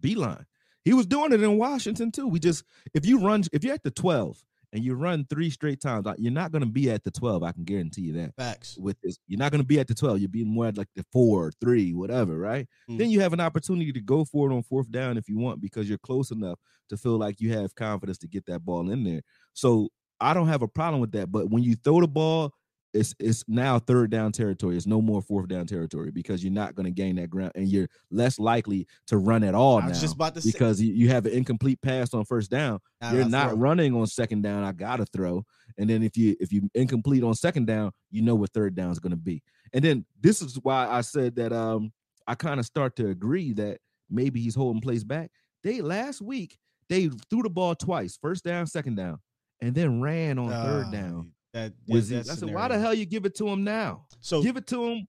[0.00, 0.44] Beeline.
[0.88, 2.26] He was doing it in Washington too.
[2.26, 2.64] We just
[2.94, 6.16] if you run if you're at the 12 and you run three straight times, like,
[6.18, 7.42] you're not going to be at the 12.
[7.42, 8.34] I can guarantee you that.
[8.36, 8.78] Facts.
[8.78, 10.20] With this, you're not going to be at the 12.
[10.20, 12.66] You're being more at like the four, three, whatever, right?
[12.90, 12.98] Mm.
[12.98, 15.60] Then you have an opportunity to go for it on fourth down if you want
[15.60, 16.58] because you're close enough
[16.88, 19.20] to feel like you have confidence to get that ball in there.
[19.52, 21.30] So I don't have a problem with that.
[21.30, 22.54] But when you throw the ball,
[22.98, 24.76] it's it's now third down territory.
[24.76, 27.68] It's no more fourth down territory because you're not going to gain that ground and
[27.68, 31.26] you're less likely to run at all now just about to because you, you have
[31.26, 32.80] an incomplete pass on first down.
[33.00, 33.58] Now you're not throw.
[33.58, 34.64] running on second down.
[34.64, 35.44] I gotta throw,
[35.78, 38.90] and then if you if you incomplete on second down, you know what third down
[38.90, 39.42] is going to be.
[39.72, 41.92] And then this is why I said that um
[42.26, 43.78] I kind of start to agree that
[44.10, 45.30] maybe he's holding plays back.
[45.62, 49.18] They last week they threw the ball twice, first down, second down,
[49.60, 51.32] and then ran on third down.
[51.64, 52.32] That, with that Zeke.
[52.32, 54.04] I said, why the hell you give it to him now?
[54.20, 55.06] So give it to him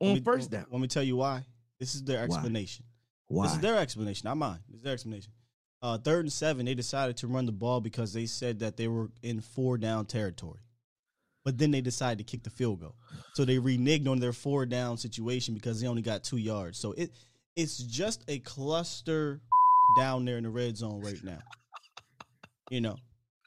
[0.00, 0.66] Let on me- first down.
[0.70, 1.44] Let me tell you why.
[1.78, 2.24] This is their Why?
[2.24, 2.84] explanation.
[3.26, 3.44] Why?
[3.46, 4.60] This is their explanation, not mine.
[4.68, 5.32] This is their explanation.
[5.80, 8.86] Uh, third and seven, they decided to run the ball because they said that they
[8.86, 10.60] were in four down territory.
[11.44, 12.94] But then they decided to kick the field goal.
[13.34, 16.78] So they reneged on their four down situation because they only got two yards.
[16.78, 17.10] So it
[17.56, 19.40] it's just a cluster
[19.98, 21.40] down there in the red zone right now.
[22.70, 22.96] You know,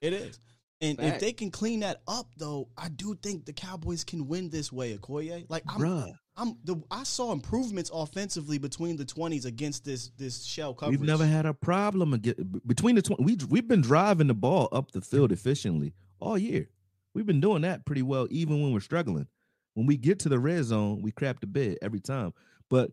[0.01, 0.39] it is.
[0.81, 4.49] And if they can clean that up, though, I do think the Cowboys can win
[4.49, 5.45] this way, Akoye.
[5.47, 6.13] Like I'm, Bruh.
[6.35, 10.99] I'm the I saw improvements offensively between the twenties against this this shell coverage.
[10.99, 13.23] We've never had a problem again between the twenty.
[13.23, 16.67] We we've been driving the ball up the field efficiently all year.
[17.13, 19.27] We've been doing that pretty well, even when we're struggling.
[19.75, 22.33] When we get to the red zone, we crap the bed every time.
[22.69, 22.91] But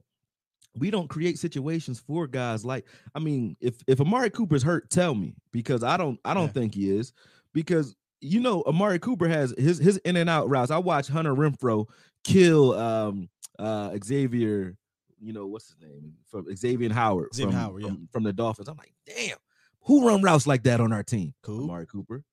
[0.77, 2.87] we don't create situations for guys like.
[3.13, 6.77] I mean, if if Amari Cooper's hurt, tell me because I don't I don't think
[6.77, 7.13] he is
[7.53, 10.71] because you know Amari Cooper has his his in and out routes.
[10.71, 11.87] I watched Hunter Renfrow
[12.25, 13.29] kill um
[13.59, 14.77] uh Xavier.
[15.21, 17.89] You know what's his name from Xavier Howard Xavier from, Howard, yeah.
[17.89, 18.69] from, from the Dolphins.
[18.69, 19.37] I'm like, damn,
[19.83, 21.35] who run routes like that on our team?
[21.43, 21.65] Cool.
[21.65, 22.25] Amari Cooper.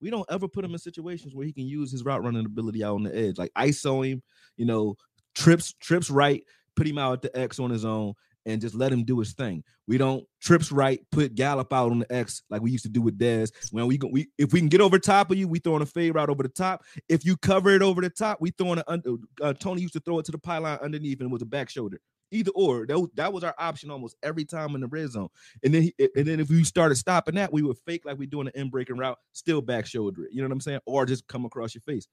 [0.00, 2.84] We don't ever put him in situations where he can use his route running ability
[2.84, 4.22] out on the edge, like ISO him,
[4.56, 4.96] you know,
[5.34, 6.44] trips, trips right,
[6.76, 8.14] put him out at the X on his own,
[8.48, 9.62] and just let him do his thing.
[9.86, 13.00] We don't trips right, put Gallup out on the X like we used to do
[13.00, 13.50] with Dez.
[13.70, 15.86] When we go, we if we can get over top of you, we throwing a
[15.86, 16.82] fade route over the top.
[17.08, 19.16] If you cover it over the top, we throwing it under.
[19.40, 21.70] Uh, Tony used to throw it to the pylon underneath, and it was a back
[21.70, 22.00] shoulder.
[22.30, 25.28] Either or, that was, that was our option almost every time in the red zone.
[25.64, 28.26] And then, he, and then if we started stopping that, we would fake like we
[28.26, 30.32] doing an in breaking route, still back shoulder it.
[30.32, 30.80] You know what I'm saying?
[30.84, 32.06] Or just come across your face.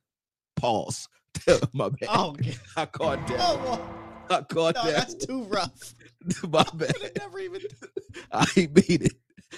[0.56, 1.10] Pause.
[1.74, 2.10] My bad.
[2.10, 2.36] Oh.
[2.78, 3.38] I caught that.
[3.40, 3.90] Oh,
[4.30, 4.94] I caught no, that.
[4.94, 5.94] that's too rough.
[6.50, 6.94] My bad.
[7.04, 7.62] I Never even.
[8.32, 9.14] I ain't mean it.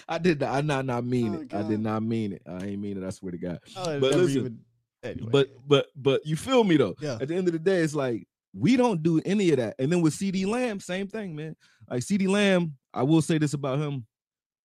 [0.08, 0.54] I did not.
[0.54, 1.54] I not not mean oh, it.
[1.54, 2.42] I did not mean it.
[2.48, 3.06] I ain't mean it.
[3.06, 3.60] I swear to God.
[3.76, 4.60] Oh, but listen, even-
[5.04, 5.30] anyway.
[5.32, 6.96] but but but you feel me though.
[7.00, 7.18] Yeah.
[7.22, 9.76] At the end of the day, it's like we don't do any of that.
[9.80, 11.56] And then with CeeDee Lamb, same thing, man.
[11.90, 14.06] Like CeeDee Lamb, I will say this about him.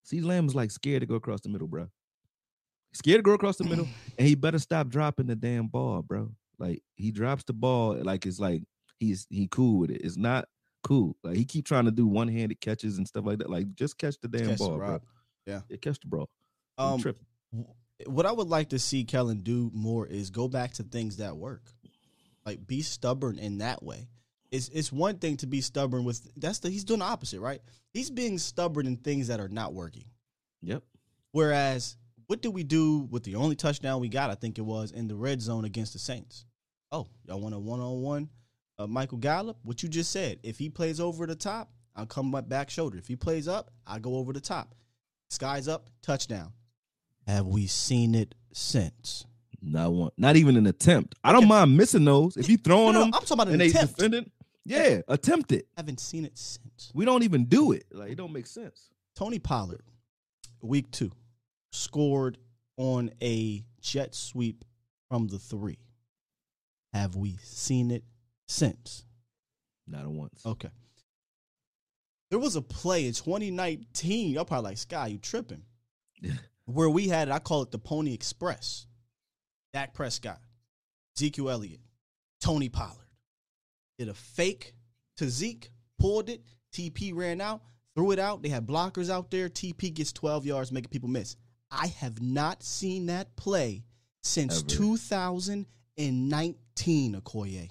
[0.05, 1.87] CeeDee Lamb is like scared to go across the middle, bro.
[2.93, 3.87] Scared to go across the middle,
[4.17, 6.31] and he better stop dropping the damn ball, bro.
[6.59, 8.63] Like he drops the ball, like it's like
[8.99, 10.01] he's he cool with it.
[10.03, 10.47] It's not
[10.83, 11.15] cool.
[11.23, 13.49] Like he keep trying to do one handed catches and stuff like that.
[13.49, 15.01] Like just catch the damn Catch the ball, bro.
[15.45, 15.61] Yeah.
[15.69, 16.29] yeah, catch the ball.
[16.77, 17.03] Um,
[18.05, 21.35] what I would like to see Kellen do more is go back to things that
[21.35, 21.63] work.
[22.45, 24.07] Like be stubborn in that way.
[24.51, 27.61] It's it's one thing to be stubborn with that's the he's doing the opposite, right?
[27.91, 30.05] He's being stubborn in things that are not working.
[30.61, 30.83] Yep.
[31.31, 34.91] Whereas what did we do with the only touchdown we got, I think it was,
[34.91, 36.45] in the red zone against the Saints?
[36.91, 38.29] Oh, y'all want a one on one?
[38.77, 40.39] Uh, Michael Gallup, what you just said.
[40.43, 42.97] If he plays over the top, I'll come my back shoulder.
[42.97, 44.73] If he plays up, I go over the top.
[45.29, 46.51] Sky's up, touchdown.
[47.27, 49.25] Have we seen it since?
[49.61, 50.11] Not one.
[50.17, 51.15] Not even an attempt.
[51.23, 52.35] I don't mind missing those.
[52.35, 53.95] If you throwing No, no, them, I'm talking about an attempt.
[53.95, 54.31] defending,
[54.65, 55.67] yeah, attempt it.
[55.77, 56.91] Haven't seen it since.
[56.93, 57.85] We don't even do it.
[57.91, 58.89] Like it don't make sense.
[59.15, 59.83] Tony Pollard,
[60.61, 61.11] week two,
[61.71, 62.37] scored
[62.77, 64.65] on a jet sweep
[65.09, 65.77] from the three.
[66.91, 68.03] Have we seen it
[68.47, 69.05] since?
[69.87, 70.45] Not a once.
[70.45, 70.69] Okay.
[72.29, 74.31] There was a play in 2019.
[74.31, 75.63] Y'all probably like, Sky, you tripping.
[76.65, 78.87] Where we had it, I call it the Pony Express.
[79.73, 80.39] Dak Prescott,
[81.17, 81.81] Zeke Elliott,
[82.39, 82.95] Tony Pollard.
[83.97, 84.75] Did a fake
[85.17, 86.41] to Zeke, pulled it.
[86.73, 87.61] TP ran out,
[87.95, 88.43] threw it out.
[88.43, 89.49] They had blockers out there.
[89.49, 91.35] TP gets 12 yards, making people miss.
[91.71, 93.83] I have not seen that play
[94.21, 94.69] since Ever.
[94.69, 97.69] 2019, Akoye.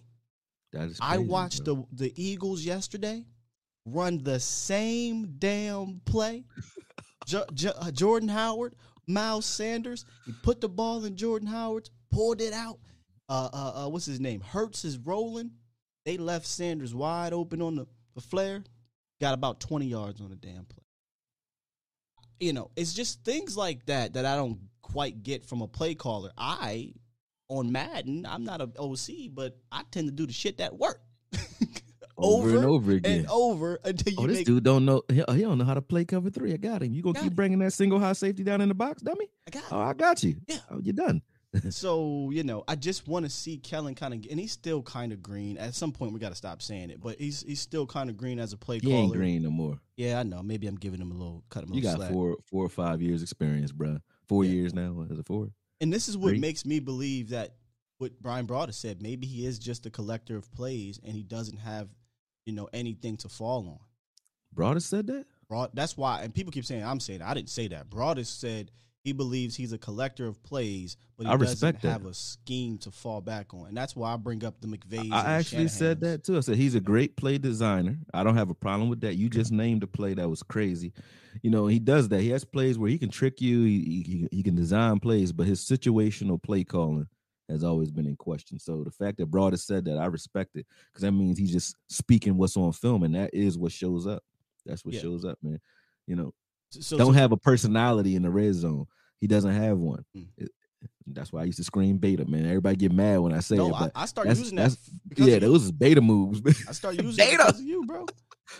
[0.73, 0.99] That is.
[1.01, 1.87] I watched bro.
[1.91, 3.25] the the Eagles yesterday
[3.85, 6.45] run the same damn play.
[7.27, 8.75] Jo- Jo- uh, Jordan Howard,
[9.07, 12.79] Miles Sanders, he put the ball in Jordan Howard's, pulled it out.
[13.29, 14.41] Uh, uh, uh, what's his name?
[14.41, 15.53] Hurts is rolling.
[16.05, 18.65] They left Sanders wide open on the, the flare.
[19.21, 20.85] Got about 20 yards on the damn play.
[22.41, 25.95] You know, it's just things like that that I don't quite get from a play
[25.95, 26.33] caller.
[26.37, 26.93] I,
[27.59, 31.01] on Madden, I'm not an OC, but I tend to do the shit that work.
[32.19, 33.21] over, and over again.
[33.21, 35.03] and over until you oh, this make dude don't know.
[35.09, 36.53] He, oh, he don't know how to play cover three.
[36.53, 36.93] I got him.
[36.93, 37.37] You gonna Got keep it.
[37.37, 39.29] bringing that single high safety down in the box, dummy?
[39.47, 40.37] I got Oh, I got you.
[40.47, 40.59] Yeah.
[40.71, 41.23] Oh, you're done.
[41.71, 45.13] so you know, I just want to see Kellen kind of, and he's still kind
[45.13, 45.59] of green.
[45.59, 48.17] At some point, we got to stop saying it, but he's he's still kind of
[48.17, 48.95] green as a play He caller.
[49.03, 49.79] ain't green no more.
[49.97, 50.43] Yeah, I know.
[50.43, 52.11] Maybe I'm giving him a little cut him a You got slack.
[52.11, 54.01] four, four or five years experience, bruh.
[54.29, 55.05] Four years now.
[55.11, 55.49] Is it four?
[55.83, 57.57] And this is what makes me believe that
[57.99, 59.03] what Bryan Broaddus said.
[59.03, 61.89] Maybe he is just a collector of plays, and he doesn't have,
[62.47, 63.79] you know, anything to fall on.
[64.55, 65.27] Broaddus said that.
[65.49, 65.71] Broad.
[65.75, 67.29] That's why, and people keep saying I'm saying that.
[67.29, 67.91] I didn't say that.
[67.91, 68.71] Broaddus said
[69.05, 72.91] he believes he's a collector of plays, but he I doesn't have a scheme to
[72.91, 75.13] fall back on, and that's why I bring up the McVays.
[75.13, 76.37] I actually said that too.
[76.37, 77.99] I said he's a great play designer.
[78.15, 79.17] I don't have a problem with that.
[79.17, 80.93] You just named a play that was crazy.
[81.43, 82.21] You know, he does that.
[82.21, 83.65] He has plays where he can trick you.
[83.65, 87.09] He he, he can design plays, but his situational play calling
[87.49, 88.59] has always been in question.
[88.61, 91.77] So the fact that Broaddus said that, I respect it because that means he's just
[91.89, 94.23] speaking what's on film, and that is what shows up.
[94.65, 95.01] That's what Yeah.
[95.01, 95.61] shows up, man.
[96.07, 96.35] You know,
[96.81, 98.87] So- don't so- have a personality in the red zone.
[99.21, 100.05] He doesn't have one.
[100.17, 100.27] Mm.
[100.37, 100.51] It-
[101.07, 102.47] that's why I used to scream beta, man.
[102.47, 103.75] Everybody get mad when I say No, it.
[103.75, 104.77] I- But I start using that
[105.17, 106.41] Yeah, those is beta moves.
[106.69, 107.55] I start using beta.
[107.61, 108.07] you, bro.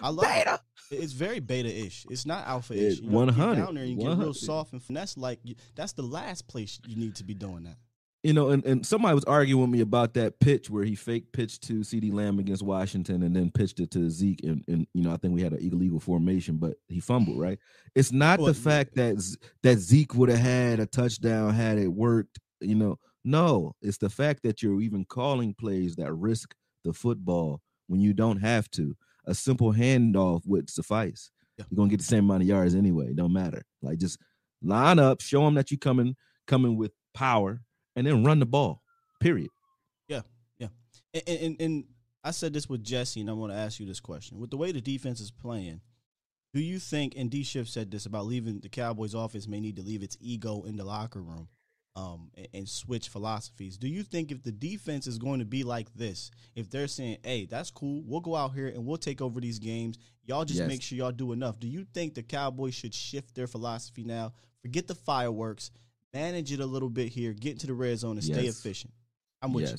[0.01, 0.61] I love beta.
[0.91, 0.97] It.
[0.97, 2.05] It's very beta-ish.
[2.11, 2.99] It's not alpha-ish.
[2.99, 4.35] It- You know, you get 100, down there and you get real 100.
[4.37, 5.17] soft and finesse.
[5.17, 5.41] Like
[5.75, 7.77] that's the last place you need to be doing that.
[8.23, 11.33] You know, and, and somebody was arguing with me about that pitch where he fake
[11.33, 14.45] pitched to CeeDee Lamb against Washington and then pitched it to Zeke.
[14.45, 17.59] And, and you know, I think we had an illegal formation, but he fumbled, right?
[17.97, 19.17] It's not Well, the fact that
[19.65, 22.99] that Zeke would have had a touchdown had it worked, you know.
[23.25, 26.55] No, it's the fact that you're even calling plays that risk
[26.85, 28.97] the football when you don't have to.
[29.27, 31.31] A simple handoff would suffice.
[31.59, 33.11] You're gonna get the same amount of yards anyway.
[33.11, 33.63] It don't matter.
[33.83, 34.19] Like just
[34.63, 37.63] line up, show them that you're coming coming with power,
[37.97, 38.83] and then run the ball.
[39.21, 39.51] Period.
[40.09, 40.23] Yeah,
[40.59, 40.69] yeah.
[41.15, 41.85] And, and and
[42.25, 44.57] I said this with Jesse, and I want to ask you this question: With the
[44.57, 45.81] way the defense is playing,
[46.55, 47.15] do you think?
[47.17, 50.17] And D Shift said this about leaving the Cowboys' office may need to leave its
[50.21, 51.49] ego in the locker room,
[51.97, 53.77] um, and, and switch philosophies.
[53.77, 57.19] Do you think if the defense is going to be like this, if they're saying,
[57.25, 60.59] "Hey, that's cool, we'll go out here and we'll take over these games," y'all just
[60.61, 60.69] Yes.
[60.69, 61.59] make sure y'all do enough.
[61.61, 64.33] Do you think the Cowboys should shift their philosophy now?
[64.63, 65.71] Forget the fireworks,
[66.15, 68.59] manage it a little bit here, get into the red zone, and stay Yes.
[68.59, 68.93] efficient.
[69.41, 69.79] I'm with you.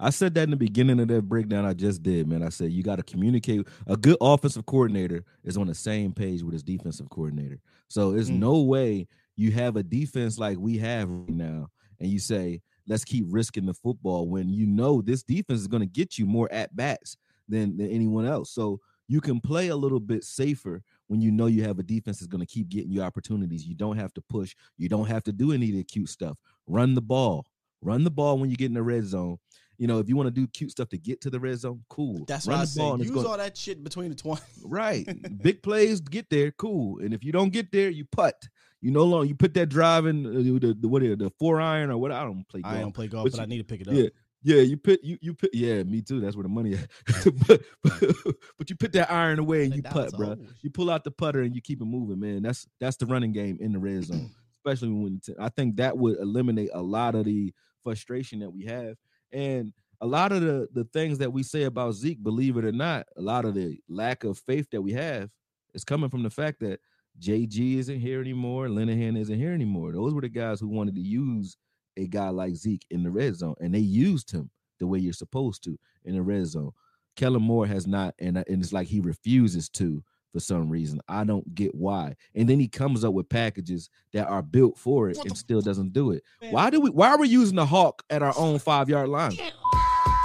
[0.00, 2.42] I said that in the beginning of that breakdown I just did, man.
[2.42, 3.66] I said you got to communicate.
[3.88, 7.60] A good offensive coordinator is on the same page with his defensive coordinator.
[7.88, 8.38] So there's Mm.
[8.38, 11.68] no way you have a defense like we have right now,
[11.98, 15.82] and you say let's keep risking the football when you know this defense is going
[15.82, 17.16] to get you more at bats
[17.48, 18.50] than than anyone else.
[18.52, 22.20] So you can play a little bit safer when you know you have a defense
[22.20, 23.66] that's going to keep getting you opportunities.
[23.66, 24.54] You don't have to push.
[24.76, 26.36] You don't have to do any of the cute stuff.
[26.66, 27.46] Run the ball.
[27.82, 29.38] Run the ball when you get in the red zone
[29.78, 31.82] You know, if you want to do cute stuff to get to the red zone,
[31.88, 32.24] cool.
[32.26, 34.16] That's Run why I the say ball and use gonna- all that shit between the
[34.16, 34.42] twenty.
[34.64, 35.06] Right.
[35.42, 36.98] Big plays get there, cool.
[37.00, 38.48] And if you don't get there, you putt.
[38.80, 41.30] You no longer you put that drive in uh, the, the what is it, the
[41.38, 42.74] four iron or what I don't play golf.
[42.74, 43.94] I don't play golf, but you- I need to pick it up.
[43.94, 44.08] Yeah.
[44.42, 46.20] Yeah, you put you you put yeah, me too.
[46.20, 46.88] That's where the money at.
[47.46, 48.14] but, but
[48.56, 50.36] but you put that iron away and you putt, bro.
[50.62, 52.42] You pull out the putter and you keep it moving, man.
[52.42, 54.30] That's that's the running game in the red zone,
[54.64, 57.52] especially when I think that would eliminate a lot of the
[57.82, 58.96] frustration that we have
[59.32, 62.72] and a lot of the the things that we say about Zeke, believe it or
[62.72, 65.30] not, a lot of the lack of faith that we have
[65.74, 66.80] is coming from the fact that
[67.20, 69.92] JG isn't here anymore, Linehan isn't here anymore.
[69.92, 71.56] Those were the guys who wanted to use
[71.98, 75.12] a guy like Zeke in the red zone, and they used him the way you're
[75.12, 76.70] supposed to in the red zone.
[77.16, 80.02] Kellen Moore has not, and, and it's like he refuses to
[80.32, 81.00] for some reason.
[81.08, 82.14] I don't get why.
[82.34, 85.92] And then he comes up with packages that are built for it and still doesn't
[85.92, 86.22] do it.
[86.50, 89.32] Why do we why are we using the hawk at our own five yard line?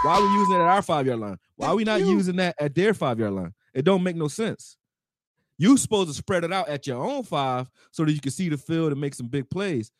[0.04, 1.38] Why are we using it at our five yard line?
[1.56, 3.54] Why are we not using that at their five yard line?
[3.74, 4.78] It don't make no sense.
[5.58, 8.50] You supposed to spread it out at your own five so that you can see
[8.50, 9.92] the field and make some big plays.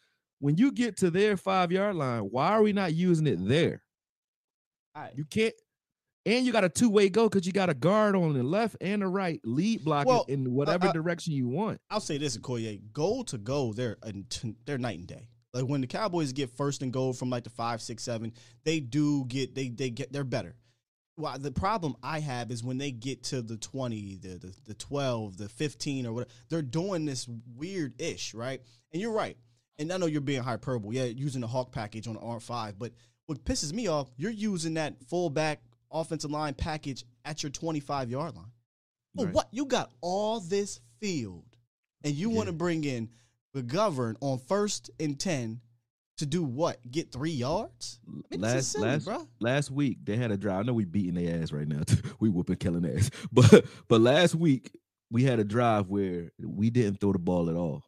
[0.44, 3.82] When you get to their five yard line, why are we not using it there?
[5.16, 5.54] You can't,
[6.26, 8.76] and you got a two way go because you got a guard on the left
[8.82, 11.80] and the right, lead blocking Well, in whatever uh, direction you want.
[11.90, 13.96] I'll say this, Akoye, goal to goal, they're
[14.66, 15.30] they're night and day.
[15.54, 18.34] Like when the Cowboys get first and goal from like the five, six, seven,
[18.66, 20.58] they do get they they get they're better.
[21.16, 24.74] Well, the problem I have is when they get to the twenty, the the, the
[24.74, 28.62] twelve, the fifteen, or whatever, they're doing this weird ish, right?
[28.92, 29.38] And you're right.
[29.80, 32.78] And I know you're being hyperbole, yeah, using the Hawk package on the R five,
[32.78, 32.92] but
[33.26, 38.36] what pisses me off, you're using that fullback offensive line package at your 25 yard
[38.36, 38.52] line.
[39.16, 39.36] Well, Right.
[39.36, 41.46] what you got all this field,
[42.04, 43.10] and you want to bring in
[43.56, 45.62] McGovern on first and ten
[46.18, 46.80] to do what?
[46.92, 48.00] Get three yards?
[48.08, 49.28] I mean, this is last silly, last bruh.
[49.40, 50.60] last week they had a drive.
[50.60, 51.82] I know we beating their ass right now.
[52.20, 53.10] we whooping Kellen ass.
[53.32, 54.72] But but last week
[55.12, 57.84] we had a drive where we didn't throw the ball at all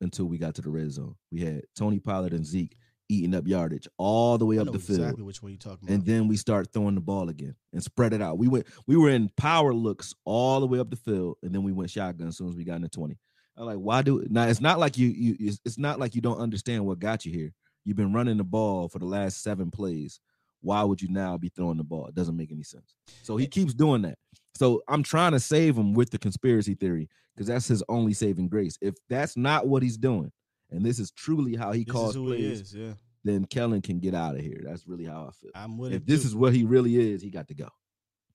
[0.00, 1.16] until we got to the red zone.
[1.30, 2.76] We had Tony Pollard and Zeke
[3.08, 5.00] eating up yardage all the way up the field.
[5.00, 5.94] exactly which way you talking about.
[5.94, 8.38] And then we start throwing the ball again and spread it out.
[8.38, 11.62] We went, we were in power looks all the way up the field, and then
[11.62, 13.16] we went shotgun as soon as we got into 20.
[13.56, 14.46] I'm like, why do now?
[14.46, 17.32] It's not like you, you it's, it's not like you don't understand what got you
[17.32, 17.52] here.
[17.84, 20.20] You've been running the ball for the last seven plays.
[20.60, 22.06] Why would you now be throwing the ball?
[22.06, 22.94] It doesn't make any sense.
[23.22, 24.18] So he keeps doing that.
[24.58, 28.48] So I'm trying to save him with the conspiracy theory because that's his only saving
[28.48, 28.76] grace.
[28.80, 30.32] If that's not what he's doing,
[30.70, 32.92] and this is truly how he This calls plays, is, yeah.
[33.22, 34.60] then Kellen can get out of here.
[34.64, 35.50] That's really how I feel.
[35.54, 36.28] I'm with if it, this too.
[36.28, 37.68] is what he really is, he got to go.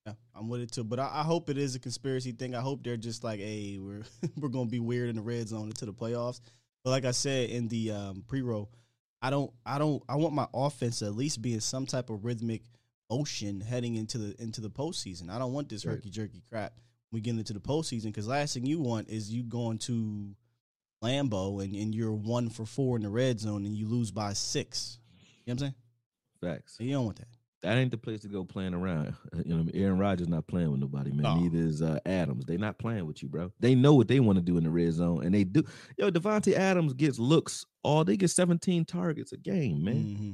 [0.07, 0.85] Yeah, I'm with it too.
[0.85, 2.55] But I, I hope it is a conspiracy thing.
[2.55, 4.03] I hope they're just like, hey, we're
[4.37, 6.39] we're gonna be weird in the red zone into the playoffs.
[6.85, 8.69] But like I said in the um, pre-roll,
[9.21, 12.09] I don't, I don't, I want my offense to at least be in some type
[12.09, 12.61] of rhythmic
[13.09, 15.29] motion heading into the into the postseason.
[15.29, 15.93] I don't want this Right.
[15.95, 16.73] herky jerky crap.
[17.09, 20.35] when We get into the postseason because last thing you want is you going to
[21.03, 24.33] Lambeau and, and you're one for four in the red zone and you lose by
[24.33, 24.99] six.
[25.11, 25.75] You know what I'm saying?
[26.55, 26.77] Facts.
[26.79, 27.27] You don't want that.
[27.61, 29.13] That ain't the place to go playing around.
[29.45, 31.23] You know, Aaron Rodgers not playing with nobody, man.
[31.23, 31.35] No.
[31.39, 32.45] Neither is uh, Adams.
[32.45, 33.51] They not playing with you, bro.
[33.59, 35.63] They know what they want to do in the red zone, and they do.
[35.97, 38.03] Yo, Davante Adams gets looks all.
[38.05, 39.95] They get 17 targets a game, man.
[39.95, 40.31] Mm-hmm.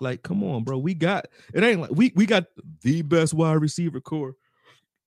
[0.00, 0.78] Like, come on, bro.
[0.78, 1.62] We got it.
[1.62, 2.44] Ain't like we we got
[2.82, 4.34] the best wide receiver core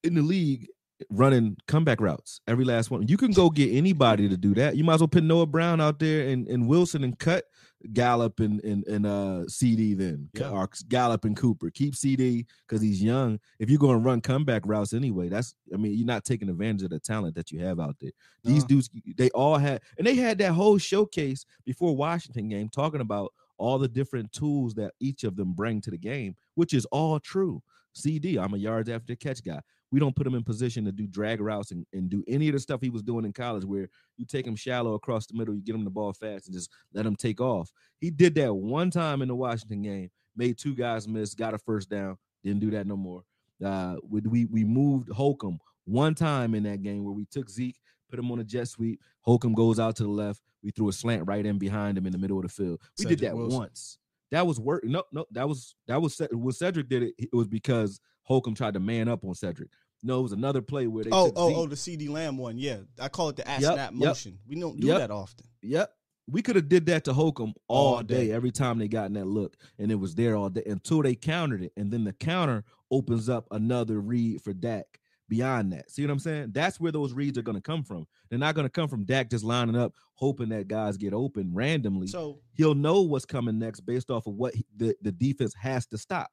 [0.03, 0.67] in the league
[1.09, 2.39] running comeback routes.
[2.47, 3.07] Every last one.
[3.07, 4.77] You can go get anybody to do that.
[4.77, 7.45] You might as well put Noah Brown out there and, and Wilson and cut
[7.91, 10.29] Gallup and and, and uh CeeDee then.
[10.33, 10.49] Yeah.
[10.51, 11.69] Or Gallup and Cooper.
[11.71, 13.39] Keep CeeDee because he's young.
[13.59, 16.83] If you're going to run comeback routes anyway, that's I mean, you're not taking advantage
[16.83, 18.11] of the talent that you have out there.
[18.43, 18.67] These No.
[18.67, 23.33] dudes, they all had and they had that whole showcase before Washington game talking about
[23.63, 27.17] all the different tools that each of them bring to the game, which is all
[27.17, 27.63] true.
[27.95, 29.61] CeeDee, I'm a yards after catch guy.
[29.89, 32.55] We don't put him in position to do drag routes and, and do any of
[32.55, 33.87] the stuff he was doing in college where
[34.17, 36.71] you take him shallow across the middle, you get him the ball fast and just
[36.93, 37.71] let him take off.
[38.01, 41.57] He did that one time in the Washington game, made two guys miss, got a
[41.59, 43.23] first down, didn't do that no more.
[43.63, 47.79] Uh, we, we we moved Holcomb one time in that game where we took Zeke,
[48.13, 49.01] put him on a jet sweep.
[49.21, 50.39] Holcomb goes out to the left.
[50.61, 52.79] We threw a slant right in behind him in the middle of the field.
[52.99, 53.57] We Cedric did that Wilson.
[53.59, 53.97] once.
[54.31, 54.83] That was work.
[54.83, 57.15] No, no, that was that was when Cedric did it.
[57.17, 59.69] It was because Holcomb tried to man up on Cedric.
[60.03, 61.57] No, it was another play where they Oh, took oh, Zeke.
[61.57, 62.57] oh, the CeeDee Lamb one.
[62.59, 64.07] Yeah, I call it the ass Yep, snap yep.
[64.09, 64.37] motion.
[64.47, 64.97] We don't do Yep.
[64.99, 65.47] that often.
[65.63, 65.91] Yep.
[66.29, 68.31] We could have did that to Holcomb all, All day, day.
[68.31, 71.15] every time they got in that look, and it was there all day until they
[71.15, 74.99] countered it, and then the counter opens up another read for Dak
[75.29, 75.89] beyond that.
[75.89, 76.49] See what I'm saying?
[76.51, 78.05] That's where those reads are going to come from.
[78.29, 81.51] They're not going to come from Dak just lining up, hoping that guys get open
[81.53, 82.07] randomly.
[82.07, 85.85] So He'll know what's coming next based off of what he- the, the defense has
[85.87, 86.31] to stop.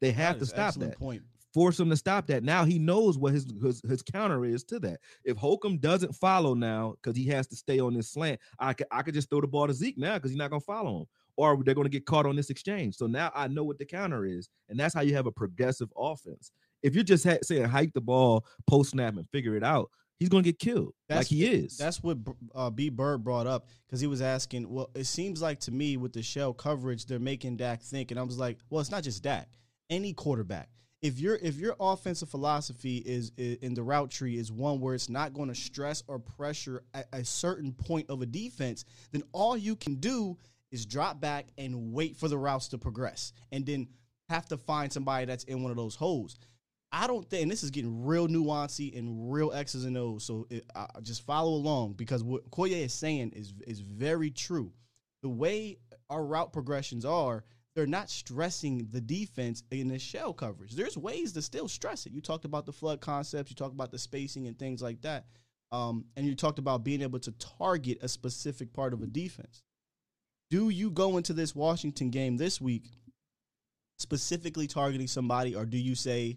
[0.00, 0.98] They have to stop that.
[0.98, 1.22] point.
[1.54, 2.42] Force him to stop that.
[2.42, 5.00] Now he knows what his his, his counter is to that.
[5.22, 8.86] If Holcomb doesn't follow now because he has to stay on this slant, I could
[8.90, 11.06] I could just throw the ball to Zeke now because he's not gonna follow him,
[11.36, 12.94] or they're gonna get caught on this exchange.
[12.96, 15.92] So now I know what the counter is, and that's how you have a progressive
[15.94, 16.52] offense.
[16.82, 20.28] If you're just ha- saying hike the ball, post snap, and figure it out, he's
[20.28, 21.76] gonna get killed like he is.
[21.76, 22.18] That's what
[22.54, 22.88] uh, B.
[22.88, 24.68] Bird brought up because he was asking.
[24.68, 28.20] Well, it seems like to me with the shell coverage, they're making Dak think, and
[28.20, 29.48] I was like, well, it's not just Dak.
[29.90, 30.70] Any quarterback.
[31.02, 34.94] If your if your offensive philosophy is, is in the route tree is one where
[34.94, 39.24] it's not going to stress or pressure at a certain point of a defense, then
[39.32, 40.38] all you can do
[40.70, 43.88] is drop back and wait for the routes to progress, and then
[44.28, 46.38] have to find somebody that's in one of those holes.
[46.94, 50.24] I don't think, this is getting real nuancy and real X's and O's.
[50.24, 50.64] So it,
[51.02, 54.72] just follow along because what Koye is saying is is very true.
[55.22, 55.78] The way
[56.10, 57.44] our route progressions are,
[57.74, 60.72] they're not stressing the defense in the shell coverage.
[60.72, 62.12] There's ways to still stress it.
[62.12, 63.50] You talked about the flood concepts.
[63.50, 65.24] You talked about the spacing and things like that.
[65.70, 69.62] Um, and you talked about being able to target a specific part of a defense.
[70.50, 72.90] Do you go into this Washington game this week
[73.98, 76.36] specifically targeting somebody, or do you say,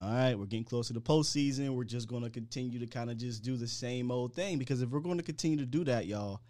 [0.00, 1.70] all right, we're getting close to the postseason.
[1.70, 4.58] We're just going to continue to kind of just do the same old thing.
[4.58, 6.40] Because if we're going to continue to do that, y'all,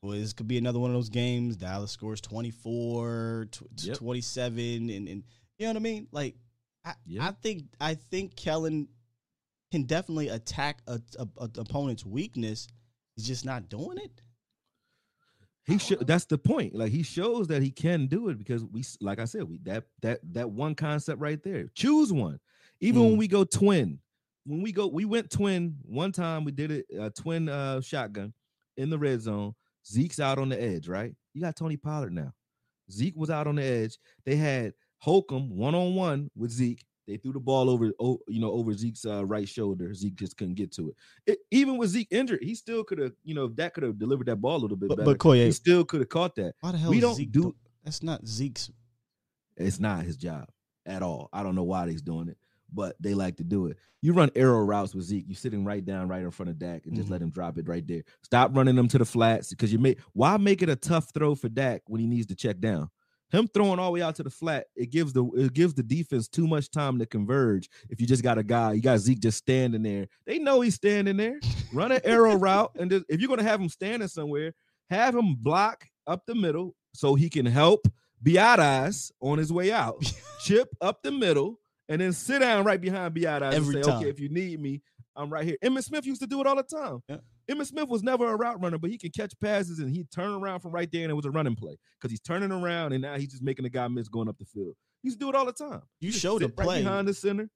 [0.00, 1.56] well, this could be another one of those games.
[1.56, 3.96] Dallas scores 24, tw- Yep.
[3.96, 4.60] 27,
[4.90, 5.24] and, and
[5.58, 6.06] you know what I mean?
[6.12, 6.36] Like,
[6.84, 7.22] I, Yep.
[7.22, 8.86] I think I think Kellen
[9.72, 12.68] can definitely attack a, a, a opponent's weakness.
[13.16, 14.22] He's just not doing it.
[15.66, 16.06] He should.
[16.06, 16.74] That's the point.
[16.74, 19.84] Like he shows that he can do it because we, like I said, we that
[20.00, 21.68] that that one concept right there.
[21.74, 22.38] Choose one.
[22.80, 23.18] Even when Mm.
[23.18, 23.98] we go twin,
[24.44, 26.44] when we go, we went twin one time.
[26.44, 28.32] We did it uh, twin uh, shotgun
[28.76, 29.54] in the red zone.
[29.86, 31.14] Zeke's out on the edge, right?
[31.34, 32.32] You got Tony Pollard now.
[32.90, 33.98] Zeke was out on the edge.
[34.24, 36.84] They had Holcomb one on one with Zeke.
[37.06, 39.94] They threw the ball over, o- you know, over Zeke's uh, right shoulder.
[39.94, 40.96] Zeke just couldn't get to it.
[41.26, 44.26] it even with Zeke injured, he still could have, you know, that could have delivered
[44.26, 45.10] that ball a little bit But- better.
[45.12, 46.54] but Koye- he still could have caught that.
[46.60, 47.42] Why the hell we don't Zeke do?
[47.42, 48.70] do- That's not Zeke's.
[49.56, 50.48] It's not his job
[50.86, 51.28] at all.
[51.32, 52.36] I don't know why he's doing it,
[52.72, 53.76] but they like to do it.
[54.02, 55.24] You run arrow routes with Zeke.
[55.26, 57.12] You're sitting right down, right in front of Dak, and just Mhm.
[57.12, 58.02] let him drop it right there.
[58.22, 59.98] Stop running them to the flats because you make.
[60.12, 62.90] Why make it a tough throw for Dak when he needs to check down?
[63.30, 65.82] Him throwing all the way out to the flat, it gives the it gives the
[65.82, 67.68] defense too much time to converge.
[67.90, 70.06] If you just got a guy, you got Zeke just standing there.
[70.26, 71.38] They know he's standing there.
[71.72, 74.54] Run an arrow route, and just, if you're gonna have him standing somewhere,
[74.88, 77.86] have him block up the middle so he can help
[78.24, 79.96] Biadasz on his way out.
[80.44, 81.58] Chip up the middle,
[81.88, 84.00] and then sit down right behind Every and say, time.
[84.00, 84.82] "Okay, if you need me,
[85.16, 87.00] I'm right here." Emmitt Smith used to do it all the time.
[87.08, 87.18] Yeah.
[87.50, 90.30] Emmitt Smith was never a route runner, but he can catch passes and he'd turn
[90.32, 93.02] around from right there, and it was a running play because he's turning around and
[93.02, 94.74] now he's just making the guy miss going up the field.
[95.02, 95.82] He used to do it all the time.
[96.00, 96.82] You showed the sit right play.
[96.82, 97.48] behind the center.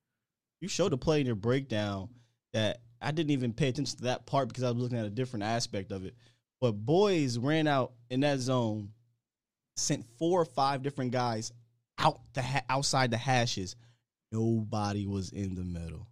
[0.61, 2.09] you showed a play in your breakdown
[2.53, 5.11] that I didn't even pay attention to that part because I was looking at a
[5.11, 6.15] different aspect of it.
[6.61, 8.91] But boys ran out in that zone,
[9.77, 11.53] sent four or five different guys
[11.99, 13.75] out the ha- outside the hashes.
[14.33, 16.09] Nobody was in the middle,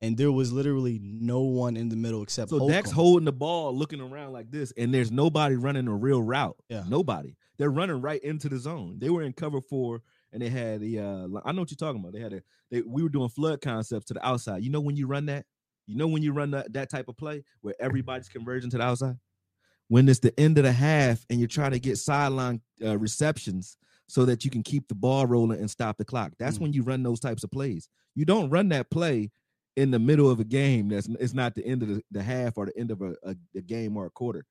[0.00, 2.74] and there was literally no one in the middle except So Holcomb.
[2.74, 6.56] Dak's holding the ball, looking around like this, and there's nobody running a real route.
[6.68, 6.82] Yeah.
[6.88, 7.36] Nobody.
[7.58, 8.98] They're running right into the zone.
[8.98, 10.02] They were in cover four,
[10.32, 10.98] and they had the.
[10.98, 12.12] Uh, I know what you're talking about.
[12.12, 12.42] They had a.
[12.70, 14.64] They, we were doing flood concepts to the outside.
[14.64, 15.46] You know when you run that.
[15.86, 18.84] You know when you run that, that type of play where everybody's converging to the
[18.84, 19.16] outside.
[19.88, 23.76] When it's the end of the half and you're trying to get sideline uh, receptions
[24.10, 26.32] so that you can keep the ball rolling and stop the clock.
[26.38, 26.62] That's Mm.
[26.62, 27.88] when you run those types of plays.
[28.16, 29.30] You don't run that play
[29.76, 32.58] in the middle of a game that's it's not the end of the, the half
[32.58, 34.44] or the end of a, a, a game or a quarter.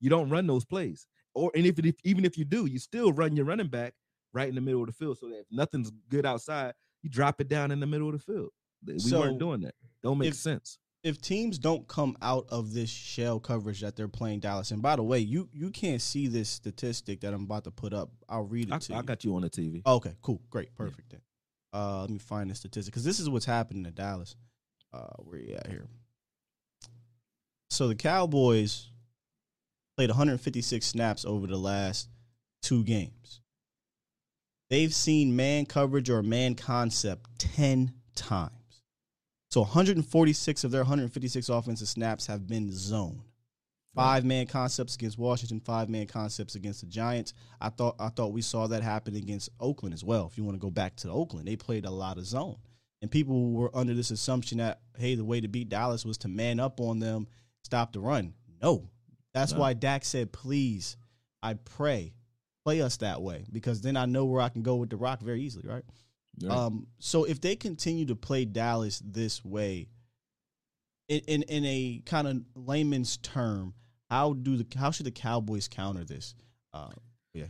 [0.00, 1.06] You don't run those plays.
[1.34, 3.94] Or and if, if even if you do, you still run your running back
[4.34, 7.40] right in the middle of the field so that if nothing's good outside, you drop
[7.40, 8.50] it down in the middle of the field.
[8.86, 9.74] We So, weren't doing that.
[10.02, 10.78] Don't make if- sense.
[11.06, 14.96] If teams don't come out of this shell coverage that they're playing Dallas, and by
[14.96, 18.10] the way, you you can't see this statistic that I'm about to put up.
[18.28, 19.02] I'll read it I, to I you.
[19.04, 19.86] got you on the TV.
[19.86, 21.10] Okay, cool, great, perfect.
[21.10, 21.20] Then,
[21.72, 24.34] uh, let me find the statistic because this is what's happening to Dallas.
[24.92, 25.86] Uh, where you at here?
[27.70, 28.90] So the Cowboys
[29.96, 32.08] played 156 snaps over the last
[32.62, 33.40] two games.
[34.70, 38.50] They've seen man coverage or man concept 10 times.
[39.56, 43.22] So 146 of their 156 offensive snaps have been zone.
[43.94, 47.32] Five man concepts against Washington, five man concepts against the Giants.
[47.58, 50.26] I thought I thought we saw that happen against Oakland as well.
[50.26, 52.58] If you want to go back to Oakland, they played a lot of zone.
[53.00, 56.28] And people were under this assumption that hey, the way to beat Dallas was to
[56.28, 57.26] man up on them,
[57.64, 58.34] stop the run.
[58.60, 58.90] No.
[59.32, 59.60] That's No.
[59.60, 60.98] why Dak said, "Please,
[61.42, 62.12] I pray,
[62.62, 65.22] play us that way because then I know where I can go with the rock
[65.22, 65.84] very easily, right?"
[66.42, 66.50] Right.
[66.50, 69.88] Um, so if they continue to play Dallas this way,
[71.08, 73.74] in in, in a kind of layman's term,
[74.10, 76.34] how do the how should the Cowboys counter this?
[76.72, 76.90] Uh,
[77.32, 77.46] yeah.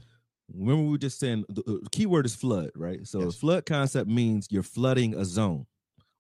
[0.53, 3.05] Remember, we were just saying the, the key word is flood, right?
[3.07, 5.67] So, flood concept means you're flooding a zone,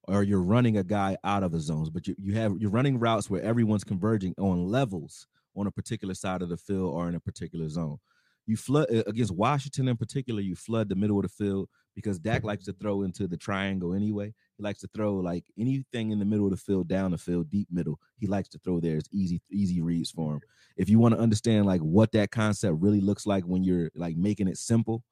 [0.08, 2.98] or you're running a guy out of the zones, But you, you have you're running
[2.98, 5.26] routes where everyone's converging on levels
[5.56, 7.98] on a particular side of the field or in a particular zone.
[8.46, 10.40] You flood uh, against Washington in particular.
[10.40, 12.46] You flood the middle of the field because Dak mm-hmm.
[12.46, 14.32] likes to throw into the triangle anyway.
[14.56, 17.50] He likes to throw like anything in the middle of the field, down the field,
[17.50, 17.98] deep middle.
[18.18, 18.96] He likes to throw there.
[18.96, 20.40] It's easy, easy reads for him.
[20.76, 24.16] If you want to understand like what that concept really looks like when you're like
[24.16, 25.02] making it simple,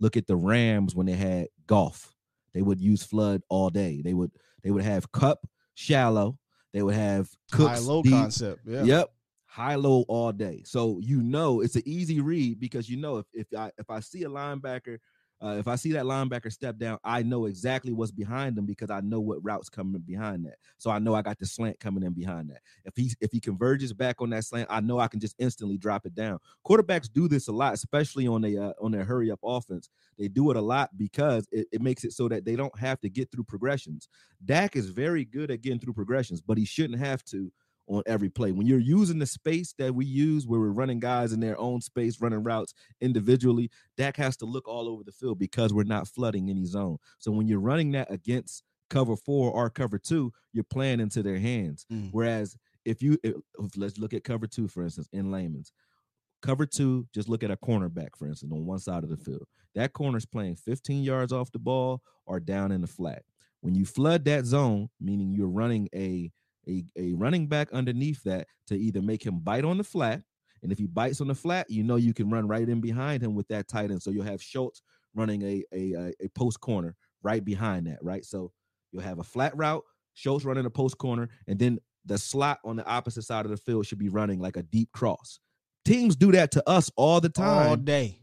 [0.00, 2.14] look at the Rams when they had Goff.
[2.54, 4.00] They would use flood all day.
[4.02, 4.30] They would
[4.62, 6.38] they would have Kupp shallow.
[6.72, 8.12] They would have cooks High low deep.
[8.12, 8.60] concept.
[8.64, 8.82] Yeah.
[8.84, 9.10] Yep.
[9.46, 10.62] High low all day.
[10.64, 14.00] So you know it's an easy read because you know if if I if I
[14.00, 14.98] see a linebacker,
[15.40, 18.90] uh, if I see that linebacker step down, I know exactly what's behind them because
[18.90, 20.56] I know what routes coming behind that.
[20.78, 22.60] So I know I got the slant coming in behind that.
[22.84, 25.78] If he if he converges back on that slant, I know I can just instantly
[25.78, 26.38] drop it down.
[26.66, 29.90] Quarterbacks do this a lot, especially on a uh, on their hurry up offense.
[30.18, 33.00] They do it a lot because it, it makes it so that they don't have
[33.00, 34.08] to get through progressions.
[34.44, 37.52] Dak is very good at getting through progressions, but he shouldn't have to
[37.88, 38.52] on every play.
[38.52, 41.80] When you're using the space that we use, where we're running guys in their own
[41.80, 46.06] space, running routes individually, Dak has to look all over the field because we're not
[46.06, 46.98] flooding any zone.
[47.18, 51.38] So when you're running that against cover four or cover two, you're playing into their
[51.38, 51.86] hands.
[51.92, 52.10] Mm.
[52.12, 53.34] Whereas if you if,
[53.76, 55.72] let's look at cover two, for instance, in layman's.
[56.40, 59.44] Cover two, just look at a cornerback, for instance, on one side of the field.
[59.74, 63.22] That corner's playing 15 yards off the ball or down in the flat.
[63.60, 66.30] When you flood that zone, meaning you're running a
[66.68, 70.22] a, a running back underneath that to either make him bite on the flat.
[70.62, 73.22] And if he bites on the flat, you know you can run right in behind
[73.22, 74.02] him with that tight end.
[74.02, 74.82] So you'll have Schultz
[75.14, 78.24] running a, a, a, a post corner right behind that, right?
[78.24, 78.52] So
[78.92, 79.84] you'll have a flat route,
[80.14, 83.56] Schultz running a post corner, and then the slot on the opposite side of the
[83.56, 85.38] field should be running like a deep cross.
[85.84, 87.68] Teams do that to us all the time.
[87.68, 88.18] All day.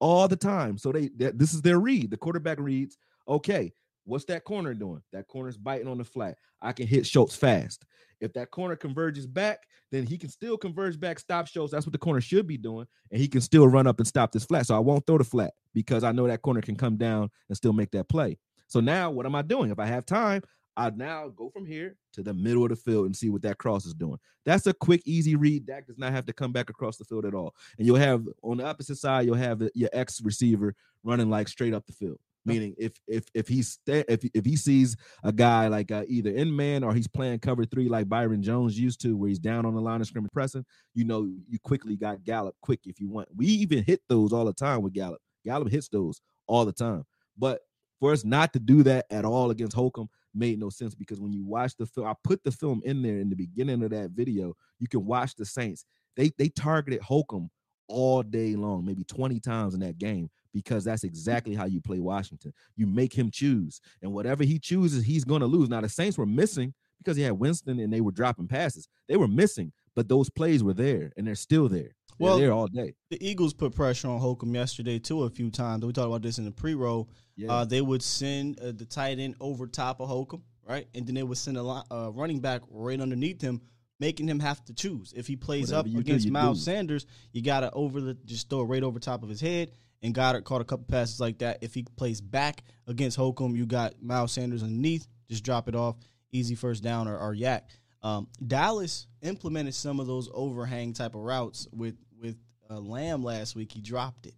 [0.00, 0.78] All the time.
[0.78, 2.10] So they, that this is their read.
[2.10, 2.96] The quarterback reads,
[3.26, 3.72] okay,
[4.08, 5.02] What's that corner doing?
[5.12, 6.38] That corner's biting on the flat.
[6.62, 7.84] I can hit Schultz fast.
[8.22, 11.72] If that corner converges back, then he can still converge back, stop Schultz.
[11.72, 12.86] That's what the corner should be doing.
[13.12, 14.66] And he can still run up and stop this flat.
[14.66, 17.56] So I won't throw the flat because I know that corner can come down and
[17.56, 18.38] still make that play.
[18.66, 19.70] So now what am I doing?
[19.70, 20.42] If I have time,
[20.74, 23.58] I now go from here to the middle of the field and see what that
[23.58, 24.18] cross is doing.
[24.46, 25.66] That's a quick, easy read.
[25.66, 27.54] Dak does not have to come back across the field at all.
[27.76, 30.74] And you'll have on the opposite side, you'll have your ex receiver
[31.04, 32.18] running like straight up the field.
[32.48, 36.54] Meaning, if if if sta- if if he sees a guy like uh, either in
[36.54, 39.74] man or he's playing cover three like Byron Jones used to, where he's down on
[39.74, 40.64] the line of scrimmage pressing,
[40.94, 43.28] you know, you quickly got Gallup quick if you want.
[43.36, 45.20] We even hit those all the time with Gallup.
[45.44, 47.04] Gallup hits those all the time.
[47.36, 47.60] But
[48.00, 51.32] for us not to do that at all against Holcomb made no sense because when
[51.32, 54.10] you watch the film, I put the film in there in the beginning of that
[54.10, 54.54] video.
[54.78, 55.84] You can watch the Saints.
[56.16, 57.50] They they targeted Holcomb
[57.88, 61.98] all day long, maybe 20 times in that game because that's exactly how you play
[62.00, 62.52] Washington.
[62.76, 65.68] You make him choose, and whatever he chooses, he's going to lose.
[65.68, 68.88] Now the Saints were missing because he had Winston and they were dropping passes.
[69.08, 71.94] They were missing, but those plays were there and they're still there.
[72.18, 72.94] They're Well, there all day.
[73.10, 75.86] The Eagles put pressure on Holcomb yesterday too a few times.
[75.86, 77.08] We talked about this in the pre-roll.
[77.36, 77.52] Yeah.
[77.52, 81.14] Uh, they would send uh, the tight end over top of Holcomb, right, and then
[81.14, 83.60] they would send a li- uh, running back right underneath him,
[84.00, 85.12] making him have to choose.
[85.16, 86.64] If he plays Whatever up you do, against Miles do.
[86.64, 89.70] Sanders, you gotta over the just throw it right over top of his head.
[90.02, 91.58] And Goedert caught a couple passes like that.
[91.60, 95.06] If he plays back against Holcomb, you got Miles Sanders underneath.
[95.28, 95.96] Just drop it off,
[96.32, 97.62] easy first down or, or YAC.
[98.02, 102.36] Um, Dallas implemented some of those overhang type of routes with with
[102.70, 103.72] uh, Lamb last week.
[103.72, 104.34] He dropped it.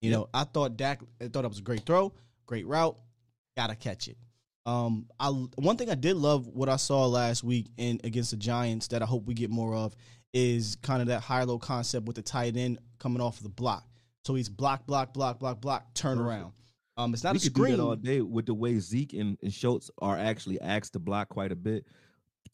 [0.00, 1.00] You know, I thought Dak.
[1.20, 2.14] I thought it was a great throw,
[2.46, 2.96] great route.
[3.56, 4.16] Gotta catch it.
[4.66, 8.36] Um, I one thing I did love what I saw last week in against the
[8.36, 9.94] Giants that I hope we get more of
[10.32, 13.50] is kind of that high low concept with the tight end coming off of the
[13.50, 13.86] block.
[14.24, 16.28] So he's block, block, block, block, block, turn Perfect.
[16.40, 16.52] around.
[16.96, 17.76] Um, it's not we a could do screen.
[17.78, 21.28] that all day with the way Zeke and, and Schultz are actually asked to block
[21.30, 21.86] quite a bit.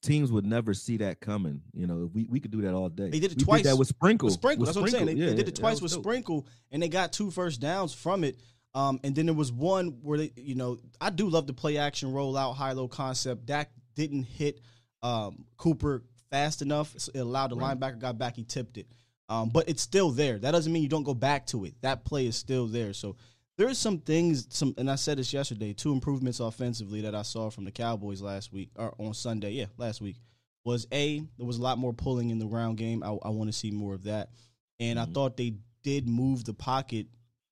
[0.03, 1.63] Teams would never see that coming.
[1.73, 3.11] You know, we, we could do that all day.
[3.11, 3.63] They did it we twice.
[3.63, 4.27] Did that with Sprinkle.
[4.27, 4.61] With Sprinkle.
[4.61, 5.07] With That's what I'm saying.
[5.07, 5.37] They, Sprinkle.
[5.37, 6.03] they did it twice with dope.
[6.05, 8.37] Sprinkle, and they got two first downs from it.
[8.75, 11.79] Um, and then there was one where they, you know, I do love the play
[11.79, 13.47] action rollout high low concept.
[13.47, 14.61] Dak didn't hit
[15.03, 16.93] um, Cooper fast enough.
[16.99, 17.77] So it allowed the Right.
[17.77, 18.37] linebacker got back.
[18.37, 18.87] He tipped it.
[19.29, 20.39] Um, but it's still there.
[20.39, 21.75] That doesn't mean you don't go back to it.
[21.83, 22.93] That play is still there.
[22.93, 23.17] So
[23.59, 25.73] there's some things, some, and I said this yesterday.
[25.73, 29.53] Two improvements offensively that I saw from the Cowboys last week or on Sunday.
[29.53, 30.17] Yeah, last week
[30.65, 33.03] was a there was a lot more pulling in the ground game.
[33.03, 34.31] I, I want to see more of that,
[34.79, 37.07] and I thought they did move the pocket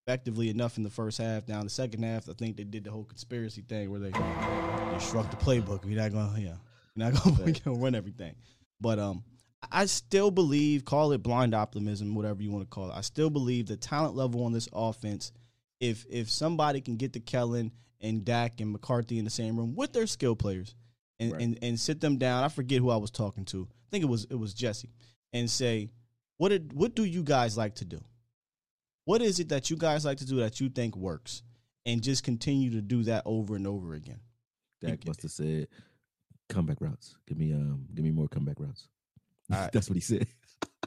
[0.07, 1.49] effectively enough in the first half.
[1.49, 4.11] Now in the second half, I think they did the whole conspiracy thing where they
[4.11, 5.85] they struck the playbook.
[5.85, 6.57] We're not gonna yeah,
[6.95, 8.35] we're not gonna, we're gonna run everything.
[8.81, 9.25] But um,
[9.71, 12.95] I still believe, call it blind optimism, whatever you want to call it.
[12.97, 15.33] I still believe the talent level on this offense.
[15.81, 19.75] If if somebody can get to Kellen and Dak and McCarthy in the same room
[19.75, 20.75] with their skill players,
[21.21, 21.43] and, Right.
[21.43, 22.43] and and sit them down.
[22.45, 23.69] I forget who I was talking to.
[23.71, 24.91] I think it was it was Jesse,
[25.33, 25.91] and say,
[26.39, 28.03] what did what do you guys like to do?
[29.05, 31.43] What is it that you guys like to do that you think works,
[31.85, 34.21] and just continue to do that over and over again?
[34.81, 35.69] Dak must have said,
[36.49, 37.17] "Comeback routes.
[37.27, 38.89] Give me um, give me more comeback routes."
[39.51, 39.71] Right.
[39.73, 40.27] That's what he said.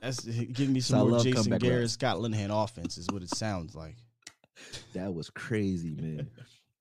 [0.02, 1.90] That's give me some more Jason Garrett.
[1.90, 3.96] Scott Linehan offense is what it sounds like.
[4.94, 6.30] That was crazy, man.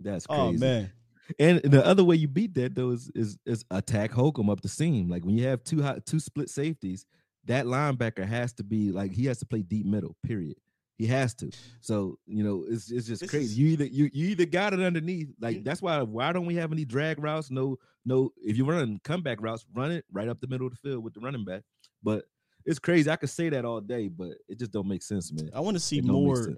[0.01, 0.57] That's oh, crazy.
[0.57, 0.93] Oh man,
[1.39, 4.69] And the other way you beat that though is is, is attack Holcomb up the
[4.69, 5.09] seam.
[5.09, 7.07] Like when you have two hot, two split safeties,
[7.47, 10.17] that linebacker has to be like he has to play deep middle.
[10.23, 10.57] Period.
[10.99, 11.51] He has to.
[11.81, 13.45] So you know it's it's just This crazy.
[13.47, 15.29] is- you either you you either got it underneath.
[15.41, 17.51] Like that's why why don't we have any drag routes?
[17.51, 18.33] No no.
[18.39, 21.15] If you run comeback routes, run it right up the middle of the field with
[21.15, 21.63] the running back.
[22.03, 22.25] But
[22.65, 23.11] it's crazy.
[23.11, 25.51] I could say that all day, but it just don't make sense, man.
[25.55, 26.57] I want to see It don't make more.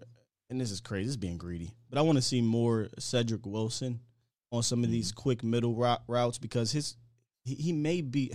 [0.50, 1.04] And this is crazy.
[1.04, 4.00] This is being greedy, but I want to see more Cedric Wilson
[4.52, 5.20] on some of these Mm-hmm.
[5.20, 5.74] quick middle
[6.06, 6.96] routes because his
[7.44, 8.32] he, he may be.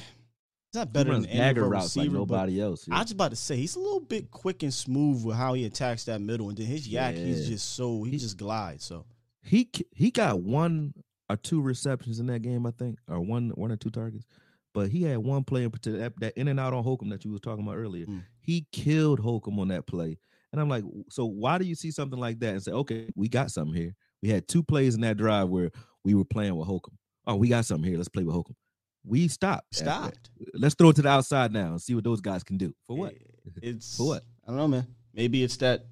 [0.74, 2.96] Not better runs than any of dagger our routes receiver, but nobody else, yeah.
[2.96, 5.66] I was about to say he's a little bit quick and smooth with how he
[5.66, 8.84] attacks that middle, and then his YAC, he's just so he just glides.
[8.84, 9.06] So
[9.44, 10.94] he he got one
[11.30, 14.26] or two receptions in that game, I think, or one one or two targets.
[14.74, 17.24] But he had one play in particular that, that in and out on Holcomb that
[17.24, 18.08] you was talking about earlier.
[18.08, 18.24] Mm.
[18.40, 20.18] He killed Holcomb on that play,
[20.52, 23.30] and I'm like, so why do you see something like that and say, okay, we
[23.30, 23.96] got something here?
[24.24, 25.70] We had two plays in that drive where
[26.04, 26.98] we were playing with Holcomb.
[27.28, 27.98] Oh, we got something here.
[27.98, 28.56] Let's play with Holcomb.
[29.06, 29.76] We stopped.
[29.76, 30.30] Stopped.
[30.54, 32.74] Let's throw it to the outside now and see what those guys can do.
[32.88, 33.14] For what?
[33.62, 34.24] it's For what?
[34.46, 34.88] I don't know, man.
[35.14, 35.86] Maybe it's that.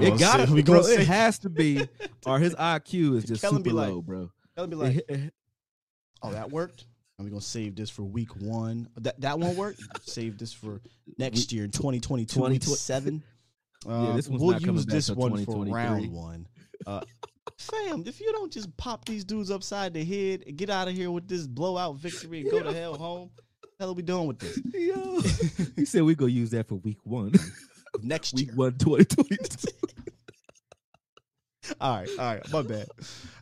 [0.00, 0.80] It got to to We bro.
[0.82, 1.88] gonna It say- has to be,
[2.26, 4.30] or his IQ is just Kellen super be like- low, bro.
[4.56, 5.06] Kellen be like,
[6.22, 6.86] Oh, that worked.
[7.18, 8.88] And we're gonna save this for week one.
[9.00, 9.76] That that won't work.
[10.02, 10.80] Save this for
[11.18, 13.22] next year in 2022, week 2020 seven.
[13.86, 16.46] Yeah, Uh, this one's we'll not use back this one for round one.
[16.86, 17.00] Uh,
[17.62, 20.94] fam, if you don't just pop these dudes upside the head and get out of
[20.94, 23.30] here with this blowout victory and go to hell home,
[23.60, 24.58] what the hell are we doing with this?
[24.74, 25.20] Yo,
[25.76, 27.32] he said we gonna use that for week one.
[28.02, 28.56] Next week year.
[28.56, 29.68] one, 2022.
[31.80, 32.88] All right, all right, my bad.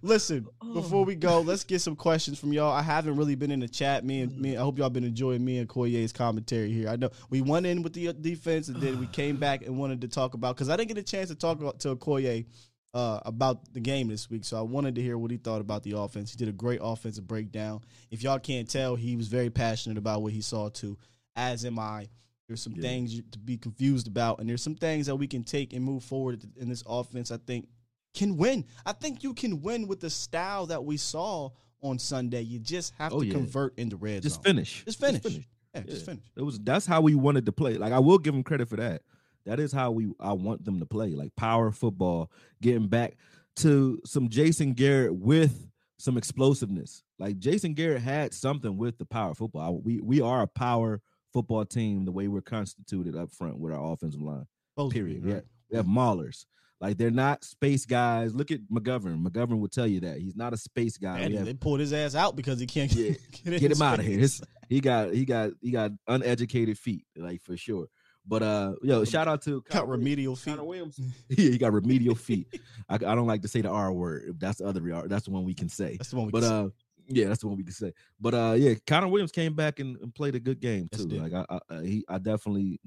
[0.03, 2.71] Listen, before we go, let's get some questions from y'all.
[2.71, 4.05] I haven't really been in the chat.
[4.05, 6.91] Me and me, I hope y'all been enjoying me and Koye's commentary here.
[6.91, 9.79] I know we went in with the uh, defense, and then we came back and
[9.79, 12.45] wanted to talk about because I didn't get a chance to talk about- to Koye
[12.93, 15.83] uh, about the game this week, so I wanted to hear what he thought about
[15.83, 16.31] the offense.
[16.33, 17.83] He did a great offensive breakdown.
[18.11, 20.99] If y'all can't tell, he was very passionate about what he saw too.
[21.37, 22.09] As am I.
[22.49, 22.83] There's some Yeah.
[22.83, 26.03] things to be confused about, and there's some things that we can take and move
[26.03, 27.31] forward in this offense.
[27.31, 27.69] I think
[28.12, 28.65] can win.
[28.85, 31.51] I think you can win with the style that we saw
[31.81, 32.43] on Sunday.
[32.43, 33.33] You just have Oh, to yeah.
[33.35, 34.43] convert in the red Just zone.
[34.43, 34.85] finish.
[34.85, 35.23] Just finish.
[35.23, 35.47] finish.
[35.73, 36.25] Yeah, just finish.
[36.35, 37.75] It was that's how we wanted to play.
[37.79, 39.03] Like I will give him credit for that.
[39.47, 41.11] That is how we I want them to play.
[41.15, 42.31] Like power football,
[42.61, 43.17] getting back
[43.57, 45.67] to some Jason Garrett with
[45.99, 47.03] some explosiveness.
[47.19, 49.81] Like Jason Garrett had something with the power football.
[49.83, 51.01] We we are a power
[51.33, 54.47] football team the way we're constituted up front with our offensive line.
[54.77, 55.25] Be, Period.
[55.25, 55.35] Right?
[55.35, 56.47] have, we have maulers.
[56.81, 58.35] Like they're not space guys.
[58.35, 59.23] Look at McGovern.
[59.23, 61.19] McGovern will tell you that he's not a space guy.
[61.21, 63.12] And have- they pulled his ass out because he can't Yeah.
[63.45, 64.19] get, get him out of here.
[64.19, 67.89] His, he got he got he got uneducated feet, like for sure.
[68.27, 70.53] But uh, yo, shout out to got remedial feet.
[70.53, 71.01] Connor Williams.
[71.29, 72.47] yeah, he got remedial feet.
[72.89, 74.37] I, I don't like to say the R word.
[74.39, 75.09] That's the other R.
[75.09, 75.97] That's the one we can say.
[75.97, 76.55] That's the one we but can say.
[76.57, 76.69] uh,
[77.13, 77.93] yeah, that's the one we can say.
[78.21, 81.09] But uh, yeah, Connor Williams came back and, and played a good game too.
[81.09, 81.21] did.
[81.23, 82.79] like I, I, I- he, I definitely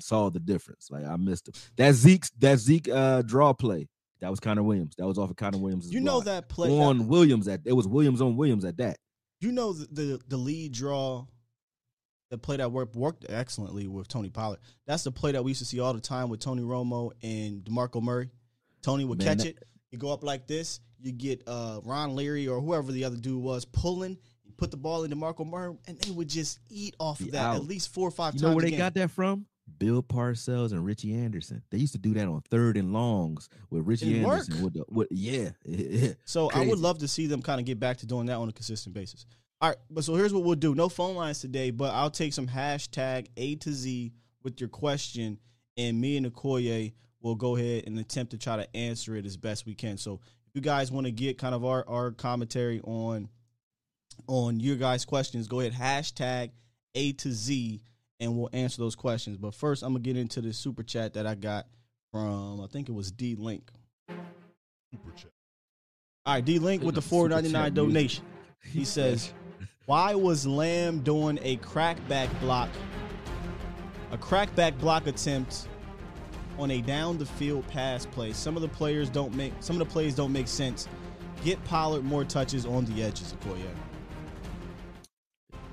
[0.00, 0.90] saw the difference.
[0.90, 1.54] Like I missed him.
[1.76, 3.88] That Zeke, that Zeke uh draw play.
[4.20, 4.94] That was Connor Williams.
[4.98, 5.90] That was off of Connor Williams.
[5.90, 8.98] You know that play on Williams at it was Williams on Williams at that.
[9.40, 11.24] You know the, the the lead draw,
[12.30, 14.60] the play that worked worked excellently with Tony Pollard.
[14.86, 17.62] That's the play that we used to see all the time with Tony Romo and
[17.64, 18.30] Demarco Murray.
[18.82, 19.58] Tony would Man, catch it.
[19.90, 20.80] You go up like this.
[21.02, 24.16] You get uh, Ron Leary or whoever the other dude was pulling.
[24.44, 27.56] You put the ball in Demarco Murray, and they would just eat off of that
[27.56, 28.50] at least four or five You times.
[28.50, 28.78] know where they game.
[28.78, 29.46] got that from?
[29.78, 31.62] Bill Parcells and Richie Anderson.
[31.70, 34.62] They used to do that on third and longs with Richie It Anderson.
[34.62, 35.50] With the, with, yeah.
[36.24, 38.48] So I would love to see them kind of get back to doing that on
[38.48, 39.26] a consistent basis.
[39.62, 40.74] All right, but so here's what we'll do.
[40.74, 44.12] No phone lines today, but I'll take some hashtag A to Z
[44.42, 45.38] with your question,
[45.76, 49.36] and me and Akoye will go ahead and attempt to try to answer it as
[49.36, 49.98] best we can.
[49.98, 53.28] So if you guys want to get kind of our, our commentary on
[54.26, 56.52] on your guys' questions, go ahead hashtag
[56.94, 57.82] A to Z,
[58.18, 59.36] and we'll answer those questions.
[59.36, 61.66] But first, I'm gonna get into the super chat that I got
[62.10, 63.70] from I think it was D Link.
[66.24, 68.24] All right, D Link with the four ninety nine Super chat donation.
[68.64, 69.32] He says,
[69.90, 72.68] "Why was Lamb doing a crackback block,
[74.12, 75.66] a crackback block attempt
[76.60, 78.32] on a down the field pass play?
[78.32, 80.86] Some of the players don't make some of the plays don't make sense.
[81.42, 83.64] Get Pollard more touches on the edges, Akoye."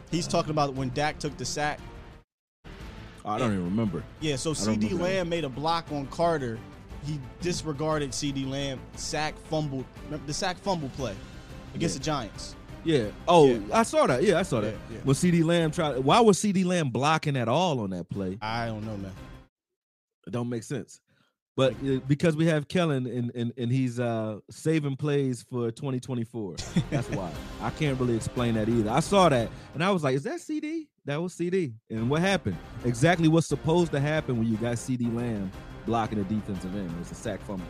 [0.10, 1.80] He's talking about when Dak took the sack.
[3.24, 4.04] I don't even remember.
[4.20, 5.00] Yeah, so CeeDee.
[5.00, 6.58] Lamb made a block on Carter.
[7.06, 9.86] He disregarded CeeDee Lamb, sack fumble,
[10.26, 11.14] the sack fumble play
[11.76, 12.00] against Yeah.
[12.00, 12.56] the Giants.
[12.88, 13.08] Yeah.
[13.28, 13.60] Oh, Yeah.
[13.74, 14.24] I saw that.
[14.24, 14.72] Yeah, I saw that.
[14.72, 15.00] Yeah, yeah.
[15.04, 18.38] When CeeDee Lamb tried, why was CeeDee Lamb blocking at all on that play?
[18.42, 19.12] I don't know, man.
[20.26, 21.02] It don't make sense.
[21.58, 26.56] But uh, because we have Kellen and, and and he's uh saving plays for 2024.
[26.92, 27.32] That's why.
[27.62, 28.92] I can't really explain that either.
[28.92, 30.88] I saw that and I was like, is that CeeDee?
[31.06, 31.74] That was CeeDee.
[31.90, 32.58] And what happened?
[32.86, 35.52] Exactly what's supposed to happen when you got CeeDee Lamb
[35.86, 36.94] blocking a defensive end.
[37.02, 37.66] It's a sack fumble.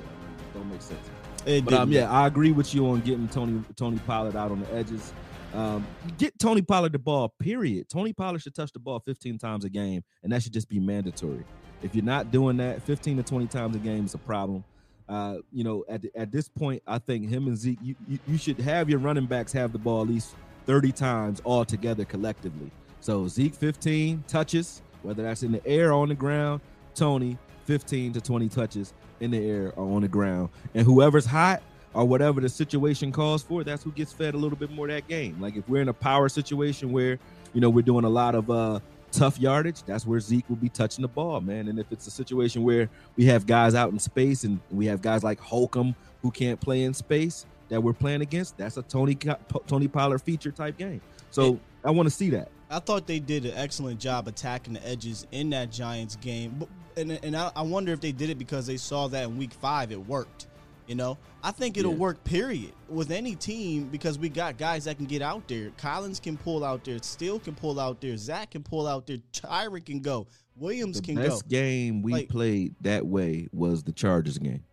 [0.53, 1.10] Don't make sense.
[1.48, 5.14] Um, yeah, I agree with you on getting Tony Tony Pollard out on the edges.
[5.53, 5.88] Um,
[6.18, 7.34] get Tony Pollard the ball.
[7.40, 7.88] Period.
[7.90, 10.80] Tony Pollard should touch the ball 15 times a game, and that should just be
[10.80, 11.44] mandatory.
[11.82, 14.64] If you're not doing that, 15 to 20 times a game is a problem.
[15.07, 18.19] Uh, you know, at the, at this point, I think him and Zeke, you, you
[18.28, 22.03] you should have your running backs have the ball at least 30 times all together
[22.03, 22.69] collectively.
[22.99, 26.60] So Zeke 15 touches, whether that's in the air or on the ground.
[26.94, 31.61] Tony 15 to 20 touches in the air or on the ground, and whoever's hot
[31.94, 35.07] or whatever the situation calls for, that's who gets fed a little bit more that
[35.07, 35.39] game.
[35.39, 37.18] Like if we're in a power situation where
[37.53, 38.80] you know we're doing a lot of uh
[39.11, 41.68] tough yardage, that's where Zeke will be touching the ball, man.
[41.69, 45.02] And if it's a situation where we have guys out in space and we have
[45.02, 49.18] guys like Holcomb who can't play in space that we're playing against, that's a Tony
[49.65, 51.02] Tony Pollard feature type game.
[51.31, 52.49] So I want to see that.
[52.70, 56.66] I thought they did an excellent job attacking the edges in that Giants game,
[56.98, 59.54] and and I, I wonder if they did it because they saw that in Week
[59.54, 60.48] Five it worked.
[60.88, 61.98] You know, I think it'll Yeah.
[61.98, 62.24] work.
[62.24, 65.72] Period with any team because we got guys that can get out there.
[65.78, 66.98] Collins can pull out there.
[67.02, 68.16] Steele can pull out there.
[68.16, 69.18] Zack can pull out there.
[69.34, 70.28] Tyron can go.
[70.56, 71.36] Williams The can best go.
[71.36, 74.64] Best game we Like- played that way was the Chargers game.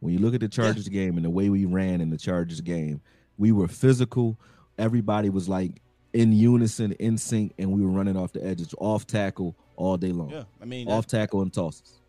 [0.00, 2.60] When you look at the Chargers game and the way we ran in the Chargers
[2.60, 3.00] game,
[3.38, 4.38] we were physical.
[4.76, 5.80] Everybody was like
[6.12, 10.12] in unison, in sync, and we were running off the edges, off tackle all day
[10.12, 10.30] long.
[10.30, 12.00] Yeah, I mean, off tackle and tosses.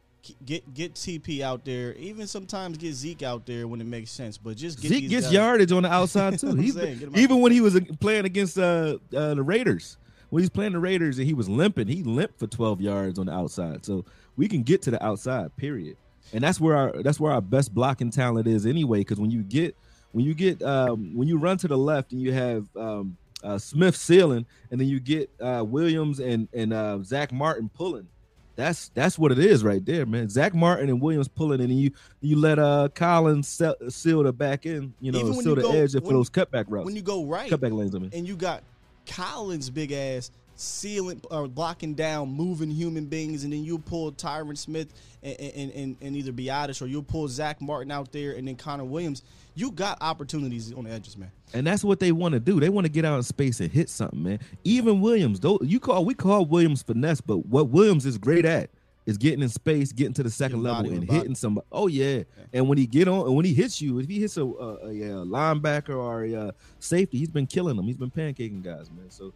[0.45, 1.93] Get get TP out there.
[1.95, 4.37] Even sometimes get Zeke out there when it makes sense.
[4.37, 6.53] But just get Zeke gets guys- yardage on the outside too.
[6.55, 9.97] He's saying, even when he was uh, playing against uh, uh, the Raiders,
[10.29, 13.25] when he's playing the Raiders and he was limping, he limped for 12 yards on
[13.25, 13.83] the outside.
[13.83, 14.05] So
[14.37, 15.97] we can get to the outside, period.
[16.33, 18.99] And that's where our that's where our best blocking talent is anyway.
[18.99, 19.75] Because when you get
[20.11, 23.57] when you get um, when you run to the left and you have um, uh,
[23.57, 28.07] Smith sealing, and then you get uh, Williams and and uh, Zack Martin pulling.
[28.57, 30.27] That's that's what it is right there, man.
[30.29, 34.33] Zack Martin and Williams pulling, and then you you let uh Collins se- seal the
[34.33, 36.85] back end, you know, seal you the go- edge for when- those cutback routes.
[36.85, 37.95] when you go right, cutback lanes.
[37.95, 38.61] I mean, and you got
[39.07, 40.31] Collins' big ass
[40.61, 44.93] sealing or blocking down moving human beings, and then you pull Tyron Smith
[45.23, 48.55] and, and, and, and either Biadasz or you'll pull Zack Martin out there, and then
[48.55, 49.23] Connor Williams.
[49.53, 51.31] You got opportunities on the edges, man.
[51.53, 52.59] and that's what they want to do.
[52.59, 54.39] They want to get out in space and hit something, man.
[54.63, 58.69] Even Williams, though you call we call Williams finesse, but what Williams is great at
[59.05, 61.19] is getting in space, getting to the second level, and body.
[61.19, 61.65] hitting somebody.
[61.71, 62.23] Oh yeah.
[62.53, 64.45] and when he get on, and when he hits you, if he hits a, a,
[64.45, 67.85] a, uh, linebacker or a uh, safety, he's been killing them.
[67.85, 69.09] He's been pancaking guys, man.
[69.09, 69.33] So,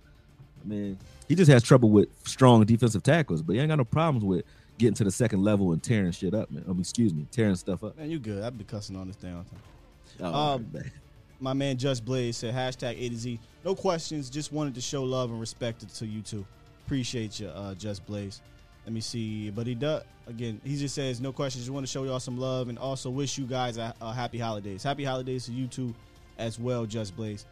[0.63, 0.97] I mean,
[1.27, 4.45] he just has trouble with strong defensive tackles, but he ain't got no problems with
[4.77, 6.63] getting to the second level and tearing shit up, man.
[6.67, 7.97] Um, excuse me, tearing stuff up.
[7.97, 8.43] Man, you good.
[8.43, 10.33] I've been cussing on this thing all time.
[10.33, 10.91] Oh, Um, man.
[11.39, 13.39] my man Just Blaze said hashtag A to Z.
[13.63, 14.29] No questions.
[14.29, 16.45] Just wanted to show love and respect to you too.
[16.85, 18.41] Appreciate you, uh, Just Blaze.
[18.85, 19.49] Let me see.
[19.49, 20.61] But he does again.
[20.63, 21.63] He just says no questions.
[21.63, 24.37] Just want to show y'all some love and also wish you guys a, a happy
[24.37, 24.83] holidays.
[24.83, 25.95] Happy holidays to you too,
[26.37, 26.85] as well.
[26.85, 27.45] Just Blaze.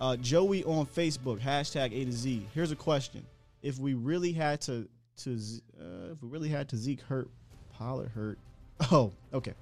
[0.00, 2.46] Uh, Joey on Facebook hashtag A to Z.
[2.54, 3.26] Here's a question:
[3.62, 4.88] If we really had to
[5.24, 5.38] to
[5.78, 7.28] uh, if we really had to Zeke hurt,
[7.72, 8.38] Pollard hurt.
[8.90, 9.52] Oh, okay.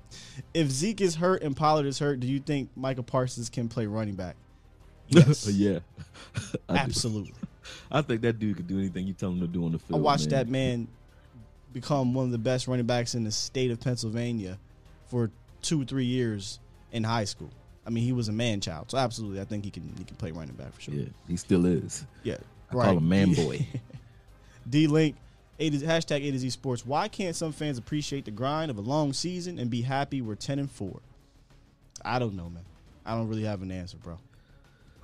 [0.54, 3.86] If Zeke is hurt and Pollard is hurt, do you think Michael Parsons can play
[3.86, 4.36] running back?
[5.08, 5.48] Yes.
[5.48, 5.78] yeah,
[6.68, 6.78] I do.
[6.78, 7.34] Absolutely.
[7.90, 9.98] I think that dude could do anything you tell him to do on the field.
[9.98, 10.38] I watched man.
[10.38, 10.88] that man
[11.72, 14.58] become one of the best running backs in the state of Pennsylvania
[15.06, 15.30] for
[15.62, 16.60] two, three years
[16.92, 17.50] in high school.
[17.88, 20.14] I mean, he was a man child, so absolutely, I think he can he can
[20.16, 20.94] play running back for sure.
[20.94, 22.04] Yeah, he still is.
[22.22, 22.36] Yeah,
[22.68, 23.66] I call him man boy.
[24.68, 25.16] D Link,
[25.58, 26.84] A to, hashtag A to Z Sports.
[26.84, 30.34] Why can't some fans appreciate the grind of a long season and be happy we're
[30.34, 31.00] ten and four?
[32.04, 32.64] I don't know, man.
[33.06, 34.18] I don't really have an answer, bro.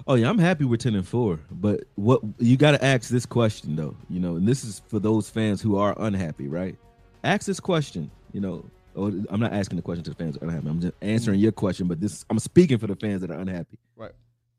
[0.06, 1.40] Oh yeah, I'm happy we're ten and four.
[1.50, 4.98] But what you got to ask this question though, you know, and this is for
[4.98, 6.76] those fans who are unhappy, right?
[7.24, 8.62] Ask this question, you know,
[8.96, 10.68] Oh, I'm not asking the question to the fans that are unhappy.
[10.68, 13.78] I'm just answering your question, but this I'm speaking for the fans that are unhappy.
[13.96, 14.12] Right.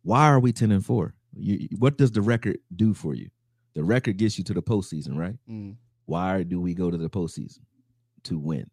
[0.03, 1.13] Why are we 10 and 4?
[1.37, 3.29] You, what does the record do for you?
[3.73, 5.35] The record gets you to the postseason, right?
[5.49, 5.75] Mm.
[6.05, 7.59] Why do we go to the postseason?
[8.23, 8.69] To win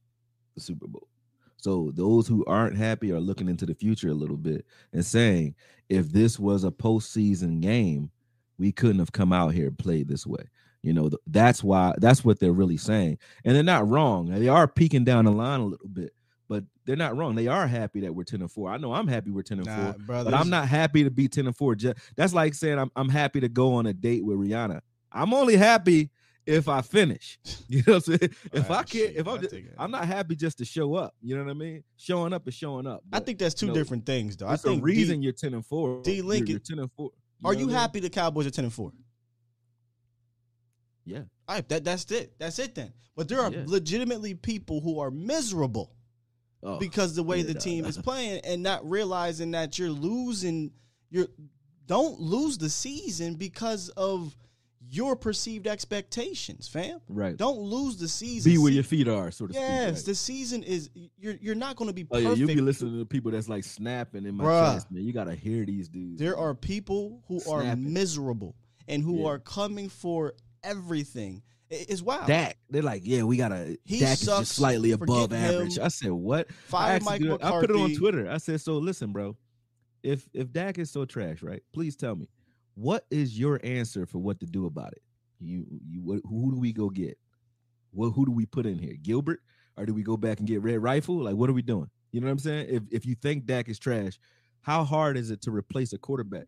[0.54, 1.08] the Super Bowl.
[1.56, 5.54] So those who aren't happy are looking into the future a little bit and saying,
[5.88, 8.10] if this was a postseason game,
[8.58, 10.44] we couldn't have come out here and played this way.
[10.82, 13.18] You know, that's why that's what they're really saying.
[13.44, 14.26] And they're not wrong.
[14.30, 16.12] They are peeking down the line a little bit,
[16.48, 17.36] but they're not wrong.
[17.36, 18.70] They are happy that we're 10 and 4.
[18.70, 21.10] I know I'm happy we're 10 and Nah, 4, brother, but I'm not happy to
[21.10, 21.76] be 10 and 4.
[22.16, 24.80] That's like saying I'm I'm happy to go on a date with Rihanna.
[25.12, 26.10] I'm only happy
[26.46, 27.38] if I finish.
[27.68, 28.34] You know what I'm saying?
[28.52, 31.14] If I can't, if I'm just, I'm not happy just to show up.
[31.22, 31.84] You know what I mean?
[31.96, 33.02] Showing up is showing up.
[33.12, 34.46] I think that's two you know, different things, though.
[34.48, 36.02] I think reason D, you're 10 and 4.
[36.02, 37.10] D You're- Lincoln- you're 10 and 4.
[37.44, 37.74] are you I mean?
[37.76, 38.92] happy the Cowboys are ten and four?
[41.04, 41.22] Yeah.
[41.48, 42.34] All right, that that's it.
[42.38, 42.92] That's it then.
[43.16, 43.64] But there are Yeah.
[43.66, 45.92] legitimately people who are miserable
[46.64, 50.70] Oh, because the way yeah, the team is playing and not realizing that you're losing.
[51.10, 51.28] You're
[51.86, 54.36] don't lose the season because of
[54.88, 57.00] your perceived expectations, fam.
[57.08, 57.36] Right.
[57.36, 58.52] Don't lose the season.
[58.52, 59.60] Be where your feet are, so to speak.
[59.62, 60.04] Yes, right?
[60.06, 62.28] the season is you're you're not going to be Oh perfect.
[62.30, 64.74] yeah, you be listening to people that's like snapping in my Bruh.
[64.74, 65.02] chest, man.
[65.04, 66.18] You gotta hear these dudes.
[66.20, 68.54] There are people who are miserable
[68.86, 69.28] and who Yeah.
[69.30, 71.42] are coming for everything.
[71.70, 72.26] I- It's wild.
[72.26, 73.78] Dak, they're like, yeah, we gotta.
[73.84, 75.42] He Dak is just slightly above him.
[75.44, 75.78] average.
[75.78, 76.46] I said, what?
[76.50, 78.30] I, Fire the Mike dude- I put it on Twitter.
[78.30, 79.36] I said, so listen, bro.
[80.02, 81.62] If if Dak is so trash, right?
[81.72, 82.28] Please tell me,
[82.74, 85.02] what is your answer for what to do about it?
[85.40, 87.16] You you what, who do we go get?
[87.92, 88.94] What who do we put in here?
[89.00, 89.40] Gilbert,
[89.76, 91.16] or do we go back and get Red Rifle?
[91.22, 91.88] Like, what are we doing?
[92.10, 92.66] You know what I'm saying?
[92.68, 94.18] If if you think Dak is trash,
[94.60, 96.46] how hard is it to replace a quarterback?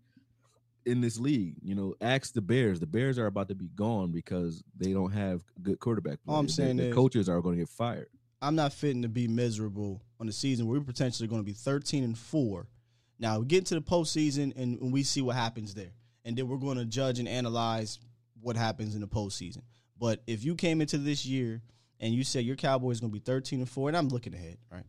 [0.86, 1.56] In this league.
[1.62, 2.80] You know, ask the Bears.
[2.80, 6.18] The Bears are about to be gone because they don't have good quarterback.
[6.26, 8.08] All I'm saying the, is- coaches are going to get fired.
[8.42, 10.66] I'm not fitting to be miserable on the season.
[10.66, 12.66] Where we're potentially going to be 13 and four.
[13.18, 15.92] Now we get into the postseason and, and we see what happens there,
[16.24, 17.98] and then we're going to judge and analyze
[18.40, 19.62] what happens in the postseason.
[19.98, 21.62] But if you came into this year
[22.00, 24.58] and you said your Cowboys going to be 13 and four, and I'm looking ahead,
[24.70, 24.84] right?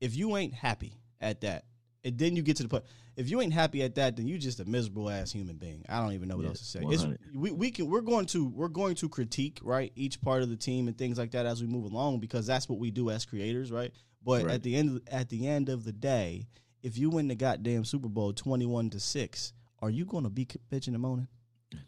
[0.00, 1.64] If you ain't happy at that,
[2.06, 2.84] and then you get to the point,
[3.16, 5.84] if you ain't happy at that, then you just a miserable ass human being.
[5.88, 6.80] I don't even know what Yeah, else to say.
[6.88, 7.04] It's,
[7.34, 10.56] we, we can we're going to we're going to critique right each part of the
[10.56, 13.24] team and things like that as we move along because that's what we do as
[13.26, 13.92] creators, right?
[14.24, 14.54] But Right.
[14.54, 16.46] at the end at the end of the day,
[16.82, 20.30] if you win the goddamn Super Bowl twenty one to six, are you going to
[20.30, 21.28] be bitching and moaning?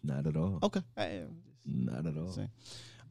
[0.03, 0.59] Not at all.
[0.62, 0.82] Okay.
[1.65, 2.35] Not at all.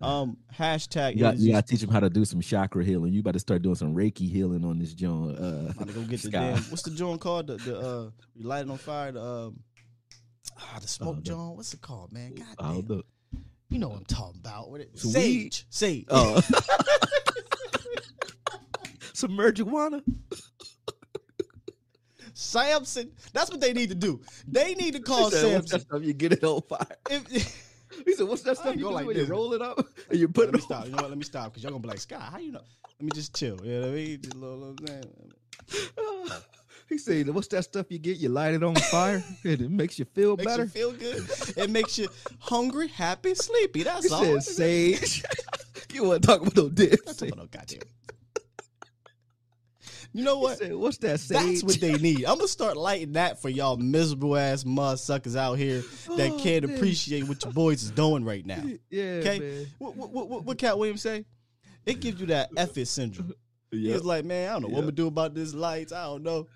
[0.02, 1.16] Um, hashtag.
[1.16, 3.14] You got, you got to teach them how to do some chakra healing.
[3.14, 5.38] You about to start doing some Reiki healing on this joint.
[5.40, 6.52] Uh, I'm gonna go get the Sky.
[6.52, 6.58] damn.
[6.64, 7.48] What's the joint called?
[7.48, 9.12] The, the uh, you light it on fire.
[9.12, 9.60] The um,
[10.58, 11.56] ah, the smoke the- joint.
[11.58, 12.36] What's it called, man?
[12.36, 13.02] God I don't know.
[13.70, 14.70] You know what I'm talking about.
[14.70, 15.66] What it, sage.
[15.70, 16.06] Sage.
[16.10, 16.40] Oh.
[19.14, 20.02] some marijuana.
[22.34, 23.12] Samson.
[23.34, 24.22] That's what they need to do.
[24.48, 26.04] They need to call He said, "What's Samson.
[26.04, 26.86] you get it on fire.
[27.10, 27.67] If,
[28.06, 29.30] He said, "What's that stuff you go like when you this.
[29.30, 29.80] roll it up
[30.10, 30.86] and you put let it me on?" stop.
[30.86, 31.10] You know what?
[31.10, 32.64] Let me stop because y'all gonna be like, Scott, how you know?
[33.00, 33.60] Let me just chill.
[33.64, 34.22] You know what I mean?
[34.22, 36.32] Just a little, little thing.
[36.90, 38.16] He said, "What's that stuff you get?
[38.18, 41.28] You light it on fire and it makes you feel Makes better." you feel good.
[41.58, 42.08] It makes you
[42.40, 43.84] hungry, happy, sleepy.
[43.84, 44.24] That's all.
[44.24, 44.40] He all.
[44.42, 44.54] said,
[45.00, 45.24] "Sage."
[45.92, 47.04] you want to talk about no dick?
[47.06, 47.80] That's about no goddamn.
[50.18, 50.58] You know what?
[50.58, 51.20] Said, What's that?
[51.20, 51.62] Sage?
[51.62, 52.26] That's what they need.
[52.28, 55.84] I'm gonna start lighting that for y'all miserable ass mud suckers out here
[56.16, 56.76] that Oh, can't man.
[56.76, 58.64] appreciate what your boys is doing right now.
[58.90, 59.68] Yeah, Okay.
[59.78, 61.24] What, what, what, what, Katt Williams say?
[61.86, 63.34] It gives you that it syndrome.
[63.72, 63.94] Yep.
[63.94, 65.92] was like, man, I don't know what I'm gonna do about these lights.
[65.92, 66.48] I don't know.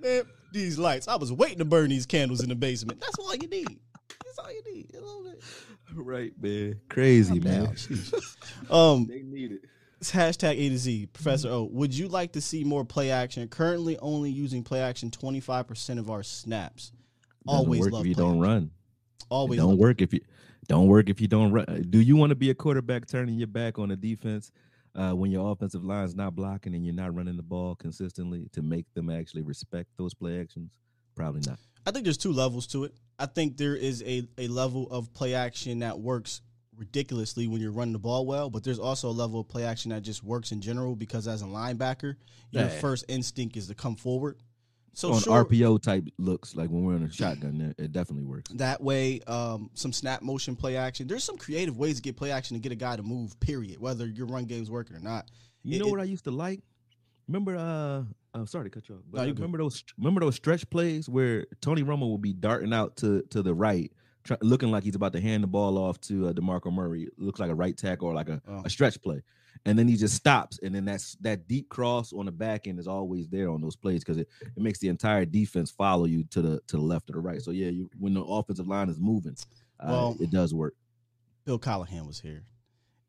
[0.00, 0.22] Man,
[0.52, 1.08] these lights.
[1.08, 3.00] I was waiting to burn these candles in the basement.
[3.00, 3.80] That's all you need.
[4.24, 4.90] That's all you need.
[5.94, 6.78] Right, man.
[6.88, 7.74] Crazy, man.
[8.70, 9.60] Um, they need it.
[10.10, 11.06] Hashtag A to Z.
[11.12, 13.46] Professor O, would you like to see more play action?
[13.48, 16.92] Currently only using play action 25% of our snaps.
[17.46, 18.40] Always work love if you don't action.
[18.40, 18.70] run.
[19.28, 20.20] Always It don't work if you
[20.68, 21.86] don't work if you don't run.
[21.90, 24.52] Do you want to be a quarterback turning your back on the defense
[24.94, 28.62] uh, when your offensive line's not blocking and you're not running the ball consistently to
[28.62, 30.78] make them actually respect those play actions?
[31.14, 31.58] Probably not.
[31.86, 32.94] I think there's two levels to it.
[33.18, 36.40] I think there is a, a level of play action that works
[36.82, 39.90] ridiculously when you're running the ball well, but there's also a level of play action
[39.90, 42.16] that just works in general because as a linebacker,
[42.50, 42.68] your Yeah.
[42.68, 44.36] first instinct is to come forward.
[44.94, 48.24] So on sure, RPO type looks like when we're in a shotgun, there, it definitely
[48.26, 48.50] works.
[48.52, 51.06] that way, um, some snap motion play action.
[51.06, 53.38] There's some creative ways to get play action to get a guy to move.
[53.40, 53.80] Period.
[53.80, 55.30] Whether your run game's working or not.
[55.62, 56.60] You It- know it- what I used to like?
[57.28, 58.04] Remember, uh,
[58.34, 59.02] I'm sorry to cut you off.
[59.10, 59.38] But No, uh, you good.
[59.40, 59.82] remember those?
[59.96, 63.90] Remember those stretch plays where Tony Romo will be darting out to to the right,
[64.24, 67.04] try, looking like he's about to hand the ball off to uh, Demarco Murray.
[67.04, 68.62] It looks like a right tackle or like a, Oh.
[68.64, 69.22] a stretch play,
[69.64, 72.78] and then he just stops, and then that's that deep cross on the back end
[72.78, 76.24] is always there on those plays because it, it makes the entire defense follow you
[76.30, 77.42] to the to the left or the right.
[77.42, 79.36] So yeah, you, when the offensive line is moving,
[79.80, 80.74] uh, Well, it does work.
[81.44, 82.44] Bill Callahan was here,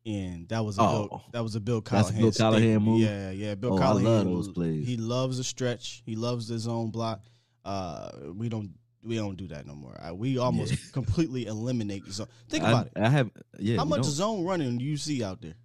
[0.06, 1.08] and that was a Oh.
[1.08, 2.22] Bill, that was a Bill That's Callahan.
[2.22, 3.00] Bill Callahan move?
[3.02, 3.56] Yeah, yeah.
[3.56, 4.04] Bill Oh, I Callahan.
[4.06, 4.86] love those plays.
[4.88, 6.02] He loves the stretch.
[6.06, 7.22] He loves the zone block.
[7.66, 8.72] Uh, we don't
[9.04, 9.96] we don't do that no more.
[10.02, 12.28] Uh, we almost completely eliminate zone.
[12.50, 12.94] Think I- about it.
[12.96, 13.78] I have yeah.
[13.78, 14.12] How much don't.
[14.12, 15.56] zone running do you see out there?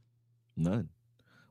[0.57, 0.89] None.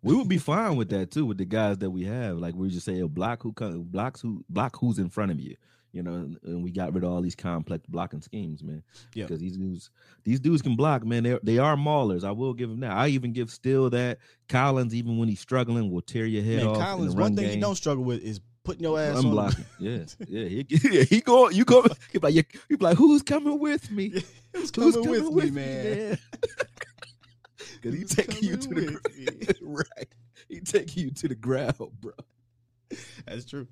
[0.03, 2.37] We would be fine with that too, with the guys that we have.
[2.37, 5.55] Like we just say, block who co- blocks who block who's in front of you.
[5.91, 8.83] You know, and- we got rid of all these complex blocking schemes, man.
[9.15, 9.25] Yeah.
[9.25, 9.89] Because these dudes,
[10.23, 11.23] these dudes can block, man.
[11.23, 12.23] They they are maulers.
[12.23, 12.91] I will give them that.
[12.91, 16.67] I even give still that Collins, even when he's struggling, will tear your head Man,
[16.67, 16.75] off.
[16.77, 17.15] in Collins.
[17.15, 17.55] One thing game.
[17.55, 19.23] he don't struggle with is putting your ass on.
[19.23, 19.65] the- unblocking.
[19.79, 20.47] yeah, yeah.
[20.49, 21.49] He, yeah, he go.
[21.49, 21.85] You go.
[22.11, 22.33] He like,
[22.67, 24.23] he like, who's coming with me?
[24.53, 26.17] Who's coming with me, man?
[27.81, 29.77] Because he Who's taking you to the with ground.
[29.97, 30.07] right.
[30.49, 32.11] He taking you to the ground, bro.
[33.25, 33.67] That's true.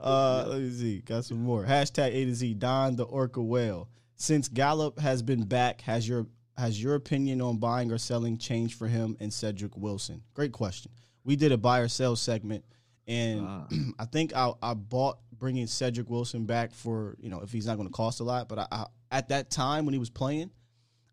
[0.00, 1.00] Uh, let me see.
[1.00, 1.64] Got some more.
[1.64, 2.54] Hashtag A to Z.
[2.54, 3.88] Don the Orca Whale.
[4.16, 8.78] Since Gallup has been back, has your has your opinion on buying or selling changed
[8.78, 10.22] for him and Cedric Wilson?
[10.34, 10.90] Great question.
[11.24, 12.64] We did a buy or sell segment,
[13.06, 13.66] and Ah.
[13.98, 17.76] I think I, I bought bringing Cedric Wilson back for you know if he's not
[17.76, 18.48] going to cost a lot.
[18.48, 20.50] But I, I, at that time when he was playing,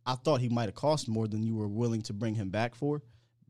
[0.05, 2.75] I thought he might have cost more than you were willing to bring him back
[2.75, 3.01] for.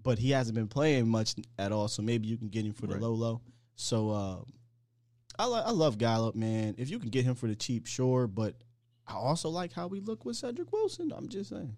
[0.02, 2.88] But he hasn't been playing much at all, so maybe you can get him for
[2.88, 3.02] the Right.
[3.04, 3.42] low low.
[3.76, 4.38] So uh,
[5.40, 6.76] I li- I love Gallup, man.
[6.78, 8.28] If you can get him for the cheap, sure.
[8.28, 8.56] But
[9.08, 11.12] I also like how we look with Cedric Wilson.
[11.16, 11.76] I'm just saying.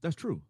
[0.00, 0.40] That's true.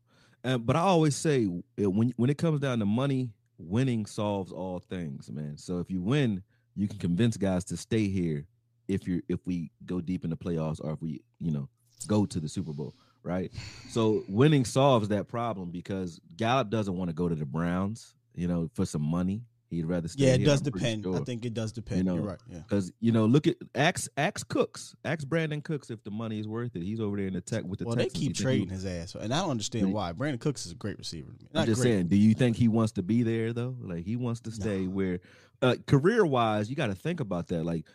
[0.45, 1.47] Uh, but I always say
[1.83, 5.57] uh, when when it comes down to money, winning solves all things, man.
[5.57, 6.43] So if you win,
[6.75, 8.47] you can convince guys to stay here
[8.89, 11.69] if you are if we go deep in the playoffs or if we you know
[12.07, 13.53] go to the Super Bowl, right?
[13.89, 18.47] So winning solves that problem because Gallup doesn't want to go to the Browns, you
[18.47, 19.43] know, for some money.
[19.69, 20.27] He'd rather stay.
[20.27, 21.07] Yeah, it here, does I'm depend.
[21.07, 21.99] I think it does depend.
[21.99, 22.39] You know, You're right.
[22.49, 22.59] Yeah.
[22.61, 26.47] Because you know, look at ax ax Cooks, ax Brandin Cooks if the money is
[26.47, 26.83] worth it.
[26.83, 27.87] He's over there in the tech with the.
[27.87, 30.13] Well, they keep think he- trading his ass, and I don't understand why.
[30.13, 31.33] Brandin Cooks is a great receiver.
[31.33, 31.49] to me.
[31.55, 31.91] I'm just great.
[31.91, 33.77] saying, do you think he wants to be there though?
[33.81, 35.19] Like he wants to stay where
[35.63, 37.65] uh career wise, you got to think about that.
[37.65, 37.87] Like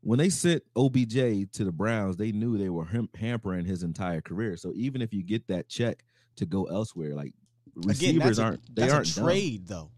[0.00, 1.12] when they sent OBJ
[1.52, 4.56] to the Browns, they knew they were ham- hampering his entire career.
[4.56, 6.04] So even if you get that check
[6.36, 7.34] to go elsewhere, like
[7.74, 9.24] receivers Again, aren't they aren't a dumb.
[9.26, 9.90] trade though.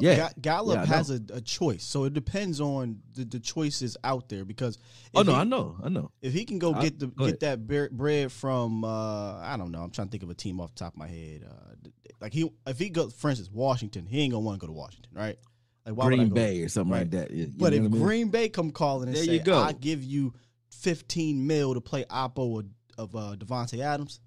[0.00, 0.16] Yeah.
[0.16, 4.28] Ga- Gallup Yeah, has a, a choice, so it depends on the, the choices out
[4.28, 4.44] there.
[4.44, 4.78] Because
[5.14, 6.10] Oh if no, he- I know, I know.
[6.20, 9.56] If he can go I- get the go get that bre- bread from uh, I
[9.56, 11.44] don't know, I'm trying to think of a team off the top of my head.
[11.48, 11.88] Uh,
[12.20, 14.76] like he if he goes for instance Washington, he ain't gonna want to go to
[14.78, 15.38] Washington, right?
[15.86, 16.98] Like why Green Bay or something Right.
[17.00, 17.30] like that.
[17.30, 18.02] You- you But if I mean?
[18.02, 19.58] Green Bay come calling and There say, you go.
[19.58, 20.34] I give you
[20.70, 22.66] 15 mil to play Oppo of,
[22.98, 24.20] of uh, Davante Adams,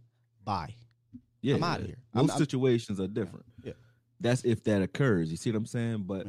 [0.43, 0.73] bye.
[1.41, 1.87] yeah, I'm outta yeah.
[1.87, 1.95] here.
[2.13, 3.45] Those I'm- I'm- situations are different.
[4.21, 5.31] That's if that occurs.
[5.31, 6.03] You see what I'm saying?
[6.05, 6.27] But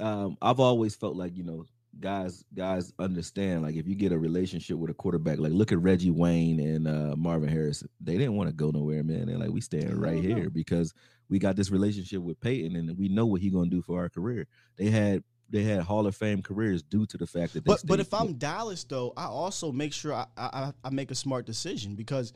[0.00, 1.64] um, I've always felt like you know,
[1.98, 3.62] guys, guys understand.
[3.62, 6.86] Like if you get a relationship with a quarterback, like look at Reggie Wayne and
[6.86, 7.88] uh, Marvin Harrison.
[8.00, 9.26] They didn't want to go nowhere, man.
[9.26, 10.92] They're like, we staying right here because
[11.28, 14.08] we got this relationship with Peyton, and we know what he gonna do for our
[14.08, 14.46] career.
[14.76, 17.64] They had they had Hall of Fame careers due to the fact that.
[17.64, 18.12] But but if.
[18.12, 22.32] I'm Dallas though, I also make sure I, I I make a smart decision because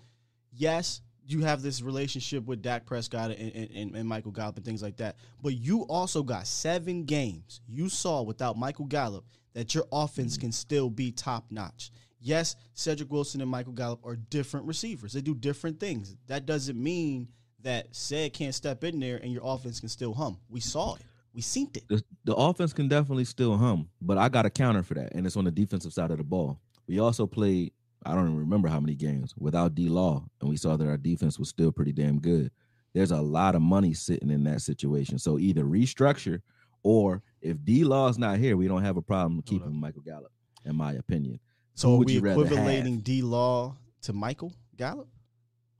[0.52, 4.82] yes, you have this relationship with Dak Prescott and, and, and, Michael Gallup and things
[4.82, 5.16] like that.
[5.42, 10.52] But you also got seven games you saw without Michael Gallup that your offense can
[10.52, 11.90] still be top notch.
[12.20, 15.12] Yes, Cedric Wilson and Michael Gallup are different receivers.
[15.12, 16.16] They do different things.
[16.28, 17.28] That doesn't mean
[17.62, 20.38] that said can't step in there and your offense can still hum.
[20.48, 21.02] We saw it.
[21.34, 21.86] We seen it.
[21.88, 25.26] the, the offense can definitely still hum, but I got a counter for that, and
[25.26, 26.58] it's on the defensive side of the ball.
[26.86, 27.72] We also played,
[28.06, 30.96] I don't even remember how many games without D Law, and we saw that our
[30.96, 32.52] defense was still pretty damn good.
[32.94, 35.18] There's a lot of money sitting in that situation.
[35.18, 36.40] So either restructure
[36.82, 40.32] or if D Law is not here, we don't have a problem keeping Michael Gallup,
[40.64, 41.40] in my opinion.
[41.74, 45.08] So Who are would we you equivalating D Law to Michael Gallup?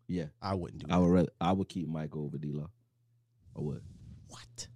[0.08, 2.70] Yeah, I wouldn't do I would rather, I would keep Michael over D Law.
[3.56, 3.82] I would.
[4.28, 4.66] What?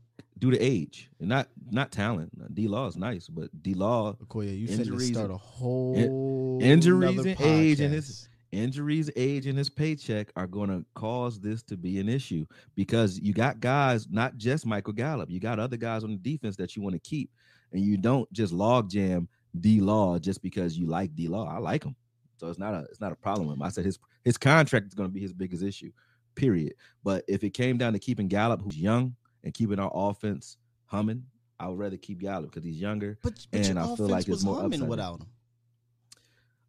[0.41, 2.33] Due to age and not not talent.
[2.55, 7.19] D Law is nice, but D Law Akoye, you finna start a whole in- injuries
[7.27, 11.77] and age and his injuries, age, and his paycheck are going to cause this to
[11.77, 12.45] be an issue
[12.75, 16.57] because you got guys, not just Michael Gallup, you got other guys on the defense
[16.57, 17.31] that you want to keep,
[17.73, 19.29] and you don't just log jam
[19.61, 21.49] D Law just because you like D Law.
[21.49, 21.95] I like him,
[22.39, 23.63] so it's not a it's not a problem with him.
[23.63, 25.93] I said his his contract is going to be his biggest issue,
[26.35, 26.75] period.
[27.05, 29.15] But if it came down to keeping Gallup, who's young,
[29.45, 30.57] and keeping our offense
[30.87, 31.25] humming,
[31.59, 34.45] I would rather keep Gallup because he's younger, But, but and I feel like it's
[34.45, 34.89] more humming upside.
[34.89, 35.27] without him.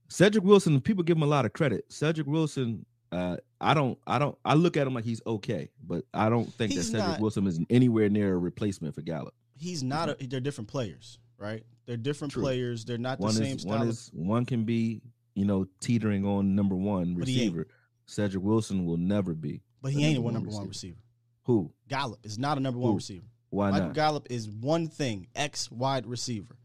[0.10, 1.85] Cedric Wilson, people give him a lot of credit.
[1.89, 6.06] Cedric Wilson Uh, I don't, I don't, I look at him like he's okay, but
[6.14, 9.34] I don't think He's that Cedric not- Wilson is anywhere near a replacement for Gallup.
[9.57, 10.10] He's not.
[10.10, 11.64] A, they're different players, right?
[11.85, 12.41] They're different True.
[12.43, 12.85] players.
[12.85, 13.80] They're not the One same is style.
[13.80, 15.02] one is one can be,
[15.35, 17.68] you know, teetering on number one But receiver.
[18.06, 19.61] Cedric Wilson will never be.
[19.81, 20.98] but he ain't a one number one receiver.
[21.43, 21.72] Who?
[21.88, 22.95] Gallup is not a number one Who?
[22.97, 23.26] receiver.
[23.49, 23.95] Why Michael not?
[23.95, 26.55] Gallup is one thing: X wide receiver.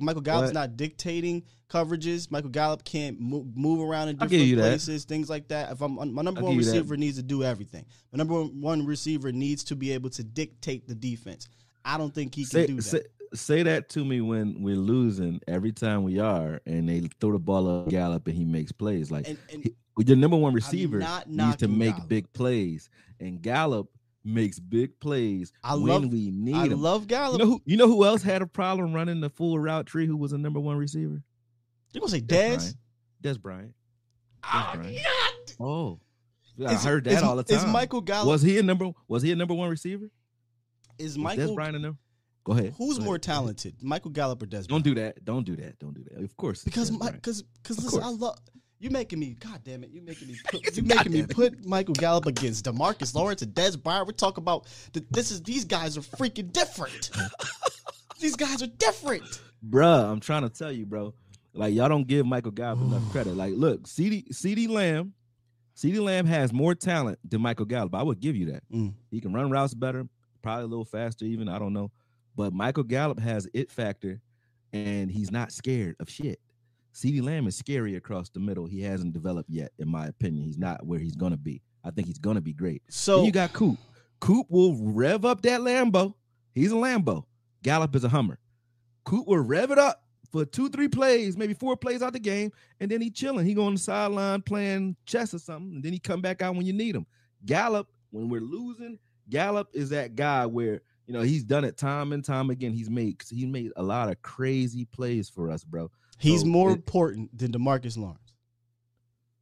[0.00, 0.54] Michael Gallup's What?
[0.54, 2.30] not dictating coverages.
[2.30, 4.62] Michael Gallup can't move, move around in different give you that.
[4.62, 5.72] places, things like that.
[5.72, 6.78] If I'm my number I'll one give you that.
[6.78, 7.84] receiver needs to do everything.
[8.12, 11.48] My number one receiver needs to be able to dictate the defense.
[11.84, 12.82] I don't think he can Say, do that.
[12.82, 13.00] say,
[13.34, 17.40] say that to me when we're losing every time we are, and they throw the
[17.40, 19.10] ball up Gallup and he makes plays.
[19.10, 19.68] Like And- and-
[20.06, 22.08] your number one receiver needs to make Gallup.
[22.08, 22.88] big plays,
[23.18, 23.90] and Gallup
[24.24, 26.80] makes big plays I when love- we need I him.
[26.80, 27.40] love Gallup.
[27.40, 27.62] You know who?
[27.64, 30.06] You know who else had a problem running the full route tree?
[30.06, 31.22] Who was a number one receiver?
[31.92, 32.56] You gonna say Des?
[32.56, 32.74] Bryant.
[33.20, 33.74] Des Bryant.
[34.42, 34.94] Des Bryant.
[34.94, 35.02] yeah.
[35.60, 36.00] Oh,
[36.66, 37.58] I Is- heard that is- all the time.
[37.58, 38.90] is Michael Gallup- Was he a number?
[39.08, 40.10] Was he a number one receiver?
[40.98, 41.98] Is Michael Des Bryant a number?
[42.44, 42.74] Go ahead.
[42.76, 43.22] Who's Go more ahead.
[43.22, 44.62] talented, Michael Gallup or Des?
[44.62, 45.24] Don't do that.
[45.24, 45.78] Don't do that.
[45.78, 46.22] Don't do that.
[46.24, 46.64] Of course.
[46.64, 48.36] Because my because because listen, I love
[48.82, 49.36] you making me.
[49.38, 50.36] God damn it, you making me.
[50.44, 54.08] Put, you making me put Michael Gallup against Demarcus Lawrence and Des Bryant.
[54.08, 57.10] We're talking about the, this is these guys are freaking different.
[58.20, 59.40] these guys are different.
[59.66, 61.14] Bruh, I'm trying to tell you, bro.
[61.54, 63.36] Like y'all don't give Michael Gallup enough credit.
[63.36, 65.14] Like, look, CeeDee CeeDee Lamb,
[65.76, 67.94] CeeDee Lamb has more talent than Michael Gallup.
[67.94, 68.64] I would give you that.
[68.72, 68.94] Mm.
[69.12, 70.08] He can run routes better,
[70.42, 71.48] probably a little faster, even.
[71.48, 71.92] I don't know.
[72.34, 74.20] But Michael Gallup has it factor,
[74.72, 76.40] and he's not scared of shit.
[76.94, 78.66] CeeDee Lamb is scary across the middle.
[78.66, 80.44] He hasn't developed yet, in my opinion.
[80.44, 81.62] He's not where he's gonna be.
[81.84, 82.82] I think he's gonna be great.
[82.88, 83.78] So- Then you got Coop.
[84.20, 86.14] Coop will rev up that Lambo.
[86.54, 87.24] He's a Lambo.
[87.62, 88.38] Gallup is a Hummer.
[89.04, 92.52] Coop will rev it up for two, three plays, maybe four plays out the game,
[92.80, 93.44] and then he chilling.
[93.46, 96.54] He go on the sideline playing chess or something, and then he come back out
[96.54, 97.06] when you need him.
[97.44, 98.98] Gallup, when we're losing,
[99.28, 102.72] Gallup is that guy where you know he's done it time and time again.
[102.72, 105.90] He's made he made a lot of crazy plays for us, bro.
[106.18, 108.18] He's So more it- important than Demarcus Lawrence.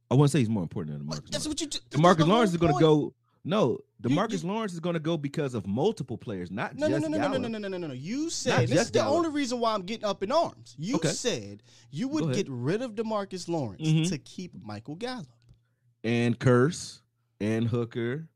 [0.09, 1.29] I wouldn't say he's more important than Demarcus.
[1.31, 1.67] That's what you.
[1.67, 3.13] That's Demarcus Lawrence is going to go.
[3.43, 6.99] No, You- Demarcus Lawrence is going to go because of multiple players, not No, no,
[6.99, 7.41] just no, no, no, no, Gallup.
[7.41, 7.93] no, no, no, no, no, no.
[7.93, 9.15] You said this is the Gallup.
[9.17, 10.75] only reason why I'm getting up in arms.
[10.77, 11.07] You Okay.
[11.09, 14.09] said you would get rid of Demarcus Lawrence Mhm.
[14.09, 15.27] to keep Michael Gallup.
[16.03, 17.01] and Kearse
[17.39, 18.27] and Hooker.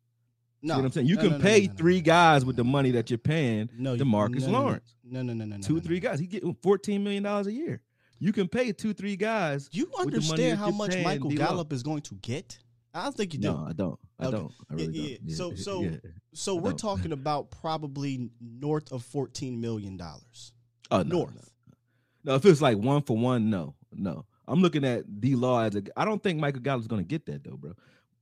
[0.66, 1.08] See No, what I'm saying?
[1.08, 4.50] You no, can no, pay three guys with the money that you're paying No, Demarcus.
[4.50, 4.96] Lawrence.
[5.04, 5.62] No, no, no, no, no.
[5.62, 6.20] two, three guys.
[6.20, 7.82] He get 14 million dollars a year.
[8.18, 9.70] You can pay two, three guys.
[9.72, 11.30] You with the money understand how much Michael.
[11.30, 12.58] Gallup is going to get?
[12.96, 13.50] I don't think you do.
[13.52, 14.00] No, I don't.
[14.18, 14.38] I Okay.
[14.38, 14.52] don't.
[14.72, 15.18] I really yeah.
[15.18, 15.30] don't.
[15.30, 15.90] Yeah, So, so, yeah.
[16.34, 20.54] so we're talking about probably north of fourteen million dollars.
[20.90, 21.36] Oh, no, north.
[21.36, 22.32] No.
[22.32, 24.26] no, if it's like one for one, no, no.
[24.48, 25.84] I'm looking at D Law as a.
[25.98, 27.74] I don't think Michael Gallup's going to get that though, bro.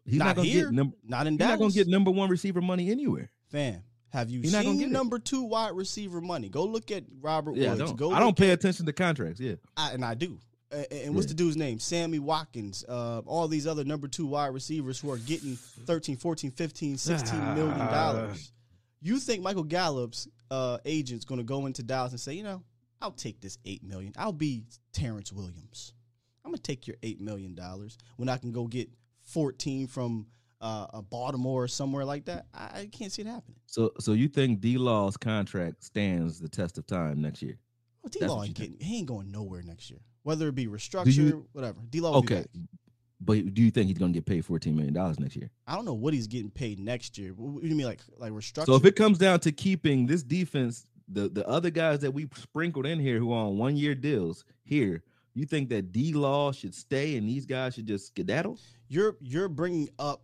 [0.05, 0.65] He's not, Not to here.
[0.65, 0.95] get number.
[1.03, 1.49] Not in Dallas.
[1.53, 3.31] He's not gonna get number one receiver money anywhere.
[3.49, 4.91] Fam, have you He seen get it.
[4.91, 6.49] number two wide receiver money?
[6.49, 7.79] Go look at Robert Yeah, I Woods.
[7.91, 7.95] don't.
[7.97, 9.39] Go I don't pay attention to contracts.
[9.39, 9.55] Yeah.
[9.77, 10.39] I, and I do.
[10.71, 11.29] A- a- And what's Yeah.
[11.29, 11.79] the dude's name?
[11.79, 12.83] Sammy Watkins.
[12.87, 17.39] Uh, all these other number two wide receivers who are getting 13, 14, 15, 16
[17.55, 17.91] million Ah.
[17.91, 18.51] dollars.
[19.01, 22.63] You think Michael Gallup's uh, agent's going to go into Dallas and say, you know,
[23.01, 24.13] I'll take this eight million.
[24.17, 24.63] I'll be
[24.93, 25.93] Terrance Williams.
[26.45, 28.89] I'm gonna take your eight million dollars when I can go get
[29.33, 30.27] 14 from
[30.61, 32.45] uh, a Baltimore or somewhere like that.
[32.53, 33.57] I, I can't see it happening.
[33.65, 37.57] So, so you think D Law's contract stands the test of time next year?
[38.01, 38.77] Well, D Law ain't getting.
[38.79, 39.99] He ain't going nowhere next year.
[40.23, 41.79] Whether it be restructure, you- whatever.
[41.89, 42.17] D Law.
[42.19, 42.45] Okay,
[43.19, 45.49] but do you think he's going to get paid 14 million dollars next year?
[45.67, 47.31] I don't know what he's getting paid next year.
[47.35, 48.67] What do you mean, like like restructure?
[48.67, 52.27] So if it comes down to keeping this defense, the the other guys that we
[52.35, 55.03] sprinkled in here who are on one year deals here,
[55.33, 58.59] you think that D Law should stay and these guys should just skedaddle?
[58.93, 60.21] You're you're bringing up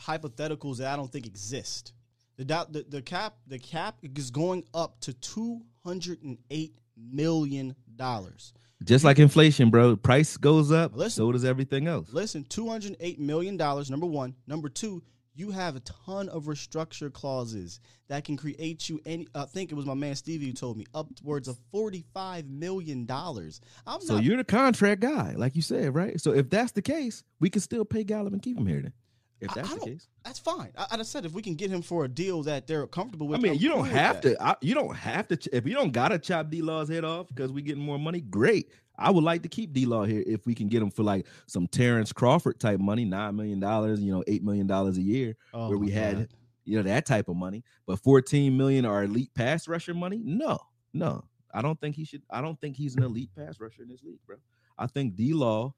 [0.00, 1.92] hypotheticals that I don't think exist.
[2.36, 6.76] The doubt the, the cap the cap is going up to two hundred and eight
[6.96, 8.52] million dollars.
[8.82, 9.96] Just like inflation, bro.
[9.96, 11.24] Price goes up, Listen.
[11.24, 12.12] so does everything else.
[12.12, 13.90] Listen, two hundred eight million dollars.
[13.90, 14.34] Number one.
[14.46, 15.02] Number two.
[15.36, 19.26] You have a ton of restructure clauses that can create you any.
[19.34, 23.60] I think it was my man Stevie who told me upwards of forty-five million dollars.
[24.00, 24.22] So not.
[24.22, 26.20] you're the contract guy, like you said, right?
[26.20, 28.92] So if that's the case, we can still pay Gallup and keep him here then.
[29.40, 30.08] If that's I the case.
[30.24, 30.70] That's fine.
[30.78, 33.40] I, I said if we can get him for a deal that they're comfortable with.
[33.40, 34.42] I mean, I'm you don't cool have to.
[34.42, 35.38] I, you don't have to.
[35.52, 38.70] If you don't gotta chop D Law's head off because we getting more money, great.
[38.96, 41.26] I would like to keep D Law here if we can get him for like
[41.46, 45.36] some Terrence Crawford type money, nine million dollars, you know, eight million dollars a year,
[45.52, 46.28] Oh where we had, God.
[46.64, 47.64] you know, that type of money.
[47.86, 50.58] But fourteen million or elite pass rusher money, no,
[50.92, 51.24] no.
[51.52, 52.22] I don't think he should.
[52.30, 54.36] I don't think he's an elite pass rusher in this league, bro.
[54.78, 55.74] I think D Law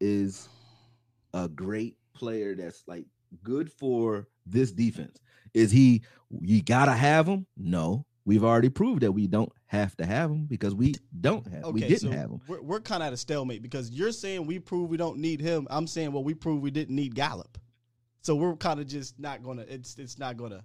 [0.00, 0.48] is
[1.34, 3.06] a great player that's like
[3.42, 5.20] good for this defense.
[5.54, 6.02] Is he?
[6.40, 7.46] You gotta have him.
[7.56, 11.66] No, we've already proved that we don't have to have him because we don't have.
[11.72, 12.40] we didn't so have him.
[12.46, 15.40] we're, we're kind of at a stalemate because you're saying we prove we don't need
[15.40, 15.66] him.
[15.68, 17.58] I'm saying well we prove we didn't need Gallup.
[18.22, 19.64] So we're kind of just not gonna.
[19.68, 20.62] It's it's not gonna.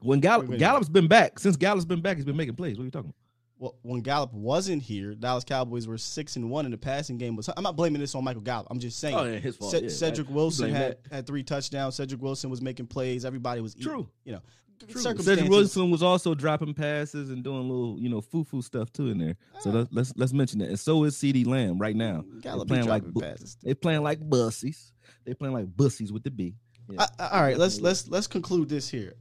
[0.00, 2.76] When Gallup Gallup's been back since Gallup's been back, he's been making plays.
[2.76, 3.16] What are you talking about?
[3.58, 7.36] Well, when Gallup wasn't here, Dallas Cowboys were six and one in the passing game.
[7.36, 8.66] Was I'm not blaming this on Michael Gallup.
[8.70, 9.16] I'm just saying.
[9.16, 9.72] Oh, yeah, his fault.
[9.72, 11.94] Ce- Yeah, Cedric I- Wilson you blame had, had three touchdowns.
[11.94, 13.24] Cedric Wilson was making plays.
[13.24, 14.08] Everybody was eating, True.
[14.24, 14.40] You know, True.
[14.40, 14.65] circumstances.
[14.88, 19.18] Cedric Wilson was also dropping passes and doing little, you know, foo-foo stuff too in
[19.18, 19.36] there.
[19.60, 19.88] So let, mm.
[19.92, 20.68] let's let's mention that.
[20.68, 22.24] And so is CeeDee Lamb right now.
[22.42, 23.56] They're playing like dropping bu- passes.
[23.62, 24.92] they playing like bussies.
[25.24, 26.54] They playing like bussies with the B.
[26.88, 27.02] Yeah.
[27.18, 29.14] I- I- all right, let's let's let's conclude this here.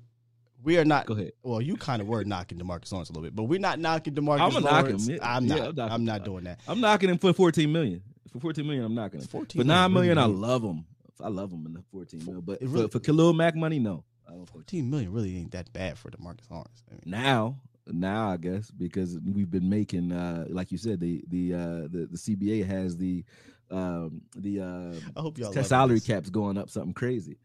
[0.63, 1.05] We are not.
[1.05, 1.33] Go ahead.
[1.43, 4.15] Well, you kind of were knocking Demarcus Lawrence a little bit, but we're not knocking
[4.15, 4.97] Demarcus I'm gonna knock him.
[4.99, 5.67] Yeah, I'm yeah, not.
[5.67, 6.59] I'm knocking I'm not doing that.
[6.67, 8.01] I'm knocking him for 14 million.
[8.31, 9.27] For 14 million, I'm knocking him.
[9.27, 10.85] 14 For nine million, I love him.
[11.23, 12.41] I love him in the 14 mil.
[12.41, 14.03] But really- for, for Khalil Mack money, no.
[14.27, 14.53] I don't think so.
[14.53, 16.83] Fourteen million really ain't that bad for Demarcus Lawrence.
[16.89, 17.57] I mean, now
[17.87, 21.57] now i guess because we've been making uh like you said the the uh
[21.91, 23.23] the, the cba has the
[23.71, 26.07] um the uh I hope y'all test salary this.
[26.07, 27.37] caps going up something crazy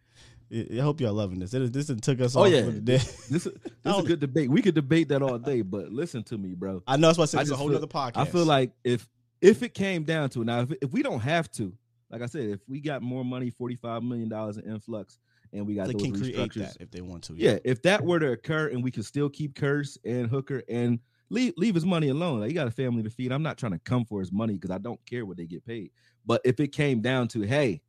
[0.53, 1.55] I hope y'all loving this.
[1.55, 2.97] It, this took us oh yeah for the day.
[2.97, 3.45] this, this,
[3.85, 6.55] this is a good debate we could debate that all day but listen to me
[6.55, 8.17] bro I know that's why I said it's a whole feel- nother podcast.
[8.17, 9.09] i feel like if
[9.41, 11.73] if it came down to it now if, if we don't have to
[12.11, 15.19] like i said if we got more money 45 million dollars in influx
[15.53, 17.35] and we got they those can create that if they want to.
[17.37, 21.01] yeah, if that were to occur and we could still keep Kearse and Hooker and
[21.29, 23.33] leave leave his money alone, like he got a family to feed.
[23.33, 25.65] I'm not trying to come for his money because I don't care what they get
[25.65, 25.91] paid.
[26.25, 27.81] But if it came down to, hey,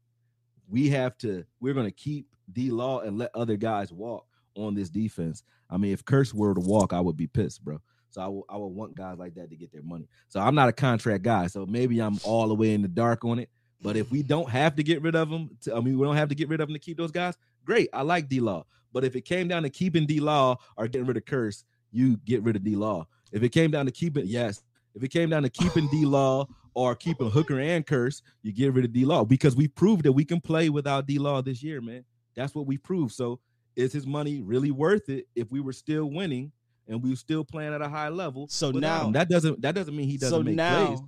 [0.68, 4.26] we have to, we're gonna keep D Law and let other guys walk
[4.56, 5.44] on this defense.
[5.70, 7.80] I mean, if Kearse were to walk, I would be pissed, bro.
[8.10, 10.08] So I will, I would want guys like that to get their money.
[10.28, 11.48] So I'm not a contract guy.
[11.48, 13.50] So maybe I'm all the way in the dark on it.
[13.82, 16.16] But if we don't have to get rid of them, to, I mean, we don't
[16.16, 17.36] have to get rid of them to keep those guys.
[17.66, 18.66] Great, I like D Law.
[18.94, 22.18] But if it came down to keeping D Law or getting rid of Kearse, you
[22.26, 23.08] get rid of D Law.
[23.32, 24.64] If it came down to keeping, yes.
[24.94, 28.74] If it came down to keeping D Law or keeping Hooker and Kearse, you get
[28.74, 31.64] rid of D Law because we proved that we can play without D Law this
[31.64, 32.04] year, man.
[32.36, 33.14] That's what we proved.
[33.14, 33.40] So
[33.76, 36.52] is his money really worth it if we were still winning
[36.88, 38.48] and we were still playing at a high level?
[38.50, 39.12] So now- him?
[39.14, 41.00] that doesn't that doesn't mean he doesn't So make now, plays.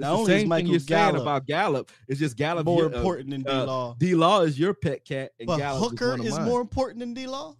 [0.00, 1.90] Not the only is same Michael thing you're saying Gallup about Gallup.
[2.08, 3.96] It's just Gallup more your- uh, important than uh, D-Law.
[3.98, 6.44] D Law is your pet cat, and but Gallup is, Hooker is mine.
[6.46, 7.56] more important than D Law.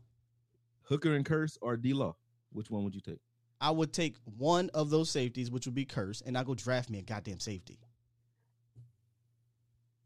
[0.83, 2.17] Hooker and Kearse or D Law.
[2.53, 3.21] Which one would you take?
[3.61, 6.89] I would take one of those safeties, which would be Kearse, and I go draft
[6.91, 7.79] me a goddamn safety.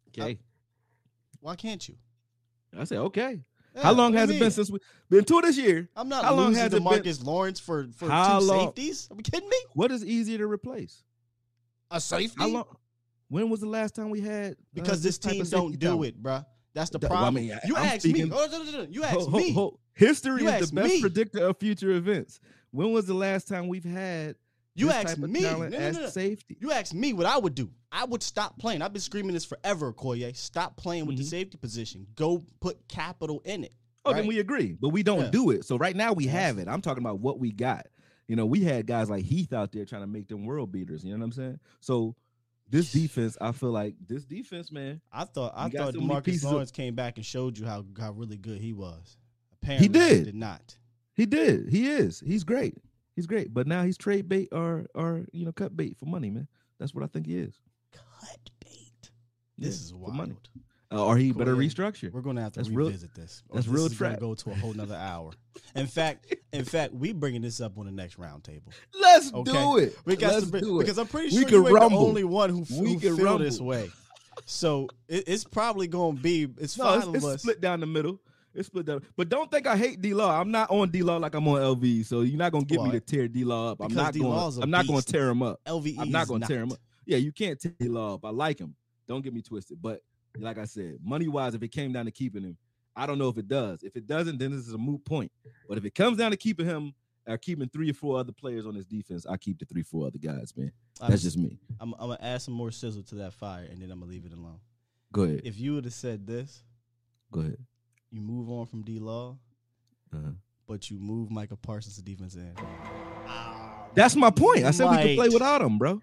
[0.08, 0.38] Okay,
[1.40, 1.96] Why can't you?
[2.78, 3.40] I say okay.
[3.74, 4.78] Yeah, How long has you it been since we
[5.10, 5.88] been to this year?
[5.96, 8.66] I'm not How long has to it been- Marcus Lawrence for for How two long-
[8.68, 9.08] safeties.
[9.10, 9.56] Are we kidding me?
[9.72, 11.02] What is easier to replace?
[11.90, 12.36] A safety?
[12.38, 12.64] How long?
[13.28, 14.52] When was the last time we had?
[14.52, 16.04] uh, Because this team don't do talent?
[16.06, 16.44] it, bruh.
[16.74, 17.46] That's the Th- well, I problem.
[17.46, 18.34] mean, you I'm asked speaking- me.
[18.34, 18.88] Oh, no, no, no, no.
[18.90, 19.52] You asked Ho- ho- me.
[19.52, 21.00] ho- History You is the best me.
[21.00, 22.40] predictor of future events.
[22.72, 24.34] When was the last time we've had
[24.74, 25.42] You this asked type of me.
[25.42, 26.08] No, talent no, as no, no.
[26.08, 26.56] safety?
[26.60, 27.70] You asked me what I would do.
[27.92, 28.82] I would stop playing.
[28.82, 30.36] I've been screaming this forever, Koye.
[30.36, 32.08] Stop playing with the safety position.
[32.16, 33.72] Go put capital in it.
[34.04, 34.18] Oh, right?
[34.18, 35.30] then we agree, but we don't Yeah.
[35.30, 35.64] do it.
[35.64, 36.66] So right now we have it.
[36.66, 37.86] I'm talking about what we got.
[38.28, 41.04] You know, we had guys like Heath out there trying to make them world beaters.
[41.04, 41.60] You know what I'm saying?
[41.80, 42.14] So
[42.70, 45.00] this defense, I feel like this defense, man.
[45.12, 47.66] I thought I thought so many Demarcus pieces of- Lawrence came back and showed you
[47.66, 49.18] how how really good he was.
[49.62, 50.24] Apparently, he did.
[50.24, 50.76] did not.
[51.14, 51.68] He did.
[51.68, 52.20] He is.
[52.20, 52.78] He's great.
[53.14, 53.54] He's great.
[53.54, 56.48] But now he's trade bait or or you know cut bait for money, man.
[56.78, 57.54] That's what I think he is.
[57.92, 59.10] Cut bait.
[59.56, 60.48] This is for wild.
[60.94, 62.12] Uh, or he better restructure.
[62.12, 63.42] We're gonna have to That's real- revisit this.
[63.48, 64.20] or that's this real trap.
[64.20, 65.32] Go to a whole nother hour.
[65.74, 68.72] In fact, in fact, we bringing this up on the next roundtable.
[69.00, 69.52] Let's Okay?
[69.52, 69.96] do it.
[70.04, 70.84] We got Let's to do it.
[70.84, 72.00] because I'm pretty We sure can you ain't rumble.
[72.00, 73.90] the only one who, We who feel this way.
[74.46, 77.42] So it, it's probably gonna be it's No, five it's, of it's us.
[77.42, 78.20] split down the middle.
[78.54, 79.02] It's split down.
[79.16, 80.40] But don't think I hate D Law.
[80.40, 82.06] I'm not on D Law like I'm on LV.
[82.06, 83.80] So you're not gonna get Well, me to tear D Law up.
[83.80, 84.62] I'm not going.
[84.62, 85.60] I'm not going to tear him up.
[85.66, 85.98] LV.
[85.98, 86.78] I'm not going to tear him up.
[87.06, 88.24] Yeah, you can't tear D Law up.
[88.24, 88.74] I like him.
[89.08, 89.82] Don't get me twisted.
[89.82, 90.02] But
[90.38, 92.56] like I said, money wise, if it came down to keeping him,
[92.96, 93.82] I don't know if it does.
[93.82, 95.32] If it doesn't, then this is a moot point.
[95.68, 96.94] But if it comes down to keeping him
[97.26, 100.06] or keeping three or four other players on this defense, I keep the three, four
[100.06, 100.70] other guys, man.
[101.00, 101.58] I'm That's just me.
[101.80, 104.24] I'm, I'm gonna add some more sizzle to that fire, and then I'm gonna leave
[104.26, 104.60] it alone.
[105.12, 105.40] Go ahead.
[105.44, 106.62] If you would have said this,
[107.32, 107.58] Go ahead.
[108.10, 109.36] you move on from D Law,
[110.12, 110.30] Uh-huh.
[110.68, 112.56] but you move Michael Parsons to defense end.
[113.94, 114.64] That's my point.
[114.64, 116.00] I said we could play without him, bro.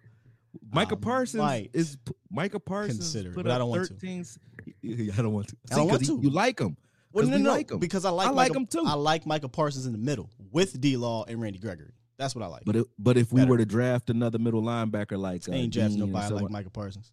[0.71, 1.97] Micah I Parsons might is
[2.29, 3.93] Micah Parsons consider put but I don't want to.
[3.93, 5.55] I don't want to.
[5.71, 6.19] I don't See, want to.
[6.21, 6.77] You, like him.
[7.13, 7.79] Well, no, we no, no, like him.
[7.79, 8.83] because I like I like Michael, him too.
[8.85, 11.93] I like Michael Parsons in the middle with D Law and Randy Gregory.
[12.17, 12.63] That's what I like.
[12.65, 15.99] But it, but if we were to draft another middle linebacker like uh, Ain't drafting
[15.99, 17.11] nobody like Michael Parsons.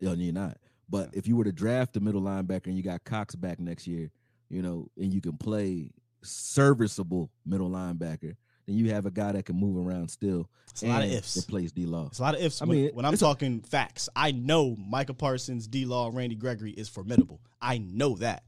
[0.00, 0.56] Yeah, you're not.
[0.88, 3.86] But if you were to draft a middle linebacker and you got Cox back next
[3.86, 4.10] year,
[4.48, 5.90] you know, and you can play
[6.22, 8.36] serviceable middle linebacker,
[8.66, 10.48] then you have a guy that can move around still.
[10.70, 11.36] It's a lot of and ifs.
[11.38, 12.06] Replace D Law.
[12.06, 12.60] It's a lot of ifs.
[12.60, 16.34] I mean, when I'm it's a- talking facts, I know Micah Parsons, D Law, Randy
[16.36, 17.40] Gregory is formidable.
[17.60, 18.42] I know that.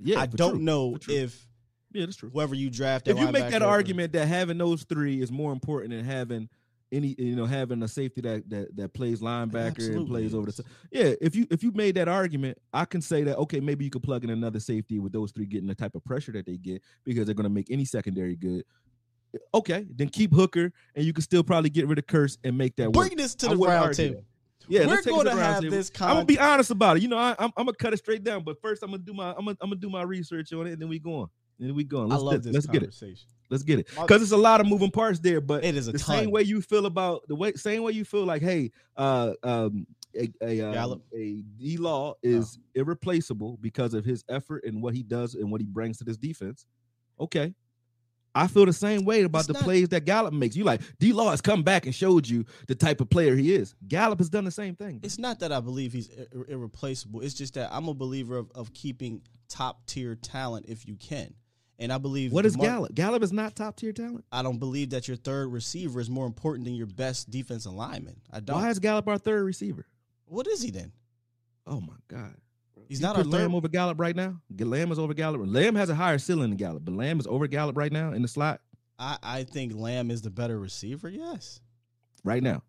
[0.00, 1.46] Yeah, I don't true, know if
[1.92, 2.30] yeah, that's true.
[2.30, 3.06] whoever you draft.
[3.08, 6.48] if you make that linebacker- argument that having those three is more important than having
[6.92, 10.50] any you know having a safety that that, that plays linebacker and plays over the
[10.50, 10.56] is.
[10.56, 10.66] top.
[10.90, 13.90] Yeah, if you if you made that argument, I can say that okay, maybe you
[13.90, 16.56] could plug in another safety with those three getting the type of pressure that they
[16.56, 18.64] get because they're going to make any secondary good.
[19.52, 22.76] Okay, then keep Hooker, and you can still probably get rid of Kearse and make
[22.76, 23.08] that work.
[23.08, 24.16] Bring this to I the round argue table.
[24.20, 24.24] that.
[24.66, 25.76] Yeah, We're let's take it going to have table.
[25.76, 27.02] this I'm gonna be honest about it.
[27.02, 29.12] You know, I, I'm I'm gonna cut it straight down, but first I'm gonna do
[29.12, 31.28] my I'm gonna, I'm gonna do my research on it, and then we go on.
[31.58, 32.10] And then we go on.
[32.10, 32.94] I Let's love get, this let's get it.
[33.50, 35.40] Let's get it because it's a lot of moving parts there.
[35.40, 36.18] But It is a the ton.
[36.18, 39.86] same way you feel about the way same way you feel like, hey, uh, um,
[40.18, 45.02] a a, um, a D Law is irreplaceable because of his effort and what he
[45.02, 46.66] does and what he brings to this defense.
[47.20, 47.54] Okay.
[48.34, 50.56] I feel the same way about It's the not- plays that Gallup makes.
[50.56, 53.54] You like D Law has come back and showed you the type of player he
[53.54, 53.74] is.
[53.86, 55.00] Gallup has done the same thing.
[55.02, 57.20] It's not that I believe he's ir- irreplaceable.
[57.20, 61.34] It's just that I'm a believer of, of keeping top tier talent if you can.
[61.78, 62.94] And I believe What is DeMar- Gallup?
[62.94, 64.24] Gallup is not top tier talent.
[64.30, 68.18] I don't believe that your third receiver is more important than your best defense alignment.
[68.32, 68.56] I don't.
[68.60, 69.86] Why is Gallup our third receiver?
[70.26, 70.92] what is he then?
[71.66, 72.34] Oh my God.
[72.88, 73.32] He's You not put third.
[73.32, 74.40] Lamb over Gallup right now.
[74.58, 75.40] Lamb is over Gallup.
[75.44, 78.22] Lamb has a higher ceiling than Gallup, but Lamb is over Gallup right now in
[78.22, 78.60] the slot
[78.98, 81.08] I, I think Lamb is the better receiver.
[81.08, 81.60] Yes.
[82.22, 82.62] right now.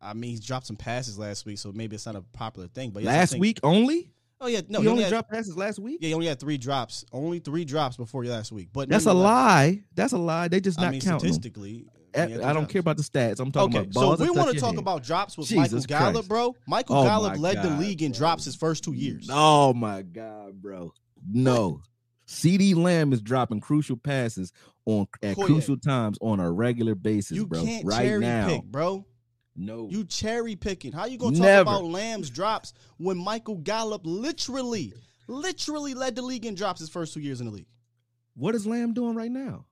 [0.00, 2.90] I mean, he's dropped some passes last week, so maybe it's not a popular thing.
[2.90, 4.12] But yes, last think- week only.
[4.38, 5.98] Oh yeah, no, he only had, dropped passes last week.
[6.02, 7.06] Yeah, he only had three drops.
[7.10, 8.68] Only three drops before last week.
[8.70, 9.82] But That's a lie.
[9.94, 10.48] That's a lie.
[10.48, 11.32] They just I not mean, counting.
[11.32, 13.40] statistically, he Eh, I don't care about the stats.
[13.40, 16.14] I'm talking Okay, about so we want to talk about drops with Jesus Michael Gallup,
[16.14, 16.28] Christ.
[16.28, 16.56] bro.
[16.66, 19.28] Michael Oh Gallup led the league in drops his first two years.
[19.30, 20.92] Oh my god, bro.
[21.30, 21.80] No.
[22.26, 24.52] CeeDee Lamb is dropping crucial passes
[24.84, 25.46] on at Koye.
[25.46, 27.38] crucial times on a regular basis, bro.
[27.38, 27.64] You bro.
[27.64, 28.48] can't right cherry now.
[28.48, 29.04] pick, bro.
[29.54, 29.88] No.
[29.90, 30.92] You cherry picking.
[30.92, 31.62] How you gonna talk Never.
[31.62, 34.92] about Lamb's drops when Michael Gallup literally,
[35.28, 37.66] literally led the league in drops his first two years in the league?
[38.34, 39.64] What is Lamb doing right now?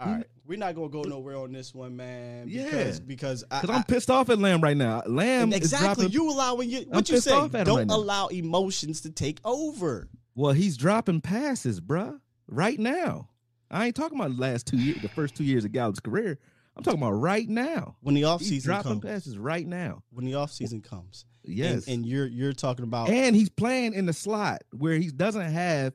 [0.00, 2.46] All right, we're not gonna go nowhere on this one, man.
[2.48, 2.64] Yeah.
[2.64, 5.00] because because I, Because I'm I- pissed off at Lamb right now.
[5.06, 7.32] Lamb exactly dropping, you allowing you I'm what you pissed say.
[7.32, 10.08] off at him Don't right allow emotions to take over.
[10.34, 12.18] Well, he's dropping passes, bruh,
[12.48, 13.28] right now.
[13.70, 16.38] I ain't talking about the last two years, the first two years of Gallup's career.
[16.76, 17.94] I'm talking about right now.
[18.00, 20.02] When the He's offseason dropping comes, passes right now.
[20.10, 21.86] when the offseason comes, Yes.
[21.86, 25.48] and, and you're you're talking about and he's playing in the slot where he doesn't
[25.52, 25.92] have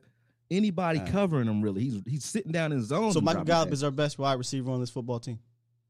[0.50, 1.12] anybody Alright.
[1.12, 1.82] covering him really.
[1.82, 3.12] He's he's sitting down in zone.
[3.12, 5.38] so and Michael Gallup is our best wide receiver on this football team.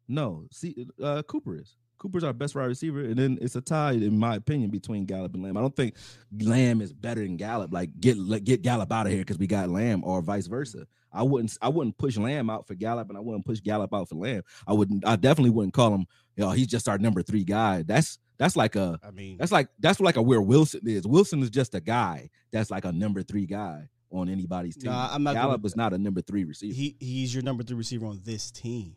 [0.09, 0.47] no.
[0.53, 1.77] See, uh, Cooper is.
[1.99, 5.33] Cooper's our best wide receiver, and then it's a tie, in my opinion, between Gallup
[5.33, 5.57] and Lamb.
[5.57, 5.95] I don't think
[6.41, 7.73] Lamb is better than Gallup.
[7.73, 10.87] Like get let, get Gallup out of here because we got Lamb, or vice versa.
[11.13, 14.09] I wouldn't I wouldn't push Lamb out for Gallup, and I wouldn't push Gallup out
[14.09, 14.43] for Lamb.
[14.67, 15.07] I wouldn't.
[15.07, 16.07] I definitely wouldn't call him.
[16.37, 17.83] You know, he's just our number three guy.
[17.83, 21.07] That's that's like a I mean, that's like that's like a where Wilson is.
[21.07, 24.91] Wilson is just a guy that's like a number three guy on anybody's team.
[24.91, 26.75] Nah, I'm not Gallup gonna- is not a number three receiver.
[26.75, 28.97] he he's your number three receiver on this team,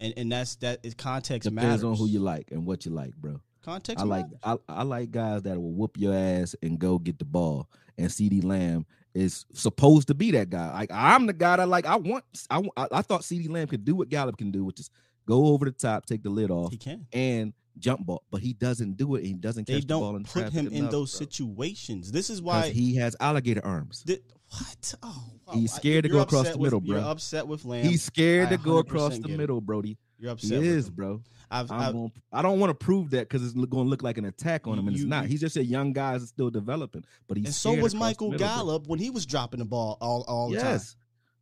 [0.00, 1.84] and and that's that is context Depends matters.
[1.84, 3.40] on who you like and what you like, bro.
[3.62, 4.60] Context I like matters.
[4.68, 7.68] I, I like guys that will whoop your ass and go get the ball.
[7.98, 10.72] And CeeDee Lamb is supposed to be that guy.
[10.72, 12.24] Like I'm the guy that like I want.
[12.48, 14.88] I I, thought CeeDee Lamb could do what Gallup can do, which is
[15.26, 17.06] go over the top, take the lid off, He can.
[17.12, 18.22] and jump ball.
[18.30, 19.24] But he doesn't do it.
[19.24, 21.26] He doesn't They catch the ball in don't put him in those bro.
[21.26, 22.12] situations.
[22.12, 24.04] This is why he has alligator arms.
[24.06, 24.20] Thi-
[24.50, 24.94] what?
[25.02, 25.54] Oh, wow.
[25.54, 26.96] He's I- scared to go across the with- middle, bro.
[26.98, 27.84] You're upset with Lamb.
[27.84, 29.98] He's scared to go across the middle, Brody.
[30.18, 30.58] You're He upset.
[30.58, 30.94] with is, him.
[30.94, 31.22] bro.
[31.50, 34.02] I've, I'm I've, gonna, I don't want to prove that because it's going to look
[34.02, 35.26] like an attack on him, and You- it's not.
[35.26, 37.04] He's just a young guy that's still developing.
[37.26, 38.54] But he's and so was Michael middle, bro.
[38.56, 40.66] Gallup when he was dropping the ball all, all the time.
[40.72, 40.96] Yes,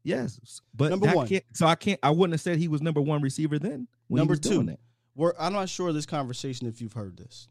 [0.05, 0.61] yes.
[0.75, 1.27] But Number one.
[1.27, 1.99] can't- so I can't.
[2.03, 3.89] I wouldn't have said he was number one receiver then.
[4.09, 4.81] When Number he was doing two, that.
[5.17, 7.49] we're, I'm not sure of this conversation if you've heard this.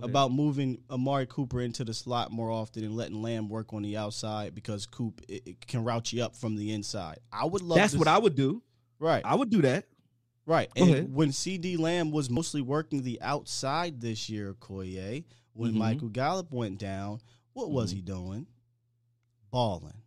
[0.00, 3.96] About moving Amari Cooper into the slot more often and letting Lamb work on the
[3.98, 7.18] outside because Coop it, it can route you up from the inside.
[7.30, 7.76] I would love.
[7.76, 8.62] That's what I would do.
[8.98, 9.84] Right, I would do that.
[10.46, 10.72] right.
[10.74, 11.14] Go and ahead.
[11.14, 15.76] when CeeDee Lamb was mostly working the outside this year, Koye, when Mhm.
[15.78, 17.20] Michael Gallup went down,
[17.52, 17.96] what was Mhm.
[17.96, 18.46] he doing?
[19.50, 20.00] Balling.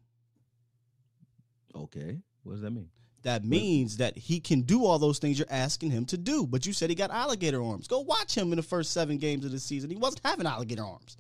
[1.76, 2.22] Okay.
[2.44, 2.90] What does that mean?
[3.26, 6.46] That means that he can do all those things you're asking him to do.
[6.46, 7.88] But you said he got alligator arms.
[7.88, 9.90] Go watch him in the first seven games of the season.
[9.90, 11.18] He wasn't having alligator arms.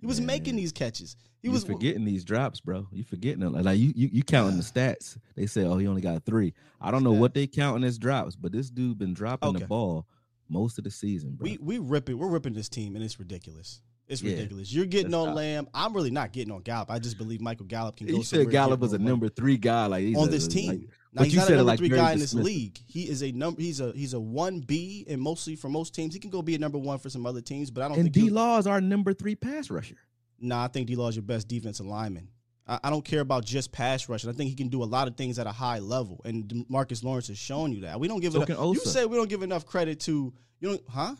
[0.00, 0.26] He was Man.
[0.28, 1.14] making these catches.
[1.42, 2.88] He you was forgetting these drops, bro.
[2.90, 3.52] You forgetting them.
[3.52, 5.16] Like you, you, you counting the stats.
[5.36, 6.54] They say, oh, he only got three.
[6.80, 9.58] I don't know what they counting as drops, but this dude been dropping Okay.
[9.60, 10.06] the ball
[10.48, 11.44] most of the season, bro.
[11.44, 13.80] we we ripping we're ripping this team and it's ridiculous.
[14.08, 14.32] It's Yeah.
[14.32, 14.72] ridiculous.
[14.72, 15.34] You're getting That's on.
[15.34, 15.68] Lamb.
[15.74, 16.90] I'm really not getting on Gallup.
[16.90, 19.84] I just believe Michael Gallup can go You said Gallup was a number three guy,
[19.86, 20.68] like he's on a- this team.
[20.68, 22.78] like- now but he's you not said a number like three guy in this league.
[22.86, 23.60] He is a number.
[23.60, 26.54] He's a he's a one B, and mostly for most teams, he can go be
[26.54, 27.70] a number one for some other teams.
[27.70, 29.96] But I don't And think D Law is our number three pass rusher.
[30.40, 32.28] Nah, I think D Law is your best defensive lineman.
[32.66, 34.30] I, I don't care about just pass rushing.
[34.30, 37.04] I think he can do a lot of things at a high level, and Marcus
[37.04, 38.00] Lawrence has shown you that.
[38.00, 38.56] We don't give So enough.
[38.56, 41.14] can You say we don't give enough credit to you know, huh?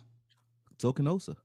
[0.78, 1.36] So Osa.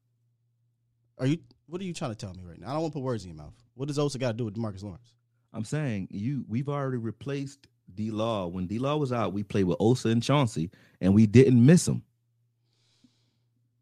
[1.18, 1.40] Are you?
[1.68, 2.70] What are you trying to tell me right now?
[2.70, 3.54] I don't want to put words in your mouth.
[3.74, 5.14] What does Osa got to do with Marcus Lawrence?
[5.54, 7.68] I'm saying you we've already replaced
[7.98, 8.48] D Law.
[8.48, 10.70] When D Law was out, we played with Osa and Chauncey,
[11.02, 12.04] and we didn't miss him.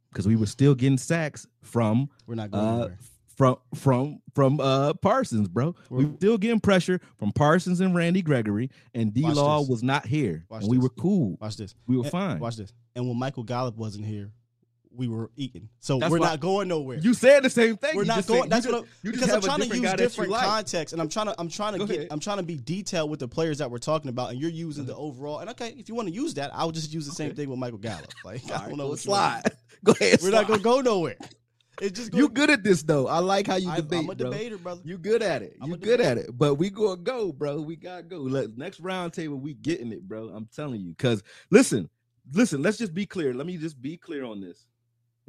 [0.09, 2.89] Because we were still getting sacks from We're not going uh,
[3.35, 5.75] from from from uh Parsons, bro.
[5.89, 10.05] we were still getting pressure from Parsons and Randy Gregory, and D Law was not
[10.05, 10.45] here.
[10.65, 11.37] We were cool.
[11.41, 11.75] Watch this.
[11.85, 12.39] We were And- fine.
[12.39, 12.71] Watch this.
[12.95, 14.31] And when Michael Gallup wasn't here,
[14.95, 15.69] we were eating.
[15.79, 16.97] So That's we're not going nowhere.
[16.97, 17.95] You said the same thing.
[17.95, 18.43] We're You not going.
[18.43, 20.33] said- that's you what I'm, you because I'm trying to use guy that you different
[20.33, 22.07] context, and I'm trying to I'm trying to Go get ahead.
[22.11, 24.83] I'm trying to be detailed with the players that we're talking about, and you're using
[24.83, 24.93] uh-huh.
[24.93, 25.39] the overall.
[25.39, 27.59] And okay, if you want to use that, I'll just use the same thing with
[27.59, 28.11] Michael Gallup.
[28.25, 28.87] Like I don't know.
[28.89, 29.43] what slide.
[29.83, 30.19] Go ahead.
[30.21, 31.15] We're not gonna go nowhere.
[31.81, 33.07] It's just You good at this though.
[33.07, 33.99] I like how you I'm- debate.
[33.99, 34.31] I'm a bro.
[34.31, 34.81] debater, brother.
[34.83, 35.57] You good at it.
[35.61, 36.37] I'm You good at it.
[36.37, 37.61] But we gonna go, bro.
[37.61, 38.17] We gotta go.
[38.17, 40.29] Look, next round table, we getting it, bro.
[40.29, 40.95] I'm telling you.
[40.95, 41.89] Cause listen,
[42.31, 42.61] listen.
[42.61, 43.33] Let's just be clear.
[43.33, 44.65] Let me just be clear on this.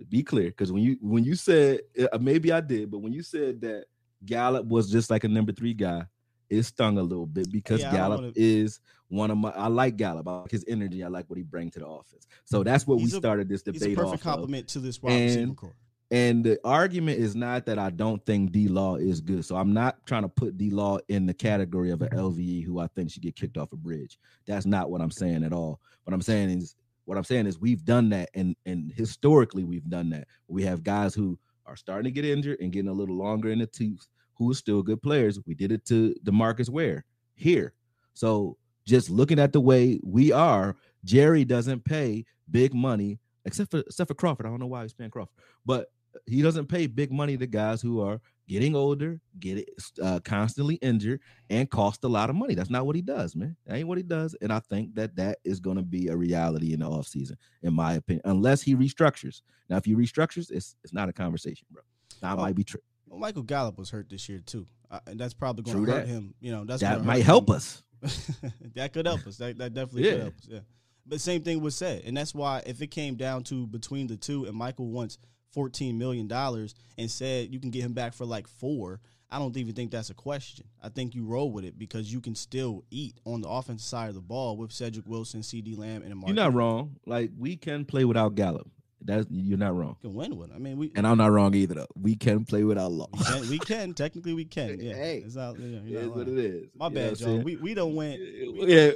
[0.08, 1.80] Be clear, because when you when you said
[2.12, 3.84] uh, maybe I did, but when you said that
[4.24, 6.04] Gallup was just like a number three guy,
[6.50, 9.50] it stung a little bit because Yeah, Gallup wanna- is one of my.
[9.50, 10.28] I like Gallup.
[10.28, 11.02] I like his energy.
[11.02, 12.26] I like what he brings to the offense.
[12.44, 13.82] So that's what He's we a- started this debate.
[13.82, 14.20] He's a perfect of.
[14.20, 15.74] compliment to this wide receiver And- core.
[16.12, 19.44] And the argument is not that I don't think D Law is good.
[19.44, 22.78] So I'm not trying to put D Law in the category of an LVE who
[22.78, 24.18] I think should get kicked off a bridge.
[24.46, 25.80] That's not what I'm saying at all.
[26.04, 26.76] What I'm saying is
[27.06, 30.28] what I'm saying is we've done that and and historically we've done that.
[30.48, 33.60] We have guys who are starting to get injured and getting a little longer in
[33.60, 35.40] the tooth who are still good players.
[35.46, 37.04] We did it to DeMarcus Ware
[37.34, 37.72] here.
[38.14, 43.78] So just looking at the way we are, Jerry doesn't pay big money except for
[43.80, 44.46] except for Crawford.
[44.46, 45.34] I don't know why he's paying Crawford,
[45.64, 45.86] but
[46.26, 49.68] he doesn't pay big money to guys who are getting older, get
[50.02, 51.20] uh, constantly injured,
[51.50, 52.54] and cost a lot of money.
[52.54, 53.56] That's not what he does, man.
[53.66, 56.16] That ain't what he does, and I think that that is going to be a
[56.16, 59.42] reality in the offseason, in my opinion, unless he restructures.
[59.68, 61.82] Now, if he restructures, it's it's not a conversation, bro.
[61.82, 62.80] It Oh, might be true.
[63.08, 66.06] Well, Michael Gallup was hurt this year too, uh, and that's probably going to hurt
[66.06, 66.08] that.
[66.08, 66.34] him.
[66.40, 67.56] You know, that's That might help him.
[67.56, 67.82] us.
[68.74, 69.36] that could help us.
[69.38, 70.10] That, that definitely Yeah.
[70.12, 70.48] could help us.
[70.48, 70.58] Yeah.
[71.08, 74.16] But same thing was said, and that's why if it came down to between the
[74.16, 75.18] two, and Michael wants
[75.56, 79.00] fourteen million dollars and said you can get him back for like four,
[79.30, 80.66] I don't even think that's a question.
[80.82, 84.10] I think you roll with it because you can still eat on the offensive side
[84.10, 86.28] of the ball with Cedric Wilson, CeeDee Lamb, and Amari.
[86.34, 86.96] You're not wrong.
[87.06, 88.68] Like we can play without Gallup.
[89.00, 89.96] That's you're not wrong.
[90.02, 90.50] can win with.
[90.50, 90.56] it.
[90.56, 91.86] I mean, we And I'm not wrong either, though.
[92.00, 93.08] We can play without Law.
[93.12, 94.78] we can, we can technically we can.
[94.80, 96.68] Yeah, Hey, it's not, yeah, It you're is what it is.
[96.74, 97.44] My You know bad, John.
[97.44, 98.18] We we don't win.
[98.58, 98.90] We- yeah.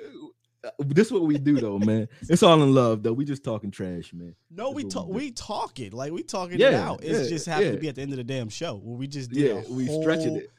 [0.79, 2.09] This is what we do though, man.
[2.23, 3.13] It's all in love though.
[3.13, 4.35] We just talking trash, man.
[4.51, 5.09] No, That's we talk.
[5.09, 5.15] we.
[5.15, 7.03] We talking like we talking it out.
[7.03, 7.73] It's yeah, just happened yeah.
[7.73, 9.67] to be at the end of the damn show where we just did.
[9.67, 10.51] Yeah, we stretching it.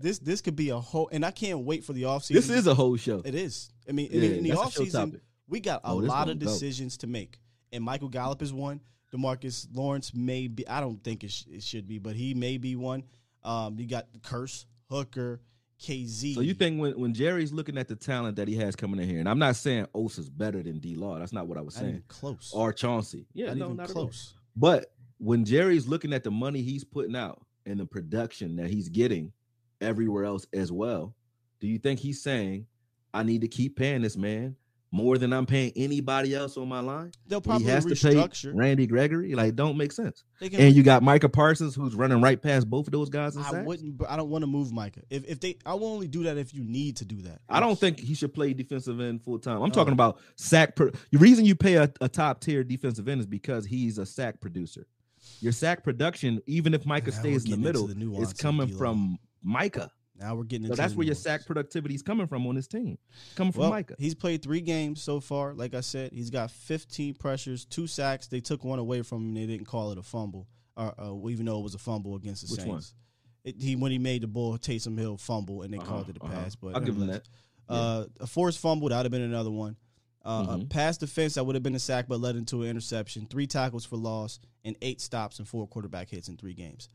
[0.00, 2.34] This this could be a whole, and I can't wait for the offseason.
[2.34, 3.22] This is a whole show.
[3.24, 3.70] It is.
[3.88, 6.96] I mean, I mean, in the show offseason, we got a Oh, lot of decisions
[6.98, 7.38] to make,
[7.72, 8.80] and Michael Gallup is one.
[9.14, 10.66] Demarcus Lawrence may be.
[10.66, 13.04] I don't think it, sh- it should be, but he may be one.
[13.44, 15.40] Um, you got the Kearse Hooker,
[15.84, 16.34] KZ.
[16.34, 19.08] So you think when, when Jerry's looking at the talent that he has coming in
[19.08, 21.18] here, and I'm not saying Osa's better than D Law.
[21.18, 21.90] That's not what I was Not saying.
[21.90, 22.52] even close.
[22.54, 23.26] Or Chauncey.
[23.34, 24.34] Yeah, Not no, even not close.
[24.56, 24.86] But
[25.18, 29.32] when Jerry's looking at the money he's putting out and the production that he's getting
[29.80, 31.14] everywhere else as well,
[31.60, 32.66] do you think he's saying,
[33.12, 34.56] I need to keep paying this man
[34.94, 37.10] more than I'm paying anybody else on my line?
[37.26, 38.52] They'll probably he has to restructure.
[38.52, 39.34] pay Randy Gregory.
[39.34, 40.22] Like, don't make sense.
[40.40, 43.42] Can And you got Micah Parsons who's running right past both of those guys I
[43.42, 43.66] sacks.
[43.66, 43.98] wouldn't.
[43.98, 45.02] But I don't want to move Micah.
[45.10, 47.40] If if they, I will only do that if you need to do that.
[47.48, 49.56] I don't think he should play defensive end full time.
[49.62, 49.74] I'm Oh.
[49.74, 50.76] talking about sack.
[50.76, 54.06] Per- the reason you pay a, a top tier defensive end is because he's a
[54.06, 54.86] sack producer.
[55.40, 59.90] Your sack production, even if Micah stays in the middle, the is coming from Micah.
[60.16, 62.66] Now we're getting So that's the where your sack productivity is coming from on this
[62.68, 62.98] team.
[63.34, 63.96] Coming from Well, Micah.
[63.98, 65.54] he's played three games so far.
[65.54, 68.28] Like I said, he's got 15 pressures, two sacks.
[68.28, 69.34] They took one away from him.
[69.34, 70.46] They didn't call it a fumble,
[70.76, 72.80] or uh, even though it was a fumble against the Which one?
[72.82, 72.94] Saints.
[73.44, 76.16] It, he when he made the ball, Taysom Hill fumble, and they Uh-huh, called it
[76.20, 76.32] a uh-huh.
[76.34, 76.54] pass.
[76.54, 77.22] But I'll give him that.
[77.68, 79.76] Uh, a forced fumble that would have been another one.
[80.24, 80.70] Uh, A Mhm.
[80.70, 83.26] pass defense that would have been a sack, but led into an interception.
[83.26, 86.88] Three tackles for loss, and eight stops and four quarterback hits in three games.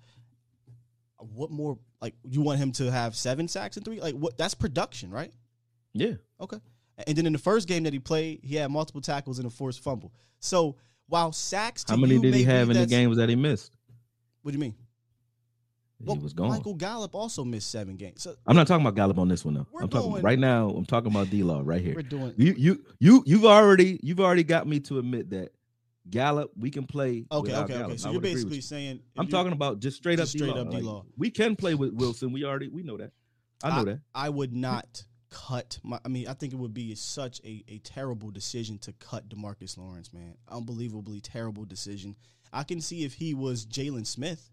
[1.19, 1.77] What more?
[2.01, 3.99] Like you want him to have seven sacks in three?
[3.99, 4.37] Like what?
[4.37, 5.31] That's production, right?
[5.93, 6.13] Yeah.
[6.39, 6.57] Okay.
[7.07, 9.49] And then in the first game that he played, he had multiple tackles and a
[9.49, 10.13] forced fumble.
[10.39, 10.75] So
[11.07, 13.71] while sacks, to How many did he have in the games that he missed?
[14.41, 14.75] What do you mean?
[16.01, 16.49] Well, he was gone.
[16.49, 18.23] Michael Gallup also missed seven games.
[18.23, 19.67] So I'm not talking about Gallup on this one though.
[19.81, 20.69] I'm talking right now.
[20.69, 21.95] I'm talking about D Law right here.
[21.95, 25.51] We're doing- you you you you've already you've already got me to admit that
[26.09, 27.25] Gallup we can play.
[27.31, 27.87] Okay, okay, Gallup.
[27.89, 27.97] okay.
[27.97, 30.37] So I you're would agree with basically saying I'm talking about just straight just up
[30.39, 30.61] straight D-Law.
[30.65, 31.05] up D-Law.
[31.17, 32.31] we can play with Wilson.
[32.31, 33.11] We already we know that.
[33.63, 33.99] I know that.
[34.15, 35.99] I would not cut my.
[36.05, 39.77] I mean, I think it would be such a, a terrible decision to cut Demarcus
[39.77, 40.35] Lawrence, man.
[40.47, 42.15] Unbelievably terrible decision.
[42.53, 44.49] I can see if he was Jaylon Smith.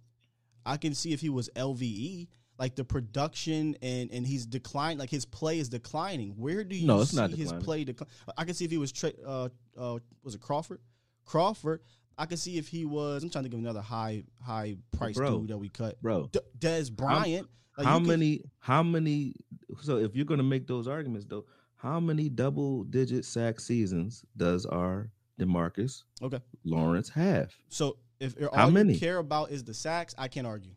[0.67, 2.29] I can see if he was LVE.
[2.59, 4.99] Like the production and and he's declined.
[4.99, 6.31] Like his play is declining.
[6.39, 8.09] Where do you No, it's see not his play decline?
[8.37, 9.49] I can see if he was tra- uh
[9.79, 10.81] uh was it Crawford?
[11.27, 11.81] Crawford.
[12.19, 13.23] I can see if he was.
[13.23, 16.01] I'm trying to give another high high price Bro, dude that we cut.
[16.01, 16.31] bro.
[16.33, 17.47] D- Dez Bryant.
[17.77, 18.41] Like, how you could- many?
[18.59, 19.35] How many?
[19.83, 21.45] So if you're gonna make those arguments though,
[21.75, 26.41] how many double digit sack seasons does our Demarcus Okay.
[26.65, 27.53] Lawrence have?
[27.69, 28.99] So if all How you many?
[28.99, 30.73] care about is the sacks, I can't argue.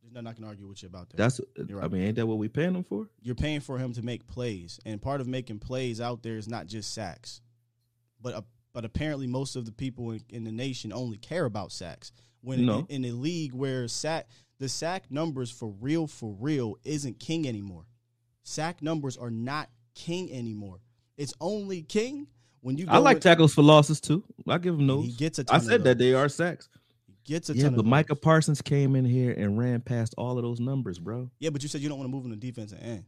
[0.00, 1.16] There's nothing I can argue with you about that.
[1.16, 3.08] That's You're I mean, ain't that what we paying them for?
[3.20, 6.46] You're paying for him to make plays, and part of making plays out there is
[6.46, 7.40] not just sacks,
[8.22, 8.42] but uh,
[8.74, 12.12] but apparently most of the people in, in the nation only care about sacks.
[12.42, 12.86] When No.
[12.90, 14.28] in, in a league where sack
[14.58, 17.86] the sack numbers for real for real isn't king anymore.
[18.42, 20.80] Sack numbers are not king anymore.
[21.16, 22.26] It's only king
[22.60, 22.86] when you.
[22.88, 24.22] I like in- tackles for losses too.
[24.46, 25.06] I give him those.
[25.06, 26.68] He gets a I said that they are sacks.
[27.24, 30.60] Gets a yeah, but Micah Parsons came in here and ran past all of those
[30.60, 31.30] numbers, bro.
[31.38, 33.04] Yeah, but you said you don't want to move in the defensive end.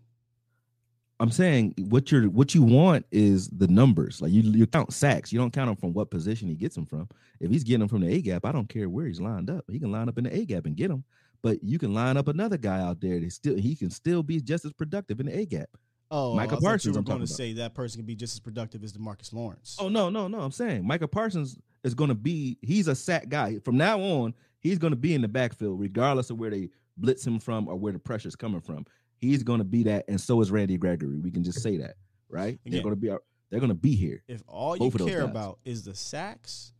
[1.18, 4.20] I'm saying what you're what you want is the numbers.
[4.20, 5.32] Like you you count sacks.
[5.32, 7.09] You don't count them from what position he gets them from.
[7.40, 9.64] If he's getting them from the A gap, I don't care where he's lined up.
[9.70, 11.05] He can line up in the A gap and get them.
[11.43, 14.40] But you can line up another guy out there that still he can still be
[14.40, 15.70] just as productive in the A gap.
[16.10, 16.94] Oh, you Parsons.
[16.94, 19.76] were I'm going to say that person can be just as productive as Demarcus Lawrence.
[19.80, 20.40] Oh no, no, no.
[20.40, 22.59] I'm saying Michael Parsons is going to be.
[22.62, 24.34] He's a sack guy from now on.
[24.60, 27.76] He's going to be in the backfield regardless of where they blitz him from or
[27.76, 28.86] where the pressure's coming from.
[29.18, 31.18] He's going to be that, and so is Randy Gregory.
[31.18, 31.94] We can just say that,
[32.28, 32.59] right?
[32.64, 33.09] They're going to be.
[33.51, 34.22] They're going to be here.
[34.26, 36.72] If all you Both of those care about is the sacks,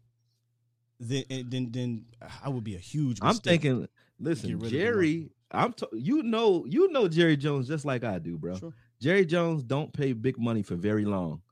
[0.99, 2.05] then then then
[2.45, 3.19] I would be a huge.
[3.23, 3.89] I'm thinking.
[4.19, 5.31] Listen, get rid of Jerry.
[5.51, 5.73] I'm.
[5.73, 6.65] T- you know.
[6.69, 8.57] You know Jerry Jones just like I do, bro.
[8.59, 8.73] Sure.
[9.01, 11.43] Jerry Jones don't pay big money for very long.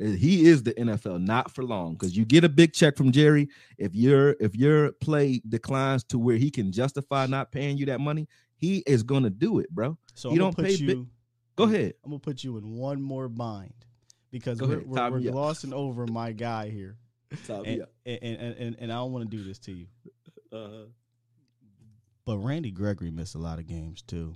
[0.00, 3.12] Uh, He is the NFL, not for long, because you get a big check from
[3.12, 3.48] Jerry.
[3.76, 8.00] If your if your play declines to where he can justify not paying you that
[8.00, 8.28] money,
[8.62, 9.98] he is gonna do it, bro.
[10.14, 11.08] So I'm don't gonna pay you.
[11.56, 11.94] Go ahead.
[12.04, 13.74] I'm gonna put you in one more bind
[14.30, 14.86] because Go we're, ahead.
[14.88, 15.32] we're, we're up.
[15.34, 16.96] glossing over my guy here,
[17.48, 19.86] and, and, and, and, and I don't want to do this to you.
[20.52, 20.84] Uh-huh.
[22.26, 24.34] But Randy Gregory missed a lot of games too.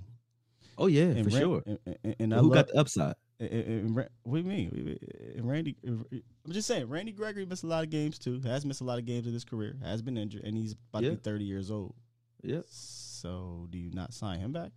[0.79, 1.63] oh yeah, And for Ran- sure.
[1.85, 3.13] And, and, Who love, got the upside?
[3.39, 4.97] And, what do you mean?
[5.35, 8.41] And Randy, I'm just saying, Randy Gregory missed a lot of games too.
[8.45, 9.77] Has missed a lot of games in his career.
[9.83, 11.93] Has been injured, and he's about to be 30 years old.
[12.41, 12.61] Yeah.
[12.67, 14.71] So, do you not sign him back?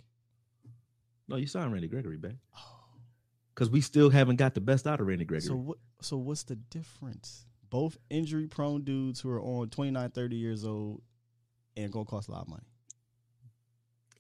[1.29, 2.37] No, you signed Randy Gregory back.
[2.57, 2.81] Oh.
[3.55, 5.47] Because we still haven't got the best out of Randy Gregory.
[5.47, 5.79] So what?
[6.01, 7.45] So what's the difference?
[7.69, 11.03] Both injury-prone dudes who are on 29, 30 years old,
[11.77, 12.65] and gonna cost a lot of money.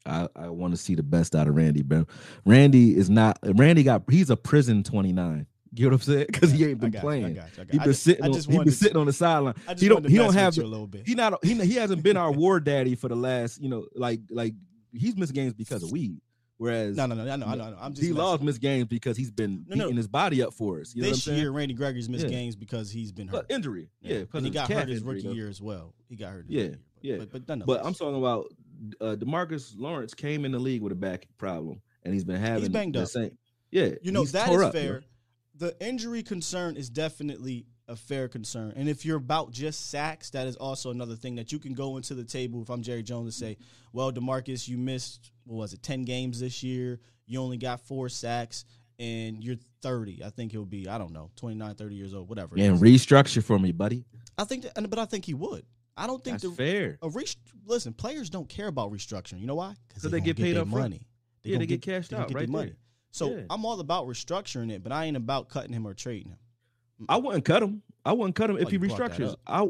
[0.06, 2.06] I, I want to see the best out of Randy, bro.
[2.44, 5.46] Randy is not Randy got he's a prison 29.
[5.72, 6.26] You know what I'm saying?
[6.32, 7.34] Because he ain't been got you, I playing.
[7.34, 7.84] got you, I got He you.
[7.84, 9.54] Been sitting on, he been sitting on the sideline.
[9.78, 11.06] He don't he don't have a little bit.
[11.06, 14.20] He not he he hasn't been our war daddy for the last, you know, like
[14.30, 14.54] like
[14.92, 16.20] he's missed games because of weed.
[16.56, 17.78] Whereas No, no, no, I know, I know, I know.
[17.80, 18.46] I'm just Law's messing.
[18.46, 19.84] missed games because he's been No, no.
[19.84, 20.94] beating his body up for us.
[20.94, 22.30] You know what I'm this year, Randy Gregory's missed Yeah.
[22.32, 23.46] games because he's been hurt.
[23.48, 25.32] But injury, yeah, because and he got hurt his rookie though.
[25.32, 25.94] year as well.
[26.08, 26.46] He got hurt.
[26.48, 26.70] Yeah,
[27.00, 27.16] yeah.
[27.18, 28.52] but, but But I'm talking about
[29.00, 32.70] uh, Demarcus Lawrence came in the league with a back problem, and he's been having
[32.72, 33.08] banged the up.
[33.08, 33.38] same.
[33.70, 35.02] Yeah, you know he's that is fair.
[35.60, 40.46] The injury concern is definitely a fair concern, and if you're about just sacks, that
[40.46, 42.62] is also another thing that you can go into the table.
[42.62, 43.58] If I'm Jerry Jones and say,
[43.92, 46.98] "Well, Demarcus, you missed what was it, ten games this year?
[47.26, 48.64] You only got four sacks,
[48.98, 50.24] and you're 30.
[50.24, 53.58] I think he'll be, I don't know, 29, 30 years old, whatever." And restructure for
[53.58, 54.06] me, buddy.
[54.38, 55.66] I think, that, but I think he would.
[55.94, 56.98] I don't think That's the fair.
[57.02, 59.40] A rest, listen, players don't care about restructuring.
[59.40, 59.74] You know why?
[59.98, 60.84] So they gonna get paid up front.
[60.84, 61.06] money.
[61.42, 62.72] Yeah, they get cashed they out get right money.
[63.12, 63.28] There.
[63.28, 63.42] So Yeah.
[63.50, 66.38] I'm all about restructuring it, but I ain't about cutting him or trading him.
[67.08, 67.82] I wouldn't cut him.
[68.04, 69.36] I wouldn't cut him if Oh, he you brought that restructures.
[69.46, 69.68] I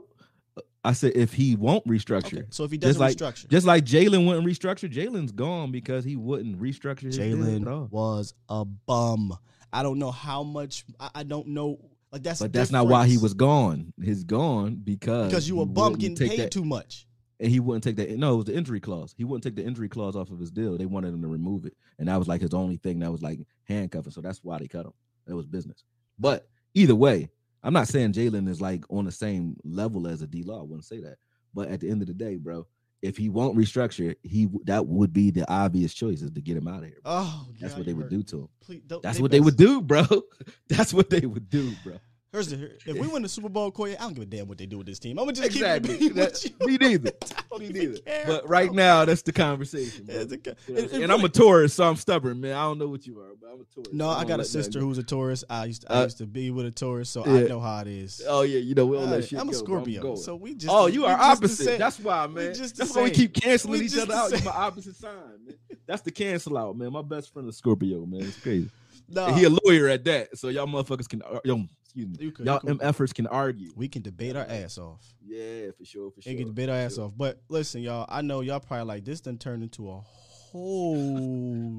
[0.83, 2.39] I said if he won't restructure.
[2.39, 3.49] Okay, so if he just doesn't like, restructure.
[3.49, 7.91] just like Jaylon wouldn't restructure, Jaylon's gone because he wouldn't restructure his deal at Jaylon
[7.91, 9.37] was a bum.
[9.73, 10.85] I don't know how much.
[10.99, 11.79] I, I don't know.
[12.11, 12.41] Like that's.
[12.41, 13.93] But that's not why he was gone.
[14.03, 17.07] He's gone because because you he a bum getting paid that- too much.
[17.41, 18.11] And he wouldn't take that.
[18.19, 19.15] No, it was the injury clause.
[19.17, 20.77] He wouldn't take the injury clause off of his deal.
[20.77, 23.23] They wanted him to remove it, and that was like his only thing that was
[23.23, 24.13] like handcuffing.
[24.13, 24.93] So that's why they cut him.
[25.27, 25.83] It was business.
[26.19, 27.31] But either way,
[27.63, 30.61] I'm not saying Jaylon is like on the same level as a D Law.
[30.61, 31.17] I wouldn't say that.
[31.55, 32.67] But at the end of the day, bro,
[33.03, 36.69] if he won't restructure, he that would be the obvious choice is to get him
[36.69, 36.99] out of here.
[37.03, 37.13] bro.
[37.13, 38.11] Oh, That's God, what they would hurt.
[38.11, 38.49] do to him.
[38.61, 40.05] Please, That's they what they would do, bro.
[40.69, 41.99] That's what they would do, bro.
[42.33, 44.57] Here's the if we win the Super Bowl, Corey, I don't give a damn what
[44.57, 45.19] they do with this team.
[45.19, 45.99] I'm gonna just Exactly.
[45.99, 46.15] keep it
[46.61, 47.13] That- me neither.
[47.59, 47.99] Me neither.
[47.99, 48.49] care, But bro.
[48.51, 50.05] right now, that's the conversation.
[50.07, 50.15] bro.
[50.15, 52.41] Yeah, the co- You know, it- it and I'm a really- Taurus, so I'm stubborn,
[52.41, 52.53] man.
[52.55, 53.93] I don't know what you are, but I'm a Taurus.
[53.93, 55.43] No, so I got a sister who's a Taurus.
[55.51, 57.81] I used to, I Uh, used to be with a Taurus, so I know how
[57.81, 58.23] it is.
[58.27, 59.59] Oh yeah, you know we don't Uh, shit I'm a bro.
[59.61, 60.17] Scorpio, going.
[60.17, 61.79] so we just Oh, you are opposite.
[61.79, 62.55] That's why, man.
[62.55, 64.31] just That's why we keep canceling We each other out.
[64.31, 65.57] You're my opposite sign, man.
[65.87, 66.93] That's the cancel out, man.
[66.93, 68.23] My best friend is Scorpio, man.
[68.23, 68.71] It's crazy.
[69.17, 72.31] And he a lawyer at that, so y'all motherfuckers can, ar- yo, excuse me, You
[72.33, 73.73] could- y'all you could- MFers can argue.
[73.75, 75.13] We can debate our ass off.
[75.25, 76.33] Yeah, for sure, for sure.
[76.33, 77.07] We can debate our ass sure.
[77.07, 77.13] off.
[77.17, 79.21] But listen, y'all, I know y'all probably like this.
[79.21, 80.97] Done turned into a whole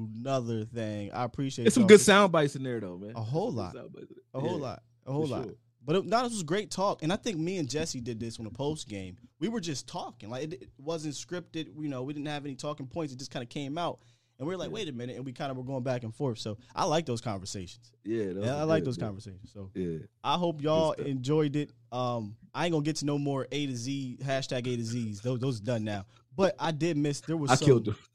[0.14, 1.10] nother thing.
[1.12, 1.64] I appreciate.
[1.64, 3.12] There's some good for- sound bites in there, though, man.
[3.16, 3.72] A whole lot.
[3.72, 4.82] some sound bites in A whole Yeah, lot.
[5.06, 5.44] A whole lot.
[5.44, 5.54] sure.
[5.84, 8.38] But it, no, this was great talk, and I think me and Jesse did this
[8.38, 9.16] on the post game.
[9.40, 11.68] We were just talking, like it, it wasn't scripted.
[11.76, 13.12] You know, we didn't have any talking points.
[13.12, 13.98] It just kind of came out,
[14.42, 16.12] and we were like, "Wait a minute," and we kind of were going back and
[16.12, 16.38] forth.
[16.38, 17.92] So I like those conversations.
[18.04, 19.08] Yeah, Yeah, I like good, those man.
[19.10, 19.50] conversations.
[19.54, 19.98] So Yeah.
[20.24, 21.70] I hope y'all enjoyed it.
[21.92, 25.20] Um, I ain't gonna get to no more A to Z hashtag A to Z's.
[25.20, 26.06] Those those are done now.
[26.36, 27.20] But I did miss.
[27.20, 27.96] There was I some, killed him.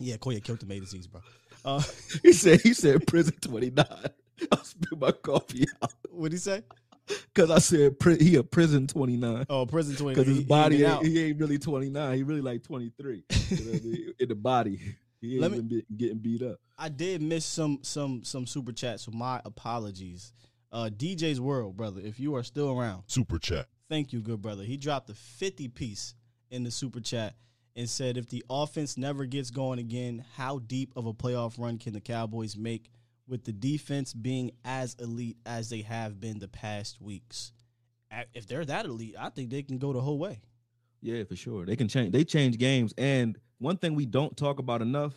[0.00, 1.20] Yeah, Koya killed the A to Z's, bro.
[1.64, 1.82] Uh,
[2.22, 3.84] He said he said prison 29.
[4.52, 6.62] I spit my coffee out what'd he say?
[7.34, 9.46] because I said pri- he a prison 29.
[9.50, 10.14] Oh, prison twenty.
[10.14, 12.16] Because his he- he body ain't he ain't really 29.
[12.16, 13.24] He really like 23.
[13.50, 14.12] You know?
[14.20, 14.78] In the body.
[15.20, 16.58] He ain't Let me- even be, getting beat up.
[16.76, 20.32] I did miss some some some super chats, so my apologies.
[20.70, 23.66] Uh, DJ's World, brother, if you are still around, Super chat.
[23.88, 24.64] thank you, good brother.
[24.64, 26.14] He dropped a 50 piece
[26.50, 27.36] in the super chat
[27.74, 31.78] and said, if the offense never gets going again, how deep of a playoff run
[31.78, 32.90] can the Cowboys make
[33.26, 37.52] with the defense being as elite as they have been the past weeks?
[38.34, 40.42] If they're that elite, I think they can go the whole way.
[41.00, 41.64] Yeah, for sure.
[41.64, 42.12] They can change.
[42.12, 42.92] They change games.
[42.98, 45.14] And one thing we don't talk about enough: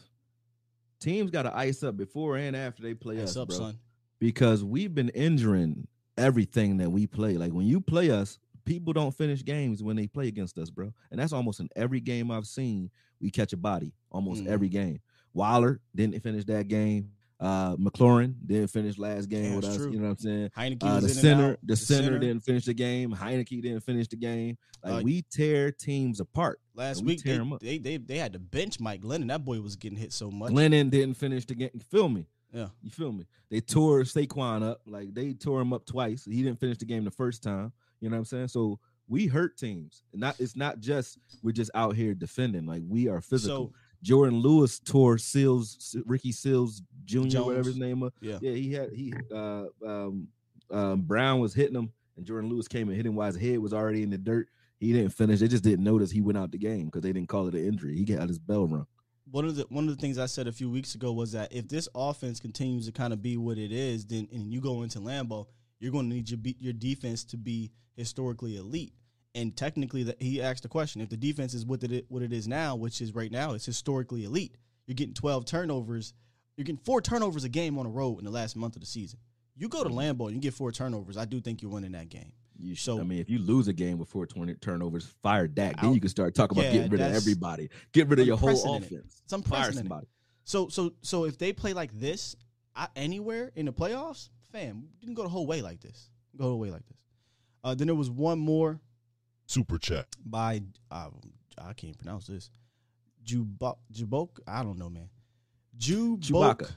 [1.00, 3.58] teams got to ice up before and after they play Ice us, up, bro.
[3.58, 3.80] son.
[4.20, 5.88] Because we've been injuring
[6.18, 7.38] everything that we play.
[7.38, 10.94] Like when you play us, people don't finish games when they play against us, bro.
[11.10, 12.92] And that's almost in every game I've seen.
[13.20, 14.48] We catch a body almost Mhm.
[14.48, 15.00] every game.
[15.34, 17.12] Waller didn't finish that game.
[17.42, 19.76] Uh, McLaurin didn't finish last game Yeah, with us.
[19.78, 19.92] true.
[19.92, 20.50] You know what I'm saying?
[20.56, 22.20] Heinicke Uh, the center, the, The center, center.
[22.20, 23.12] didn't finish the game.
[23.16, 24.58] Heinicke didn't finish the game.
[24.84, 26.62] Like Uh, we tear teams apart.
[26.76, 29.28] Last we week, they, they, they, they had to bench Mike Glennon.
[29.30, 30.52] That boy was getting hit so much.
[30.52, 31.72] Glennon didn't finish the game.
[31.90, 32.28] Feel me?
[32.54, 32.68] Yeah.
[32.84, 33.26] You feel me?
[33.50, 34.82] They tore Saquon up.
[34.86, 36.26] Like they tore him up twice.
[36.26, 37.72] He didn't finish the game the first time.
[38.02, 38.48] You know what I'm saying?
[38.50, 40.04] So we hurt teams.
[40.14, 42.66] Not it's not just we're just out here defending.
[42.68, 43.68] Like we are physical.
[43.68, 43.74] So-
[44.04, 47.42] Jourdan Lewis tore Seals, Ricky Seals Jr.
[47.42, 48.12] whatever his name was.
[48.22, 48.40] Yeah.
[48.42, 48.52] yeah.
[48.52, 50.28] He had he uh um
[50.72, 53.60] um Brown was hitting him, and Jourdan Lewis came and hit him while his head
[53.60, 54.48] was already in the dirt.
[54.80, 55.40] He didn't finish.
[55.40, 57.66] They just didn't notice he went out the game because they didn't call it an
[57.66, 57.96] injury.
[57.96, 58.88] He got his bell rung.
[59.30, 61.54] one of the one of the things I said a few weeks ago was that
[61.54, 64.82] if this offense continues to kind of be what it is, then and you go
[64.82, 65.46] into Lambeau,
[65.80, 68.94] you're going to need your be, your defense to be historically elite.
[69.34, 72.34] And technically, that he asked the question: if the defense is what it what it
[72.34, 74.56] is now, which is right now, it's historically elite.
[74.88, 76.14] You're getting 12 turnovers.
[76.58, 78.88] You're getting four turnovers a game on the road in the last month of the
[78.88, 79.20] season.
[79.56, 81.18] You go to Lambeau and you get four turnovers.
[81.18, 82.34] I do think you're winning that game.
[82.60, 85.82] You so I mean, if you lose a game with four 20 turnovers, fire Dak.
[85.82, 87.70] Then you can start talking about Yeah, getting rid of everybody.
[87.92, 89.24] Get rid of your whole offense.
[89.24, 90.08] It's Fire somebody.
[90.44, 92.36] So so so if they play like this
[92.76, 96.10] I, anywhere in the playoffs, fam, you can go the whole way like this.
[96.38, 96.98] Go the whole way like this.
[97.64, 98.80] Uh, then there was one more
[99.52, 100.08] Super chat.
[100.26, 101.10] by uh,
[101.62, 102.50] I can't pronounce this.
[103.26, 105.10] Jubok Jubok I don't know man.
[105.78, 106.72] Jubok Chewbacca.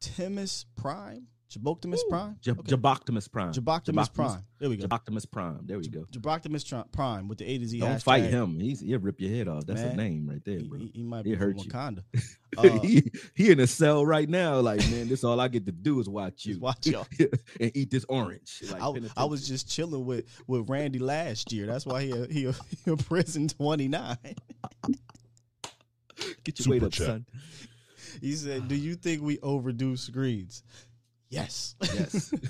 [0.00, 1.26] Timus Prime.
[1.50, 2.36] Jaboctimus Prime.
[2.42, 2.76] J- Okay.
[2.76, 3.52] Jaboctimus Prime.
[3.54, 4.42] Jaboctimus Prime.
[4.58, 4.86] There we go.
[4.86, 5.60] Jaboctimus Prime.
[5.64, 6.04] There we go.
[6.12, 7.80] Jaboctimus Prime with the A to Z.
[7.80, 8.02] Don't hashtag.
[8.02, 8.60] fight him.
[8.60, 9.64] He's he'll rip your head off.
[9.64, 10.78] That's Man, a name right there, bro.
[10.78, 11.70] He, he might It be from hurt you.
[11.70, 12.02] Wakanda.
[12.56, 14.58] Uh, he, he in a cell right now.
[14.58, 16.58] Like, man, this all I get to do is watch you.
[16.58, 17.06] watch y'all.
[17.60, 18.62] and eat this orange.
[18.72, 21.66] Like, I, I was just chilling with, with Randy last year.
[21.66, 22.52] That's why he a, he a,
[22.84, 24.16] he a prison twenty nine.
[26.42, 27.06] Get your Super weight up, chat.
[27.06, 27.26] son.
[28.20, 30.62] He said, "Do you think we overdo screens?"
[31.30, 31.74] Yes.
[31.82, 32.32] Yes.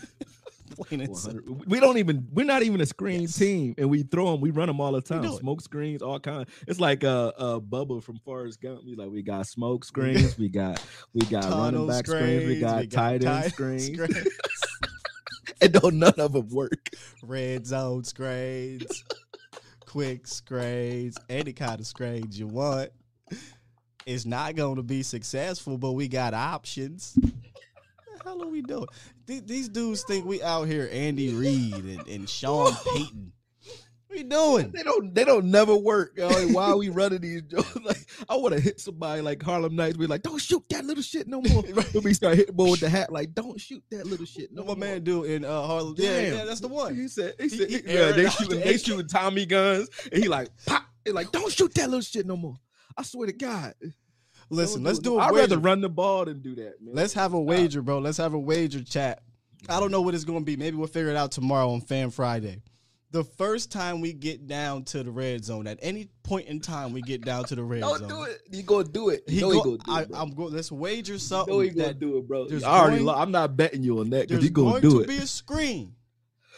[0.77, 1.55] Plain and simple.
[1.55, 2.29] 100 We don't even.
[2.33, 4.41] We're not even a screen team, and we throw them.
[4.41, 5.27] We run them all the time.
[5.33, 6.47] Smoke screens, all kind.
[6.69, 8.85] It's like a, uh Bubba from Forrest Gump.
[8.85, 10.39] We like we got smoke screens.
[10.39, 10.81] We got
[11.15, 12.47] we got running back screens.
[12.47, 13.87] We got we got tight end screens.
[13.87, 14.29] screens.
[15.61, 16.91] and don't none of them work.
[17.23, 19.05] Red zone screens,
[19.87, 22.91] quick screens, any kind of screens you want.
[24.07, 27.19] It's not going to be successful, but we got options.
[28.19, 28.87] What the hell are we doing?
[29.27, 33.33] Th- These dudes think we out here Andy Reid and, and Sean Payton.
[34.11, 34.71] We you doing?
[34.73, 35.15] They don't.
[35.15, 36.15] They don't never work.
[36.17, 36.29] Yo.
[36.29, 37.77] Like, why are we running these jokes?
[37.85, 39.99] Like, I want to hit somebody like Harlem Nights.
[39.99, 41.63] Be like, don't shoot that little shit no more.
[41.93, 43.13] Then we start hitting boy with the hat.
[43.13, 44.95] Like, don't shoot that little shit no What my more.
[44.95, 45.95] man do in uh, Harlem?
[45.99, 46.95] Yeah, yeah, that's the one.
[46.97, 50.23] He said, he He- said, he yeah, they shooting, the they shooting Tommy guns, and
[50.23, 50.85] he like pop.
[51.05, 52.57] He like, don't shoot that little shit no more.
[52.97, 53.75] I swear to God.
[54.51, 55.17] Listen, let's do it.
[55.17, 56.95] do a I'd rather run the ball than do that, man.
[56.95, 57.99] Let's have a wager, bro.
[57.99, 59.23] Let's have a wager chat.
[59.69, 60.57] I don't know what it's going to be.
[60.57, 62.63] Maybe we'll figure it out tomorrow on Fan Friday.
[63.11, 66.93] The first time we get down to the red zone, at any point in time
[66.93, 68.43] we get down to the red Don't zone, do it.
[68.51, 69.25] You gonna do it.
[69.27, 70.19] He go, he gonna do I, it, bro.
[70.21, 70.53] I'm going.
[70.53, 71.55] Let's wager something.
[71.55, 72.47] know he gonna do it, bro.
[72.51, 72.97] I already.
[72.97, 75.09] going- lo- I'm not betting you on that because he gonna going do to it.
[75.09, 75.95] be a screen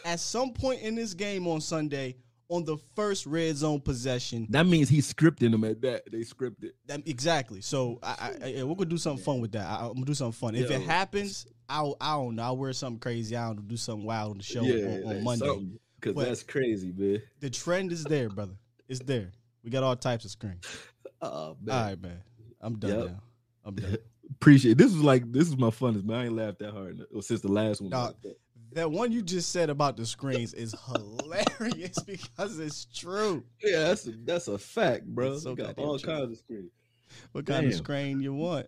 [0.04, 2.16] at some point in this game on Sunday
[2.51, 4.47] on the first red zone possession.
[4.51, 6.10] That means he's scripting them at that.
[6.10, 6.72] They scripted.
[6.86, 7.60] That, exactly.
[7.60, 9.66] So I, I, I, we're gonna do something fun with that.
[9.66, 10.56] I, I'm gonna do something fun.
[10.56, 10.77] If Yo.
[10.77, 12.43] it happens, I'll I don't know.
[12.43, 13.36] I'll wear something crazy.
[13.36, 15.68] I don't know, do something wild on the show yeah, on, on Monday.
[16.01, 17.22] Because But- that's crazy, man.
[17.39, 18.55] The trend is there, brother.
[18.89, 19.31] It's there.
[19.62, 20.66] We got all types of screens.
[21.22, 21.77] Oh man.
[21.77, 22.22] All right, man.
[22.62, 23.09] I'm done Yep.
[23.09, 23.22] now.
[23.66, 23.98] I'm done.
[24.31, 24.72] Appreciate.
[24.72, 24.78] It.
[24.78, 26.16] This is like this is my funnest, man.
[26.16, 27.90] I ain't laughed that hard since the last one.
[27.90, 28.16] Dog,
[28.72, 33.42] that one you just said about the screens is hilarious because it's true.
[33.62, 35.32] Yeah, that's a, that's a fact, bro.
[35.32, 36.12] It's so got all true.
[36.12, 36.70] kinds of screens.
[37.32, 37.78] What kind of Damn.
[37.78, 38.66] screen you want?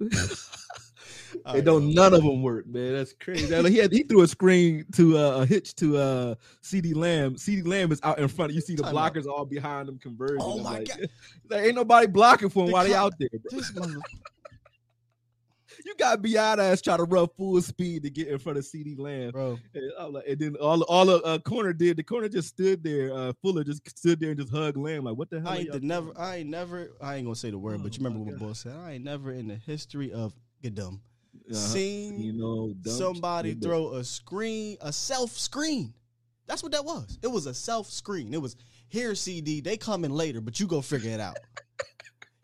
[0.00, 0.08] All
[1.44, 2.94] They right, don't none of them work, man.
[2.94, 3.54] That's crazy.
[3.54, 7.34] Like, he had he threw a screen to uh, a hitch to uh CeeDee Lamb.
[7.36, 8.50] CeeDee Lamb is out in front.
[8.50, 9.14] Of You see the Time out.
[9.14, 10.38] blockers all behind him converging.
[10.40, 11.08] Oh my like, God.
[11.50, 13.58] Like, ain't nobody blocking for him The while they out there, bro.
[13.58, 13.98] This mother-
[15.86, 18.98] You got beyond ass try to run full speed to get in front of CeeDee
[18.98, 19.30] Lamb.
[19.30, 19.56] bro.
[19.72, 21.96] And, like, and then all all the uh, corner did.
[21.96, 23.12] The corner just stood there.
[23.14, 25.04] Uh, Fuller just stood there and just hugged Lamb.
[25.04, 25.50] Like, what the hell?
[25.50, 26.12] I ain't never.
[26.18, 26.90] I ain't never.
[27.00, 28.74] I ain't gonna say the word, but you Oh, remember what boss said.
[28.76, 30.34] I ain't never in the history of
[30.64, 30.94] Gadum
[31.48, 31.54] Uh-huh.
[31.54, 33.62] seen You know, dumb somebody shit.
[33.62, 35.94] throw a screen, a self screen.
[36.48, 37.16] That's what that was.
[37.22, 38.34] It was a self screen.
[38.34, 38.56] It was
[38.88, 39.62] here, CeeDee.
[39.62, 41.36] They coming later, but you go figure it out.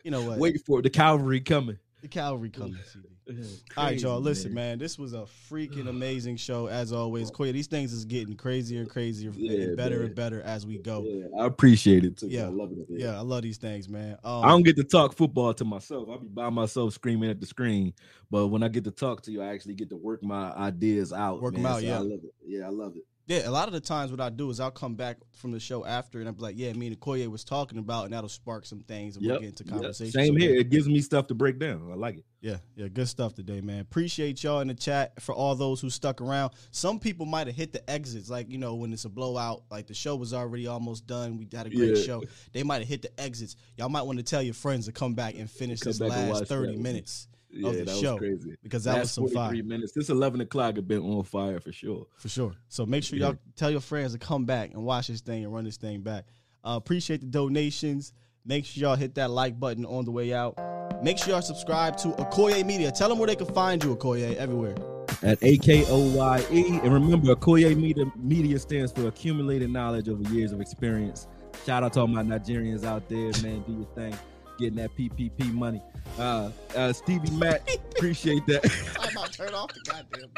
[0.05, 0.37] You know what?
[0.39, 0.83] Wait for it.
[0.83, 1.77] The cavalry coming.
[2.01, 3.12] the cavalry coming, CeeDee.
[3.25, 3.43] Yeah,
[3.77, 4.19] All right, y'all.
[4.19, 4.79] Listen, man.
[4.79, 7.31] This was a freaking amazing show as always.
[7.31, 10.05] Koya, these things is getting crazier and crazier Yeah, and better man.
[10.07, 11.03] and better as we go.
[11.05, 12.27] Yeah, I appreciate it too.
[12.27, 12.43] Yeah.
[12.45, 12.85] I love it.
[12.89, 14.17] Yeah, I love these things, man.
[14.23, 16.09] Um, I don't get to talk football to myself.
[16.09, 17.93] I be by myself screaming at the screen.
[18.29, 21.13] But when I get to talk to you, I actually get to work my ideas
[21.13, 21.41] out.
[21.41, 21.65] Work man.
[21.65, 21.95] out, So yeah.
[21.95, 22.33] I love it.
[22.45, 23.03] Yeah, I love it.
[23.25, 25.59] Yeah, a lot of the times what I do is I'll come back from the
[25.59, 28.65] show after and I'm like, yeah, me and Koye was talking about, and that'll spark
[28.65, 29.73] some things and we'll get into Yep.
[29.73, 30.11] conversation.
[30.11, 30.55] Same So, here.
[30.57, 31.89] It gives me stuff to break down.
[31.89, 32.25] I like it.
[32.41, 33.79] Yeah, yeah, good stuff today, man.
[33.79, 36.51] Appreciate y'all in the chat for all those who stuck around.
[36.71, 39.87] Some people might have hit the exits, like you know when it's a blowout, like
[39.87, 41.37] the show was already almost done.
[41.37, 42.03] We had a great Yeah.
[42.03, 42.23] show.
[42.51, 43.55] They might have hit the exits.
[43.77, 46.47] Y'all might want to tell your friends to come back and finish Come this last
[46.47, 46.81] thirty that.
[46.81, 48.55] minutes Yeah, of the that show was crazy.
[48.63, 49.63] because that was Last some fire.
[49.63, 49.91] minutes.
[49.93, 52.07] This 11 o'clock have been on fire for sure.
[52.17, 52.53] For sure.
[52.67, 55.53] So make sure y'all tell your friends to come back and watch this thing and
[55.53, 56.25] run this thing back.
[56.63, 58.13] Uh, appreciate the donations.
[58.45, 60.57] Make sure y'all hit that like button on the way out.
[61.03, 62.91] Make sure y'all subscribe to Akoye Media.
[62.91, 64.75] Tell them where they can find you, Akoye, everywhere.
[65.21, 66.51] At AKOYE.
[66.51, 66.79] E.
[66.83, 71.27] And remember, Akoye Media, Media stands for accumulated knowledge over years of experience.
[71.65, 73.63] Shout out to all my Nigerians out there, man.
[73.67, 74.17] Do your thing.
[74.63, 75.81] Getting that PPP money.
[76.17, 78.63] Uh, uh, Stevie Mac, appreciate that.
[79.01, 80.29] I'm about to turn off the goddamn.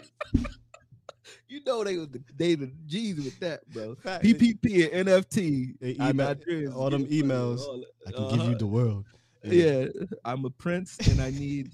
[1.48, 3.94] You know they was the, they the G's with that, bro.
[3.94, 4.24] Fact.
[4.26, 5.76] PPP and NFT.
[5.80, 7.60] They our email- all them money, emails.
[7.60, 8.16] all I that.
[8.16, 8.58] can give you Uh-huh.
[8.58, 9.06] the world.
[9.44, 9.86] Yeah,
[10.26, 11.72] I'm a prince and I need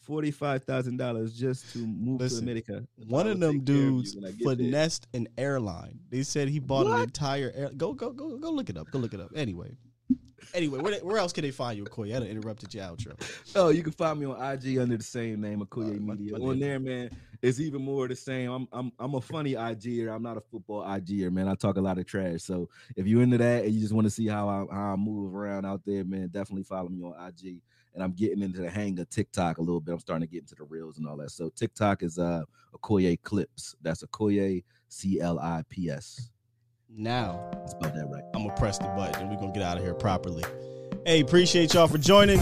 [0.00, 2.86] forty five thousand dollars just to move Listen, to America.
[3.08, 4.56] One of them take care of you dudes when I get there.
[4.56, 5.98] finessed an airline.
[6.08, 7.70] They said he bought an entire air.
[7.76, 8.92] Go go go go look it up.
[8.92, 9.30] Go look it up.
[9.34, 9.72] Anyway,
[10.52, 12.14] anyway, where, where else can they find you, Akoye?
[12.14, 13.14] I done interrupted your outro.
[13.54, 16.36] Oh, you can find me on IG under the same name, Akoye my- Media.
[16.36, 17.10] on there, man,
[17.42, 18.50] it's even more the same.
[18.50, 20.14] I'm I'm I'm a funny IGer.
[20.14, 21.48] I'm not a football IGer, man.
[21.48, 22.42] I talk a lot of trash.
[22.42, 24.96] So if you're into that and you just want to see how I how I
[24.96, 27.60] move around out there, man, definitely follow me on IG.
[27.94, 29.92] And I'm getting into the hang of TikTok a little bit.
[29.92, 31.30] I'm starting to get into the reels and all that.
[31.30, 32.42] So TikTok is uh
[32.74, 33.76] Akoye Clips.
[33.82, 36.30] That's Akoye C L I P S.
[36.96, 37.50] Now
[37.80, 38.22] that right.
[38.34, 40.44] I'm gonna press the button and we're gonna get out of here properly.
[41.04, 42.40] Hey, appreciate y'all for joining.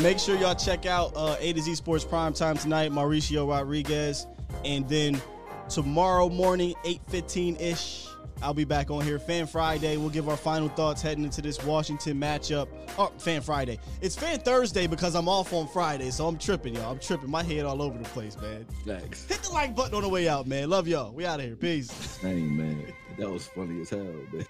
[0.00, 4.26] Make sure y'all check out uh, A to Z Sports Prime Time tonight, Mauricio Rodriguez.
[4.64, 5.20] And then
[5.68, 8.06] tomorrow morning, 8:15 ish,
[8.40, 9.18] I'll be back on here.
[9.18, 9.96] Fan Friday.
[9.96, 12.68] We'll give our final thoughts heading into this Washington matchup.
[12.98, 13.78] Oh, Fan Friday.
[14.00, 16.92] It's Fan Thursday because I'm off on Friday, so I'm tripping, y'all.
[16.92, 17.30] I'm tripping.
[17.30, 18.66] My head all over the place, man.
[18.84, 19.26] Thanks.
[19.26, 20.70] Hit the like button on the way out, man.
[20.70, 21.12] Love y'all.
[21.12, 21.56] We out of here.
[21.56, 22.18] Peace.
[22.22, 22.92] Dang, man.
[23.18, 24.02] That was funny as hell,
[24.32, 24.46] man.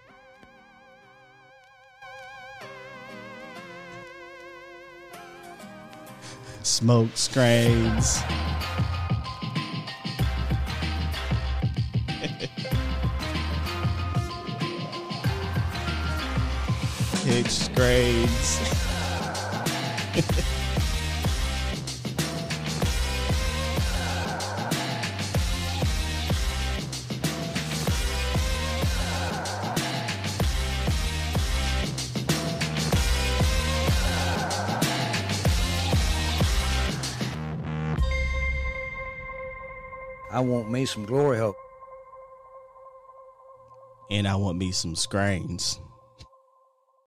[6.63, 8.23] Smoke screens.
[17.33, 18.61] Hitch grades.
[40.31, 41.57] I want me some glory hole.
[44.11, 45.81] and I want me some scrains.